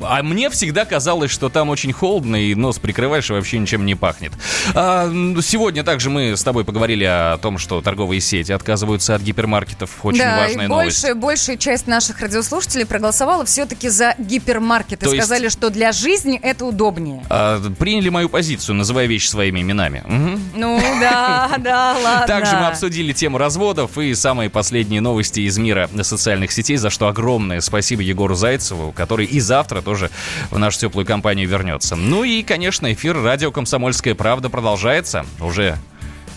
А 0.00 0.22
мне 0.22 0.50
всегда 0.50 0.84
казалось, 0.84 1.30
что 1.30 1.48
там 1.48 1.68
очень 1.68 1.92
холодно, 1.92 2.36
и 2.36 2.54
нос 2.54 2.78
прикрываешь, 2.78 3.30
и 3.32 3.36
вообще 3.36 3.58
ничем 3.58 3.84
не 3.86 3.94
пахнет. 3.94 4.32
А, 4.74 5.10
сегодня 5.42 5.82
также 5.84 6.10
мы 6.10 6.36
с 6.36 6.42
тобой 6.42 6.64
поговорили 6.64 7.04
о 7.04 7.38
том, 7.38 7.58
что 7.58 7.80
торговые 7.80 8.20
сети 8.20 8.52
отказываются 8.52 9.14
от 9.14 9.22
гипермаркетов. 9.22 9.90
Очень 10.04 10.20
да, 10.20 10.38
важная 10.38 10.64
и 10.64 10.68
новость. 10.68 11.02
Большая, 11.02 11.14
большая 11.14 11.56
часть 11.56 11.86
наших 11.86 12.20
радиослушателей 12.20 12.86
проголосовала 12.86 13.44
все-таки 13.44 13.88
за 13.88 14.14
гипермаркеты. 14.18 15.06
То 15.06 15.12
есть- 15.12 15.26
Сказали, 15.26 15.48
что 15.48 15.70
для 15.70 15.92
жизни 15.92 16.38
это 16.42 16.64
удобнее. 16.64 17.24
А, 17.28 17.60
приняли 17.78 18.08
мою 18.08 18.28
позицию, 18.28 18.76
называя 18.76 19.06
вещи 19.06 19.28
своими 19.28 19.60
именами. 19.60 20.02
Мгм. 20.06 20.40
Ну 20.54 20.80
да, 21.00 21.50
да, 21.58 21.96
ладно. 22.02 22.26
Также 22.26 22.56
мы 22.56 22.66
обсудили 22.66 23.12
тему 23.12 23.38
разводов 23.38 23.98
и 23.98 24.14
самые 24.14 24.50
последние 24.50 25.00
новости 25.00 25.40
из 25.40 25.58
мира 25.58 25.88
социальных 26.02 26.52
сетей, 26.52 26.76
за 26.76 26.90
что 26.90 27.08
огромное 27.08 27.60
спасибо 27.60 28.02
Егору 28.02 28.34
Зайцеву, 28.34 28.92
который 28.92 29.26
и 29.26 29.40
завтра 29.40 29.80
тоже 29.80 30.10
в 30.50 30.58
нашу 30.58 30.80
теплую 30.80 31.06
компанию 31.06 31.48
вернется. 31.48 31.96
Ну 31.96 32.24
и, 32.24 32.42
конечно, 32.42 32.92
эфир 32.92 33.21
радио 33.22 33.50
«Комсомольская 33.50 34.14
правда» 34.14 34.50
продолжается 34.50 35.24
уже 35.40 35.78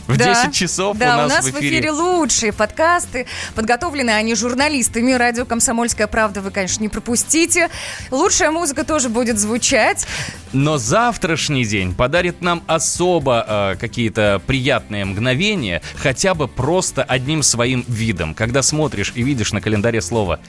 в 0.08 0.18
Да, 0.18 0.44
10 0.44 0.54
часов 0.54 0.98
да, 0.98 1.26
у 1.26 1.28
нас, 1.28 1.46
в 1.46 1.60
эфире 1.60 1.92
лучшие 1.92 2.54
подкасты. 2.54 3.26
Подготовлены 3.56 4.12
они 4.12 4.36
журналистами. 4.36 5.14
Радио 5.14 5.46
«Комсомольская 5.46 6.06
правда» 6.08 6.42
вы, 6.42 6.52
конечно, 6.52 6.82
не 6.84 6.90
пропустите. 6.90 7.70
Лучшая 8.12 8.52
музыка 8.52 8.84
тоже 8.84 9.10
будет 9.10 9.40
звучать. 9.40 10.06
Но 10.54 10.78
завтрашний 10.78 11.66
день 11.66 11.96
подарит 11.96 12.42
нам 12.42 12.64
особо 12.68 13.46
э, 13.48 13.76
какие-то 13.80 14.42
приятные 14.46 15.06
мгновения, 15.06 15.82
хотя 15.96 16.36
бы 16.36 16.48
просто 16.48 17.04
одним 17.04 17.42
своим 17.42 17.84
видом. 17.88 18.36
Когда 18.36 18.62
смотришь 18.62 19.12
и 19.16 19.24
видишь 19.24 19.54
на 19.54 19.62
календаре 19.62 20.02
слово 20.02 20.40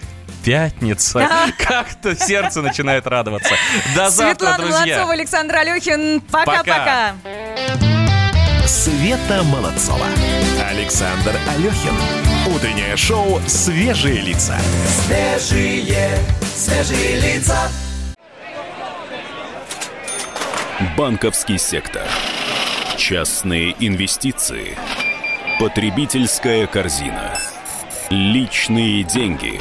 «пятница», 0.47 1.29
как-то 1.59 2.15
сердце 2.15 2.63
начинает 2.63 3.07
радоваться. 3.09 3.55
До 3.97 4.09
завтра, 4.09 4.47
Светлана 4.47 4.57
друзья! 4.59 4.79
Молодцова, 4.79 5.13
Александр 5.13 5.57
Алехин. 5.57 6.21
Пока-пока. 6.21 7.15
Света 8.65 9.43
Молодцова. 9.43 10.07
Александр 10.71 11.35
Алехин. 11.49 11.95
Утреннее 12.55 12.97
шоу 12.97 13.41
«Свежие 13.49 14.21
лица». 14.21 14.57
Свежие, 15.05 16.17
свежие 16.55 17.21
лица. 17.21 17.69
Банковский 20.97 21.59
сектор. 21.59 22.03
Частные 22.97 23.75
инвестиции. 23.81 24.79
Потребительская 25.59 26.69
корзина. 26.69 27.37
Личные 28.11 29.03
деньги. 29.03 29.61